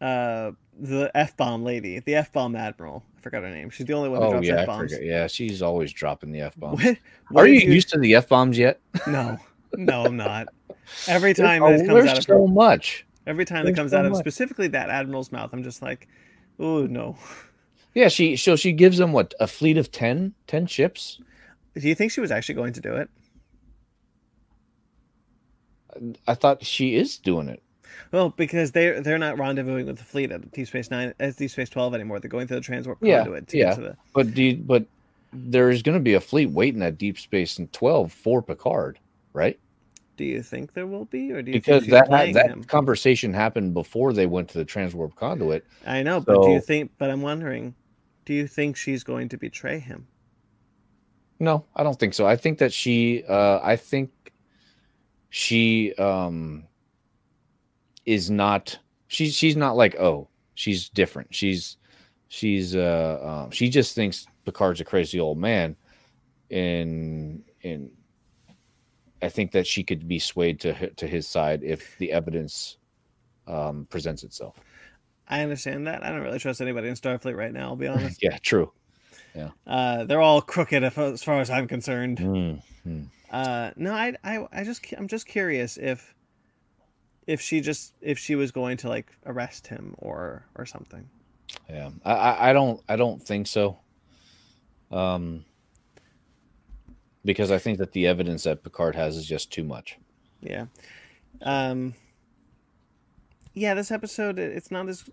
uh, 0.00 0.52
the 0.78 1.10
f 1.14 1.36
bomb 1.36 1.62
lady, 1.62 1.98
the 2.00 2.14
f 2.14 2.32
bomb 2.32 2.56
admiral? 2.56 3.04
I 3.18 3.20
forgot 3.20 3.42
her 3.42 3.50
name. 3.50 3.68
She's 3.70 3.86
the 3.86 3.92
only 3.92 4.08
one 4.08 4.20
who 4.22 4.28
Oh 4.28 4.30
drops 4.32 4.46
yeah, 4.46 4.54
f 4.62 4.68
I 4.68 4.78
forget. 4.78 5.04
Yeah, 5.04 5.26
she's 5.26 5.60
always 5.60 5.92
dropping 5.92 6.32
the 6.32 6.40
f 6.40 6.56
bombs. 6.56 6.82
Are 7.34 7.46
you 7.46 7.60
used 7.60 7.90
to 7.90 7.98
the 7.98 8.14
f 8.14 8.28
bombs 8.28 8.56
yet? 8.56 8.80
No, 9.06 9.38
no, 9.74 10.04
I'm 10.06 10.16
not. 10.16 10.48
Every 11.06 11.34
time 11.34 11.62
oh, 11.62 11.76
that 11.76 11.86
comes 11.86 12.06
out 12.08 12.18
of 12.18 12.24
so 12.24 12.46
much. 12.46 13.06
every 13.26 13.44
time 13.44 13.58
that 13.66 13.72
there's 13.72 13.76
comes 13.76 13.90
so 13.90 13.98
out 13.98 14.06
of 14.06 14.12
much. 14.12 14.20
specifically 14.20 14.68
that 14.68 14.88
admiral's 14.88 15.30
mouth, 15.32 15.50
I'm 15.52 15.62
just 15.62 15.82
like, 15.82 16.08
oh 16.58 16.86
no. 16.86 17.16
Yeah, 17.92 18.06
she 18.06 18.36
so 18.36 18.54
she 18.54 18.70
gives 18.70 18.98
them 18.98 19.12
what 19.12 19.34
a 19.40 19.48
fleet 19.48 19.76
of 19.76 19.90
10, 19.90 20.32
10 20.46 20.66
ships. 20.66 21.18
Do 21.74 21.88
you 21.88 21.96
think 21.96 22.12
she 22.12 22.20
was 22.20 22.30
actually 22.30 22.54
going 22.54 22.72
to 22.74 22.80
do 22.80 22.94
it? 22.94 23.10
I 26.26 26.34
thought 26.34 26.64
she 26.64 26.94
is 26.96 27.18
doing 27.18 27.48
it. 27.48 27.62
Well, 28.12 28.30
because 28.30 28.72
they're 28.72 29.00
they're 29.00 29.18
not 29.18 29.36
rendezvousing 29.36 29.86
with 29.86 29.98
the 29.98 30.04
fleet 30.04 30.30
at 30.32 30.50
Deep 30.52 30.66
Space 30.66 30.90
Nine 30.90 31.14
at 31.20 31.36
Deep 31.36 31.50
Space 31.50 31.70
Twelve 31.70 31.94
anymore. 31.94 32.18
They're 32.20 32.30
going 32.30 32.46
through 32.46 32.60
the 32.60 32.66
transwarp 32.66 33.00
Yeah, 33.02 33.24
conduit 33.24 33.48
to 33.48 33.58
yeah. 33.58 33.74
to 33.74 33.80
the. 33.80 33.96
But 34.14 34.34
do 34.34 34.42
you, 34.42 34.56
but 34.56 34.84
there's 35.32 35.82
going 35.82 35.96
to 35.98 36.02
be 36.02 36.14
a 36.14 36.20
fleet 36.20 36.50
waiting 36.50 36.82
at 36.82 36.98
Deep 36.98 37.18
Space 37.18 37.58
in 37.58 37.68
12 37.68 38.12
for 38.12 38.42
Picard, 38.42 38.98
right? 39.32 39.58
Do 40.16 40.24
you 40.24 40.42
think 40.42 40.74
there 40.74 40.86
will 40.86 41.06
be, 41.06 41.32
or 41.32 41.40
do 41.40 41.50
you 41.52 41.58
Because 41.58 41.82
think 41.82 41.92
that 41.92 42.08
that 42.10 42.46
him? 42.46 42.64
conversation 42.64 43.32
happened 43.32 43.74
before 43.74 44.12
they 44.12 44.26
went 44.26 44.48
to 44.50 44.58
the 44.58 44.64
transwarp 44.64 45.14
conduit. 45.14 45.64
I 45.86 46.02
know, 46.02 46.20
but 46.20 46.42
do 46.42 46.50
you 46.50 46.60
think? 46.60 46.92
But 46.98 47.10
I'm 47.10 47.22
wondering, 47.22 47.74
do 48.24 48.34
you 48.34 48.46
think 48.46 48.76
she's 48.76 49.02
going 49.04 49.28
to 49.30 49.38
betray 49.38 49.78
him? 49.78 50.08
No, 51.38 51.64
I 51.74 51.82
don't 51.82 51.98
think 51.98 52.14
so. 52.14 52.26
I 52.26 52.36
think 52.36 52.58
that 52.58 52.72
she 52.72 53.24
uh 53.24 53.60
I 53.62 53.76
think 53.76 54.10
she 55.30 55.94
um 55.94 56.64
is 58.04 58.30
not 58.30 58.78
she's 59.08 59.34
she's 59.34 59.56
not 59.56 59.76
like 59.76 59.96
oh, 59.98 60.28
she's 60.54 60.88
different. 60.88 61.34
She's 61.34 61.76
she's 62.28 62.76
uh 62.76 63.44
um, 63.44 63.50
she 63.50 63.68
just 63.68 63.94
thinks 63.94 64.26
Picard's 64.44 64.80
a 64.80 64.84
crazy 64.84 65.18
old 65.18 65.38
man 65.38 65.76
and 66.50 67.42
and 67.62 67.90
I 69.22 69.28
think 69.28 69.52
that 69.52 69.66
she 69.66 69.84
could 69.84 70.08
be 70.08 70.18
swayed 70.18 70.60
to 70.60 70.90
to 70.90 71.06
his 71.06 71.26
side 71.26 71.62
if 71.62 71.96
the 71.98 72.12
evidence 72.12 72.78
um 73.46 73.86
presents 73.90 74.24
itself. 74.24 74.56
I 75.28 75.42
understand 75.42 75.86
that. 75.86 76.04
I 76.04 76.10
don't 76.10 76.22
really 76.22 76.40
trust 76.40 76.60
anybody 76.60 76.88
in 76.88 76.94
Starfleet 76.94 77.36
right 77.36 77.52
now. 77.52 77.68
I'll 77.68 77.76
be 77.76 77.86
honest. 77.88 78.22
Yeah, 78.22 78.36
true. 78.38 78.72
Uh, 79.66 80.04
they're 80.04 80.20
all 80.20 80.42
crooked, 80.42 80.82
if, 80.82 80.98
as 80.98 81.22
far 81.22 81.40
as 81.40 81.50
I'm 81.50 81.68
concerned. 81.68 82.18
Mm, 82.18 82.62
mm. 82.86 83.06
Uh, 83.30 83.70
no, 83.76 83.92
I, 83.92 84.14
I, 84.24 84.46
I 84.52 84.64
just, 84.64 84.84
I'm 84.96 85.08
just 85.08 85.26
curious 85.26 85.76
if, 85.76 86.14
if 87.26 87.40
she 87.40 87.60
just, 87.60 87.94
if 88.00 88.18
she 88.18 88.34
was 88.34 88.50
going 88.50 88.76
to 88.78 88.88
like 88.88 89.12
arrest 89.26 89.66
him 89.66 89.94
or, 89.98 90.44
or 90.54 90.66
something. 90.66 91.08
Yeah, 91.68 91.90
I, 92.04 92.12
I, 92.12 92.50
I 92.50 92.52
don't, 92.52 92.80
I 92.88 92.96
don't 92.96 93.22
think 93.22 93.46
so. 93.46 93.78
Um, 94.90 95.44
because 97.24 97.50
I 97.50 97.58
think 97.58 97.78
that 97.78 97.92
the 97.92 98.06
evidence 98.06 98.44
that 98.44 98.64
Picard 98.64 98.96
has 98.96 99.16
is 99.16 99.26
just 99.26 99.52
too 99.52 99.62
much. 99.62 99.98
Yeah. 100.40 100.66
Um. 101.42 101.94
Yeah, 103.52 103.74
this 103.74 103.90
episode, 103.90 104.38
it's 104.38 104.70
not 104.70 104.88
as. 104.88 105.04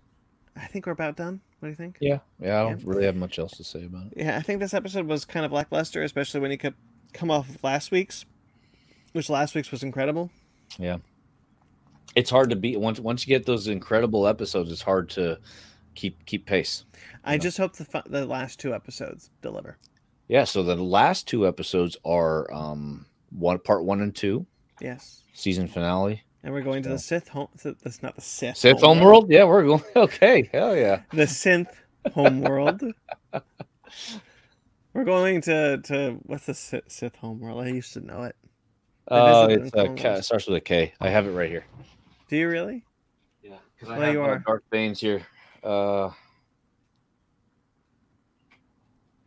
I 0.60 0.66
think 0.66 0.86
we're 0.86 0.92
about 0.92 1.16
done. 1.16 1.40
What 1.60 1.66
do 1.68 1.70
you 1.70 1.76
think? 1.76 1.98
Yeah, 2.00 2.18
yeah, 2.40 2.60
I 2.60 2.62
don't 2.70 2.84
really 2.84 3.04
have 3.04 3.16
much 3.16 3.38
else 3.38 3.52
to 3.52 3.64
say 3.64 3.84
about 3.84 4.06
it. 4.08 4.14
Yeah, 4.16 4.36
I 4.36 4.42
think 4.42 4.60
this 4.60 4.74
episode 4.74 5.06
was 5.06 5.24
kind 5.24 5.44
of 5.46 5.52
lackluster, 5.52 6.02
especially 6.02 6.40
when 6.40 6.50
you 6.50 6.58
could 6.58 6.74
come 7.12 7.30
off 7.30 7.48
of 7.48 7.62
last 7.64 7.90
week's, 7.90 8.24
which 9.12 9.28
last 9.30 9.54
week's 9.54 9.70
was 9.70 9.82
incredible. 9.82 10.30
Yeah, 10.78 10.98
it's 12.14 12.30
hard 12.30 12.50
to 12.50 12.56
beat 12.56 12.78
once 12.78 13.00
once 13.00 13.26
you 13.26 13.34
get 13.34 13.46
those 13.46 13.66
incredible 13.68 14.26
episodes. 14.26 14.70
It's 14.70 14.82
hard 14.82 15.08
to 15.10 15.38
keep 15.94 16.24
keep 16.26 16.46
pace. 16.46 16.84
I 17.24 17.32
Yeah. 17.34 17.38
just 17.38 17.58
hope 17.58 17.74
the 17.74 18.02
the 18.06 18.26
last 18.26 18.60
two 18.60 18.74
episodes 18.74 19.30
deliver. 19.42 19.76
Yeah, 20.28 20.44
so 20.44 20.62
the 20.62 20.76
last 20.76 21.26
two 21.26 21.46
episodes 21.46 21.96
are 22.04 22.52
um 22.52 23.06
one 23.30 23.58
part 23.58 23.84
one 23.84 24.00
and 24.00 24.14
two 24.14 24.46
Yes, 24.80 25.22
season 25.32 25.66
finale. 25.68 26.22
And 26.42 26.52
we're 26.54 26.62
going 26.62 26.82
to 26.84 26.88
the 26.90 26.98
Sith 26.98 27.28
home. 27.28 27.48
That's 27.62 28.02
not 28.02 28.14
the 28.14 28.20
Sith. 28.22 28.56
Sith 28.56 28.80
Homeworld. 28.80 29.30
Yeah, 29.30 29.44
we're 29.44 29.64
going. 29.64 29.82
Okay, 29.96 30.48
hell 30.52 30.76
yeah. 30.76 31.02
The 31.12 31.24
synth 31.24 31.68
homeworld. 32.12 32.82
we're 34.92 35.04
going 35.04 35.40
to 35.42 35.78
to 35.78 36.18
what's 36.24 36.46
the 36.46 36.54
Sith, 36.54 36.84
Sith 36.88 37.16
homeworld? 37.16 37.64
I 37.64 37.68
used 37.68 37.92
to 37.94 38.00
know 38.00 38.22
it. 38.24 38.36
Oh, 39.10 39.48
isn't 39.48 39.66
it's 39.66 39.74
in 39.74 39.80
uh, 39.80 39.84
Clone 39.84 39.96
K, 39.96 40.08
Wars. 40.10 40.18
it 40.20 40.22
starts 40.24 40.46
with 40.46 40.56
a 40.56 40.60
K. 40.60 40.92
I 41.00 41.08
have 41.08 41.26
it 41.26 41.30
right 41.32 41.48
here. 41.50 41.64
Do 42.28 42.36
you 42.36 42.48
really? 42.48 42.84
Yeah, 43.42 43.56
because 43.74 43.88
I 43.90 43.98
Well, 43.98 44.06
have 44.06 44.14
you 44.14 44.22
uh, 44.22 44.26
are. 44.26 44.38
Darth 44.40 44.62
Bane's 44.70 45.00
here. 45.00 45.26
Uh, 45.64 46.10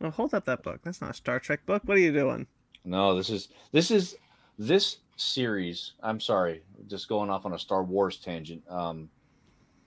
Well, 0.00 0.10
hold 0.10 0.34
up 0.34 0.44
that 0.46 0.62
book. 0.64 0.80
That's 0.82 1.00
not 1.00 1.10
a 1.10 1.14
Star 1.14 1.38
Trek 1.38 1.64
book. 1.64 1.82
What 1.84 1.96
are 1.96 2.00
you 2.00 2.12
doing? 2.12 2.46
no, 2.84 3.14
this 3.16 3.30
is 3.30 3.48
this 3.70 3.92
is 3.92 4.16
this 4.58 4.96
series. 5.16 5.92
I'm 6.02 6.20
sorry, 6.20 6.62
just 6.88 7.08
going 7.08 7.30
off 7.30 7.46
on 7.46 7.52
a 7.52 7.58
Star 7.58 7.82
Wars 7.82 8.16
tangent. 8.18 8.62
Um, 8.68 9.08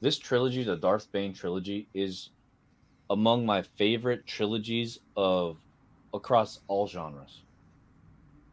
this 0.02 0.18
trilogy, 0.18 0.64
the 0.64 0.76
Darth 0.76 1.12
Bane 1.12 1.34
trilogy, 1.34 1.88
is 1.94 2.30
among 3.10 3.46
my 3.46 3.62
favorite 3.62 4.26
trilogies 4.26 5.00
of 5.16 5.58
across 6.14 6.60
all 6.68 6.88
genres. 6.88 7.42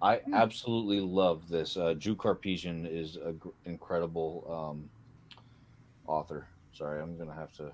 I 0.01 0.16
Hmm. 0.16 0.35
absolutely 0.35 1.01
love 1.01 1.49
this. 1.49 1.77
Uh, 1.77 1.95
Drew 1.95 2.16
Karpyshyn 2.16 2.87
is 2.91 3.16
an 3.16 3.41
incredible 3.66 4.45
um, 4.51 4.91
author. 6.07 6.49
Sorry, 6.73 7.01
I'm 7.01 7.16
gonna 7.16 7.35
have 7.35 7.53
to. 7.59 7.70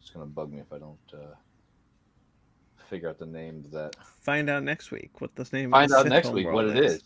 It's 0.00 0.10
gonna 0.10 0.26
bug 0.26 0.52
me 0.52 0.60
if 0.60 0.72
I 0.72 0.78
don't 0.78 0.98
uh, 1.14 1.34
figure 2.88 3.08
out 3.08 3.18
the 3.18 3.26
name 3.26 3.62
of 3.64 3.70
that. 3.72 3.94
Find 4.22 4.48
out 4.50 4.62
next 4.64 4.90
week 4.90 5.20
what 5.20 5.34
this 5.36 5.52
name. 5.52 5.70
Find 5.70 5.92
out 5.92 6.06
next 6.08 6.30
week 6.30 6.46
what 6.48 6.64
it 6.66 6.76
is. 6.78 7.02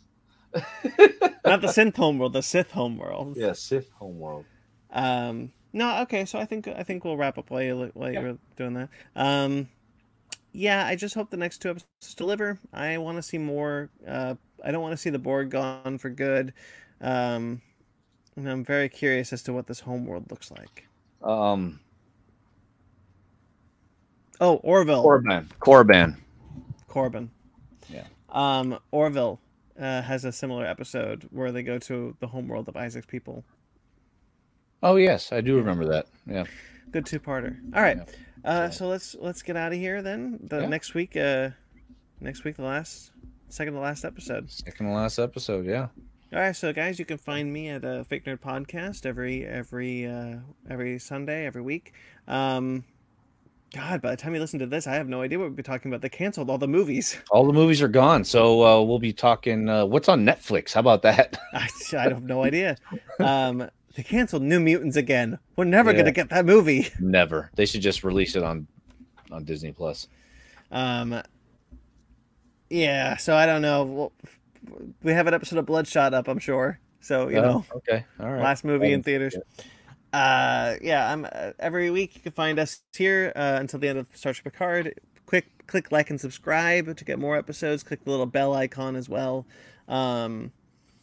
Not 1.44 1.60
the 1.60 1.68
Sith 1.72 1.96
homeworld, 1.96 2.32
the 2.32 2.42
Sith 2.42 2.70
homeworld. 2.70 3.36
yeah, 3.36 3.52
Sith 3.52 3.90
Homeworld. 3.98 4.44
Um. 4.92 5.52
No. 5.72 6.02
Okay. 6.02 6.24
So 6.26 6.38
I 6.38 6.44
think 6.44 6.68
I 6.68 6.82
think 6.82 7.04
we'll 7.04 7.16
wrap 7.16 7.38
up 7.38 7.50
while 7.50 7.62
you 7.62 7.90
while 7.94 8.12
Yeah. 8.12 8.20
you're 8.20 8.38
doing 8.56 8.74
that. 8.74 8.88
Um. 9.16 9.68
Yeah. 10.52 10.84
I 10.86 10.96
just 10.96 11.14
hope 11.14 11.30
the 11.30 11.36
next 11.38 11.58
two 11.62 11.70
episodes 11.70 12.14
deliver. 12.16 12.58
I 12.72 12.98
want 12.98 13.16
to 13.16 13.22
see 13.22 13.38
more. 13.38 13.90
Uh. 14.06 14.34
I 14.64 14.70
don't 14.70 14.82
want 14.82 14.92
to 14.92 14.96
see 14.98 15.10
the 15.10 15.18
Borg 15.18 15.50
gone 15.50 15.98
for 15.98 16.10
good. 16.10 16.52
Um. 17.00 17.62
And 18.36 18.48
I'm 18.48 18.64
very 18.64 18.88
curious 18.88 19.32
as 19.32 19.42
to 19.44 19.52
what 19.52 19.66
this 19.66 19.80
homeworld 19.80 20.30
looks 20.30 20.50
like. 20.50 20.88
Um, 21.22 21.80
Oh, 24.40 24.56
Orville. 24.56 25.04
Korriban. 25.04 25.48
Korriban. 25.60 26.16
Corbin. 26.88 27.30
Yeah. 27.88 28.04
Um, 28.30 28.78
Orville 28.90 29.38
uh, 29.78 30.02
has 30.02 30.24
a 30.24 30.32
similar 30.32 30.64
episode 30.66 31.28
where 31.30 31.52
they 31.52 31.62
go 31.62 31.78
to 31.78 32.16
the 32.20 32.26
homeworld 32.26 32.68
of 32.68 32.76
Isaac's 32.76 33.06
people. 33.06 33.44
Oh 34.82 34.96
yes, 34.96 35.32
I 35.32 35.40
do 35.40 35.56
remember 35.56 35.86
that. 35.86 36.06
Yeah. 36.26 36.44
Good 36.90 37.06
two-parter. 37.06 37.56
All 37.74 37.82
right. 37.82 37.98
Yeah. 37.98 38.04
Uh, 38.50 38.70
So- 38.70 38.88
let's 38.88 39.14
let's 39.14 39.42
get 39.42 39.56
out 39.56 39.72
of 39.72 39.78
here 39.78 40.02
then. 40.02 40.40
The 40.42 40.60
Yeah. 40.62 40.68
next 40.68 40.94
week, 40.94 41.16
uh, 41.16 41.50
next 42.20 42.44
week, 42.44 42.56
the 42.56 42.64
last, 42.64 43.12
second 43.48 43.74
to 43.74 43.80
last 43.80 44.04
episode. 44.04 44.50
Second 44.50 44.86
to 44.86 44.92
last 44.92 45.18
episode. 45.18 45.64
Yeah. 45.66 45.88
All 46.32 46.38
right, 46.40 46.56
so 46.56 46.72
guys, 46.72 46.98
you 46.98 47.04
can 47.04 47.18
find 47.18 47.52
me 47.52 47.68
at 47.68 47.84
a 47.84 48.04
Fake 48.04 48.24
Nerd 48.24 48.40
Podcast 48.40 49.04
every 49.06 49.44
every 49.46 50.06
uh, 50.06 50.36
every 50.68 50.98
Sunday, 50.98 51.44
every 51.46 51.60
week. 51.62 51.92
Um, 52.26 52.84
God, 53.74 54.02
by 54.02 54.10
the 54.10 54.16
time 54.18 54.34
you 54.34 54.40
listen 54.40 54.58
to 54.58 54.66
this, 54.66 54.86
I 54.86 54.94
have 54.94 55.08
no 55.08 55.22
idea 55.22 55.38
what 55.38 55.46
we'll 55.46 55.54
be 55.54 55.62
talking 55.62 55.90
about. 55.90 56.02
They 56.02 56.10
canceled 56.10 56.50
all 56.50 56.58
the 56.58 56.68
movies. 56.68 57.18
All 57.30 57.46
the 57.46 57.54
movies 57.54 57.80
are 57.80 57.88
gone, 57.88 58.22
so 58.24 58.62
uh, 58.62 58.82
we'll 58.82 58.98
be 58.98 59.14
talking. 59.14 59.66
Uh, 59.68 59.86
what's 59.86 60.10
on 60.10 60.26
Netflix? 60.26 60.74
How 60.74 60.80
about 60.80 61.00
that? 61.02 61.38
I, 61.54 61.68
I 61.96 62.02
have 62.02 62.22
no 62.22 62.42
idea. 62.44 62.76
Um, 63.18 63.70
they 63.94 64.02
canceled 64.02 64.42
New 64.42 64.60
Mutants 64.60 64.96
again. 64.96 65.38
We're 65.56 65.64
never 65.64 65.90
Yeah. 65.90 65.98
gonna 65.98 66.12
get 66.12 66.28
that 66.30 66.44
movie. 66.44 66.88
Never. 67.00 67.50
They 67.54 67.64
should 67.66 67.80
just 67.80 68.04
release 68.04 68.36
it 68.36 68.42
on 68.42 68.66
on 69.30 69.44
Disney 69.44 69.72
Plus. 69.72 70.06
Um, 70.70 71.22
yeah, 72.68 73.16
so 73.16 73.34
I 73.34 73.46
don't 73.46 73.62
know. 73.62 73.84
Well, 73.84 74.12
we 75.02 75.12
have 75.12 75.26
an 75.26 75.34
episode 75.34 75.58
of 75.58 75.66
Bloodshot 75.66 76.12
up, 76.14 76.28
I'm 76.28 76.38
sure. 76.38 76.78
So 77.00 77.28
you 77.28 77.38
Oh, 77.38 77.42
know, 77.42 77.64
Okay. 77.76 78.04
All 78.20 78.30
right. 78.30 78.42
last 78.42 78.64
movie 78.64 78.92
in 78.92 79.02
theaters. 79.02 79.34
Uh, 80.12 80.76
yeah, 80.82 81.10
I'm 81.10 81.24
uh, 81.24 81.52
every 81.58 81.90
week 81.90 82.14
you 82.14 82.20
can 82.20 82.32
find 82.32 82.58
us 82.58 82.82
here 82.94 83.32
uh, 83.34 83.56
until 83.58 83.80
the 83.80 83.88
end 83.88 83.98
of 83.98 84.06
Star 84.14 84.32
Trek 84.32 84.44
Picard. 84.44 85.00
Quick, 85.26 85.66
click 85.66 85.90
like 85.90 86.10
and 86.10 86.20
subscribe 86.20 86.96
to 86.96 87.04
get 87.04 87.18
more 87.18 87.36
episodes. 87.36 87.82
Click 87.82 88.04
the 88.04 88.10
little 88.10 88.26
bell 88.26 88.52
icon 88.52 88.94
as 88.96 89.08
well, 89.08 89.46
um, 89.88 90.52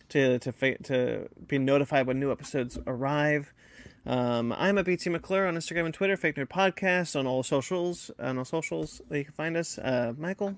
to 0.10 0.38
to 0.40 0.78
to 0.84 1.28
be 1.48 1.58
notified 1.58 2.06
when 2.06 2.20
new 2.20 2.32
episodes 2.32 2.78
arrive. 2.86 3.52
Um, 4.06 4.54
I'm 4.54 4.78
at 4.78 4.86
BT 4.86 5.10
McClure 5.10 5.48
on 5.48 5.56
Instagram 5.56 5.86
and 5.86 5.94
Twitter. 5.94 6.16
Fake 6.16 6.36
Nerd 6.36 6.50
Podcast 6.50 7.20
on 7.20 7.26
all 7.26 7.42
socials. 7.42 8.12
On 8.20 8.38
all 8.38 8.46
socials, 8.46 9.02
you 9.10 9.24
can 9.24 9.34
find 9.34 9.58
us. 9.58 9.78
Uh, 9.80 10.14
Michael. 10.18 10.56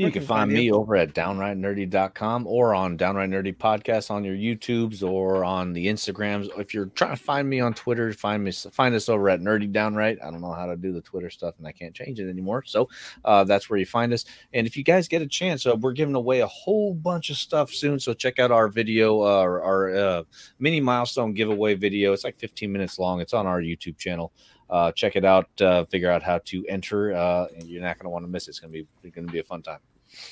You 0.00 0.10
can 0.10 0.20
can 0.20 0.26
find 0.26 0.40
find 0.40 0.52
me 0.52 0.62
you? 0.62 0.74
over 0.74 0.96
at 0.96 1.14
downrightnerdy.com 1.14 2.46
or 2.46 2.74
on 2.74 2.96
Downright 2.96 3.28
Nerdy 3.28 3.56
Podcast 3.56 4.10
on 4.10 4.24
your 4.24 4.34
YouTubes 4.34 5.02
or 5.02 5.44
on 5.44 5.72
the 5.72 5.86
Instagrams. 5.86 6.48
If 6.58 6.72
you're 6.72 6.86
trying 6.86 7.16
to 7.16 7.22
find 7.22 7.48
me 7.48 7.60
on 7.60 7.74
Twitter, 7.74 8.12
find 8.12 8.42
me 8.42 8.50
find 8.52 8.94
us 8.94 9.08
over 9.08 9.28
at 9.28 9.40
Nerdy 9.40 9.70
Downright. 9.70 10.18
I 10.24 10.30
don't 10.30 10.40
know 10.40 10.52
how 10.52 10.66
to 10.66 10.76
do 10.76 10.92
the 10.92 11.02
Twitter 11.02 11.28
stuff 11.28 11.54
and 11.58 11.66
I 11.66 11.72
can't 11.72 11.94
change 11.94 12.18
it 12.18 12.30
anymore. 12.30 12.62
So 12.64 12.88
uh, 13.24 13.44
that's 13.44 13.68
where 13.68 13.78
you 13.78 13.86
find 13.86 14.12
us. 14.12 14.24
And 14.54 14.66
if 14.66 14.76
you 14.76 14.84
guys 14.84 15.06
get 15.06 15.22
a 15.22 15.26
chance, 15.26 15.66
uh, 15.66 15.76
we're 15.76 15.92
giving 15.92 16.14
away 16.14 16.40
a 16.40 16.46
whole 16.46 16.94
bunch 16.94 17.28
of 17.28 17.36
stuff 17.36 17.70
soon. 17.70 18.00
So 18.00 18.14
check 18.14 18.38
out 18.38 18.50
our 18.50 18.68
video, 18.68 19.22
uh, 19.22 19.40
our, 19.40 19.62
our 19.62 19.94
uh, 19.94 20.22
mini 20.58 20.80
milestone 20.80 21.34
giveaway 21.34 21.74
video. 21.74 22.12
It's 22.12 22.24
like 22.24 22.38
15 22.38 22.72
minutes 22.72 22.98
long. 22.98 23.20
It's 23.20 23.34
on 23.34 23.46
our 23.46 23.60
YouTube 23.60 23.98
channel. 23.98 24.32
Uh, 24.70 24.92
check 24.92 25.16
it 25.16 25.24
out. 25.24 25.48
Uh, 25.60 25.84
figure 25.86 26.10
out 26.10 26.22
how 26.22 26.38
to 26.44 26.64
enter, 26.68 27.12
uh, 27.12 27.46
and 27.56 27.68
you're 27.68 27.82
not 27.82 27.98
going 27.98 28.04
to 28.04 28.10
want 28.10 28.24
to 28.24 28.30
miss 28.30 28.46
it. 28.46 28.50
It's 28.50 28.60
going 28.60 28.72
to 28.72 28.86
be 29.02 29.10
going 29.10 29.26
to 29.26 29.32
be 29.32 29.40
a 29.40 29.44
fun 29.44 29.62
time. 29.62 29.80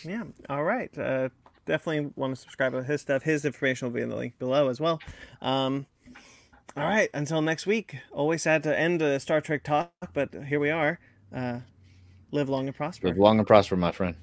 Yeah. 0.05 0.24
All 0.49 0.64
right. 0.64 0.97
Uh, 0.97 1.28
definitely 1.66 2.12
want 2.16 2.34
to 2.34 2.41
subscribe 2.41 2.72
to 2.72 2.82
his 2.82 3.01
stuff. 3.01 3.22
His 3.22 3.45
information 3.45 3.86
will 3.86 3.95
be 3.95 4.01
in 4.01 4.09
the 4.09 4.16
link 4.16 4.39
below 4.39 4.68
as 4.68 4.80
well. 4.80 5.01
Um, 5.43 5.86
All 6.76 6.84
right, 6.84 7.11
until 7.14 7.43
next 7.43 7.66
week. 7.66 7.97
Always 8.12 8.43
sad 8.43 8.62
to 8.62 8.78
end 8.78 9.03
a 9.03 9.18
Star 9.18 9.41
Trek 9.41 9.64
talk, 9.64 9.91
but 10.12 10.32
here 10.47 10.61
we 10.61 10.70
are. 10.70 11.01
Uh, 11.34 11.61
live 12.30 12.49
long 12.49 12.68
and 12.68 12.76
prosper. 12.76 13.09
Live 13.09 13.18
long 13.18 13.39
and 13.39 13.47
prosper, 13.47 13.76
my 13.76 13.91
friend. 13.91 14.14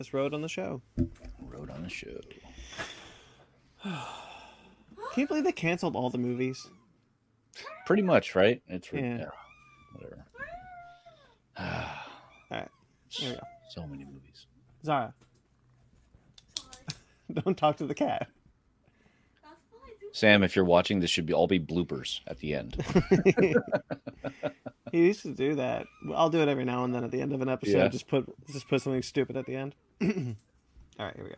This 0.00 0.14
road 0.14 0.32
on 0.32 0.40
the 0.40 0.48
show. 0.48 0.80
Road 1.38 1.70
on 1.70 1.82
the 1.82 1.90
show. 1.90 2.18
Can 3.84 3.92
you 5.16 5.26
believe 5.26 5.44
they 5.44 5.52
canceled 5.52 5.94
all 5.94 6.08
the 6.08 6.16
movies? 6.16 6.66
Pretty 7.84 8.02
much, 8.02 8.34
right? 8.34 8.62
It's 8.66 8.90
Yeah. 8.90 9.00
yeah, 9.00 9.30
whatever. 9.92 10.24
All 11.58 12.56
right, 12.58 12.68
here 13.10 13.30
we 13.30 13.36
go. 13.36 13.42
so 13.68 13.86
many 13.86 14.06
movies. 14.06 14.46
Zara, 14.86 15.12
don't 17.44 17.58
talk 17.58 17.76
to 17.76 17.86
the 17.86 17.94
cat. 17.94 18.28
Sam, 20.12 20.42
if 20.42 20.56
you're 20.56 20.64
watching, 20.64 21.00
this 21.00 21.10
should 21.10 21.26
be 21.26 21.34
all 21.34 21.46
be 21.46 21.60
bloopers 21.60 22.20
at 22.26 22.38
the 22.38 22.54
end. 22.54 22.82
he 24.92 25.06
used 25.06 25.22
to 25.22 25.34
do 25.34 25.56
that. 25.56 25.86
I'll 26.14 26.30
do 26.30 26.40
it 26.40 26.48
every 26.48 26.64
now 26.64 26.84
and 26.84 26.94
then 26.94 27.04
at 27.04 27.10
the 27.10 27.20
end 27.20 27.32
of 27.32 27.42
an 27.42 27.48
episode. 27.50 27.76
Yeah. 27.78 27.88
Just 27.88 28.08
put 28.08 28.24
just 28.50 28.66
put 28.66 28.80
something 28.80 29.02
stupid 29.02 29.36
at 29.36 29.46
the 29.46 29.56
end. 29.56 29.74
All 30.02 30.08
right, 30.98 31.14
here 31.14 31.24
we 31.24 31.30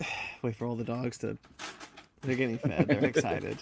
go. 0.00 0.06
Wait 0.42 0.56
for 0.56 0.66
all 0.66 0.74
the 0.74 0.84
dogs 0.84 1.18
to. 1.18 1.38
They're 2.22 2.36
getting 2.36 2.58
fed. 2.58 2.86
They're 2.88 3.04
excited. 3.04 3.58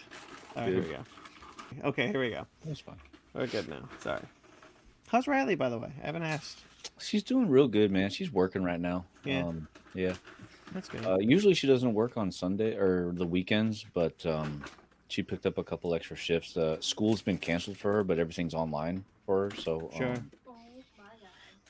All 0.57 0.63
right, 0.63 0.73
here 0.73 0.83
we 0.83 0.89
go. 0.89 1.89
Okay, 1.89 2.09
here 2.09 2.21
we 2.21 2.31
go. 2.31 2.47
That's 2.65 2.81
fine. 2.81 2.97
We're 3.35 3.47
good 3.47 3.69
now. 3.69 3.89
Sorry. 4.01 4.23
How's 5.09 5.29
Riley, 5.29 5.57
by 5.57 5.69
the 5.69 5.79
way? 5.79 5.93
I 6.03 6.07
haven't 6.07 6.23
asked. 6.23 6.61
She's 6.99 7.23
doing 7.23 7.49
real 7.49 7.69
good, 7.69 7.91
man. 7.91 8.11
She's 8.11 8.33
working 8.33 8.63
right 8.63 8.81
now. 8.81 9.05
Yeah. 9.25 9.47
Um, 9.47 9.69
yeah. 9.95 10.15
That's 10.73 10.89
good. 10.89 11.05
Uh, 11.05 11.19
usually 11.19 11.55
she 11.55 11.67
doesn't 11.67 11.93
work 11.95 12.17
on 12.17 12.31
Sunday 12.31 12.77
or 12.77 13.13
the 13.13 13.27
weekends, 13.27 13.85
but 13.93 14.25
um, 14.25 14.65
she 15.09 15.23
picked 15.23 15.47
up 15.47 15.59
a 15.59 15.65
couple 15.65 15.95
extra 15.95 16.17
shifts. 16.17 16.57
Uh, 16.57 16.77
school's 16.81 17.23
been 17.23 17.39
canceled 17.39 17.77
for 17.77 17.93
her, 17.93 18.05
but 18.05 18.19
everything's 18.19 18.55
online 18.55 19.05
for 19.31 19.45
her. 19.49 19.57
So, 19.57 19.91
Sure. 19.97 20.15
um, 20.15 20.31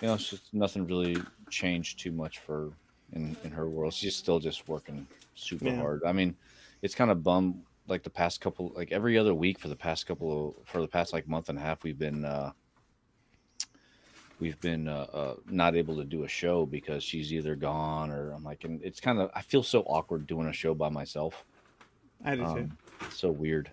you 0.01 0.09
know, 0.09 0.15
it's 0.15 0.31
just 0.31 0.55
nothing 0.55 0.87
really 0.87 1.23
changed 1.51 1.99
too 1.99 2.11
much 2.11 2.39
for 2.39 2.73
in 3.13 3.37
in 3.45 3.51
her 3.51 3.69
world. 3.69 3.93
She's 3.93 4.17
still 4.17 4.39
just 4.39 4.67
working 4.67 5.07
super 5.35 5.67
Yeah. 5.67 5.77
hard. 5.77 6.03
I 6.07 6.13
mean, 6.13 6.37
it's 6.81 6.95
kind 6.95 7.11
of 7.11 7.23
bum 7.23 7.67
like 7.87 8.03
the 8.03 8.09
past 8.11 8.41
couple, 8.41 8.73
like 8.75 8.93
every 8.93 9.19
other 9.19 9.35
week 9.35 9.59
for 9.59 9.69
the 9.69 9.77
past 9.77 10.07
couple 10.07 10.29
of 10.59 10.67
for 10.67 10.81
the 10.81 10.89
past 10.89 11.13
like 11.13 11.29
month 11.29 11.51
and 11.51 11.59
a 11.59 11.61
half, 11.61 11.85
we've 11.85 11.99
been. 11.99 12.25
uh 12.25 12.53
We've 14.39 14.59
been 14.63 14.89
uh, 14.89 15.07
uh, 15.13 15.35
not 15.45 15.77
able 15.77 15.97
to 15.99 16.05
do 16.05 16.25
a 16.25 16.29
show 16.29 16.65
because 16.65 17.05
she's 17.05 17.31
either 17.31 17.55
gone 17.55 18.11
or 18.11 18.31
I'm 18.33 18.43
like, 18.43 18.65
and 18.65 18.81
it's 18.83 18.99
kind 18.99 19.19
of 19.21 19.31
I 19.35 19.43
feel 19.43 19.63
so 19.63 19.83
awkward 19.83 20.27
doing 20.27 20.47
a 20.47 20.53
show 20.55 20.73
by 20.73 20.89
myself. 20.89 21.45
I 22.25 22.37
do 22.37 22.45
too. 22.45 22.49
Um, 22.49 22.79
it's 23.03 23.19
so 23.21 23.31
weird. 23.31 23.71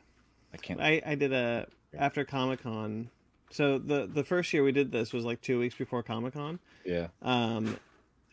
I 0.54 0.58
can't. 0.58 0.82
I, 0.82 1.02
I 1.06 1.16
did 1.16 1.32
a 1.32 1.68
after 1.98 2.26
Comic 2.26 2.64
Con. 2.64 3.10
So 3.50 3.78
the 3.78 4.08
the 4.08 4.24
first 4.24 4.52
year 4.54 4.64
we 4.64 4.72
did 4.72 4.92
this 4.92 5.14
was 5.14 5.24
like 5.26 5.42
two 5.42 5.60
weeks 5.60 5.76
before 5.76 6.04
Comic 6.04 6.34
Con. 6.34 6.60
yeah, 6.86 7.08
Um, 7.22 7.78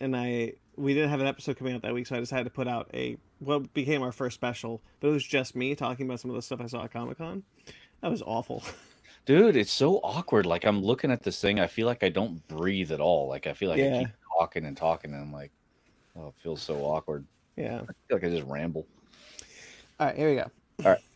and 0.01 0.17
I 0.17 0.55
we 0.77 0.93
didn't 0.93 1.11
have 1.11 1.21
an 1.21 1.27
episode 1.29 1.57
coming 1.57 1.75
out 1.75 1.83
that 1.83 1.95
week, 1.95 2.07
so 2.07 2.17
I 2.17 2.21
decided 2.21 2.45
to 2.45 2.51
put 2.51 2.67
out 2.67 2.91
a 2.93 3.17
what 3.39 3.73
became 3.75 4.03
our 4.03 4.11
first 4.13 4.35
special. 4.35 4.83
But 5.01 5.09
it 5.09 5.13
was 5.13 5.25
just 5.25 5.55
me 5.55 5.75
talking 5.77 6.07
about 6.07 6.21
some 6.21 6.31
of 6.31 6.37
the 6.37 6.43
stuff 6.43 6.61
I 6.61 6.67
saw 6.67 6.83
at 6.85 6.93
Comic 6.93 7.19
Con. 7.19 7.45
That 8.01 8.11
was 8.11 8.23
awful. 8.23 8.63
dude, 9.25 9.57
it's 9.57 9.73
so 9.73 9.99
awkward. 9.99 10.47
Like 10.47 10.65
I'm 10.65 10.83
looking 10.83 11.11
at 11.13 11.23
this 11.23 11.41
thing, 11.41 11.61
I 11.61 11.69
feel 11.69 11.87
like 11.87 12.03
I 12.03 12.09
don't 12.09 12.47
breathe 12.49 12.91
at 12.91 13.01
all. 13.01 13.29
Like 13.29 13.47
I 13.47 13.53
feel 13.53 13.69
like 13.71 13.81
I 13.81 13.85
Yeah. 13.85 13.99
keep 14.01 14.09
talking 14.39 14.65
and 14.65 14.77
talking, 14.77 15.13
and 15.13 15.23
I'm 15.23 15.33
like, 15.33 15.53
oh, 16.19 16.29
it 16.29 16.35
feels 16.43 16.61
so 16.61 16.75
awkward. 16.85 17.25
yeah. 17.57 17.83
I 17.83 17.93
feel 18.09 18.17
like 18.17 18.25
I 18.25 18.31
just 18.31 18.47
ramble. 18.49 18.85
All 20.01 20.09
right, 20.09 20.17
here 20.17 20.29
we 20.31 20.37
go. 20.37 20.51
All 20.85 20.91
right. 20.91 21.01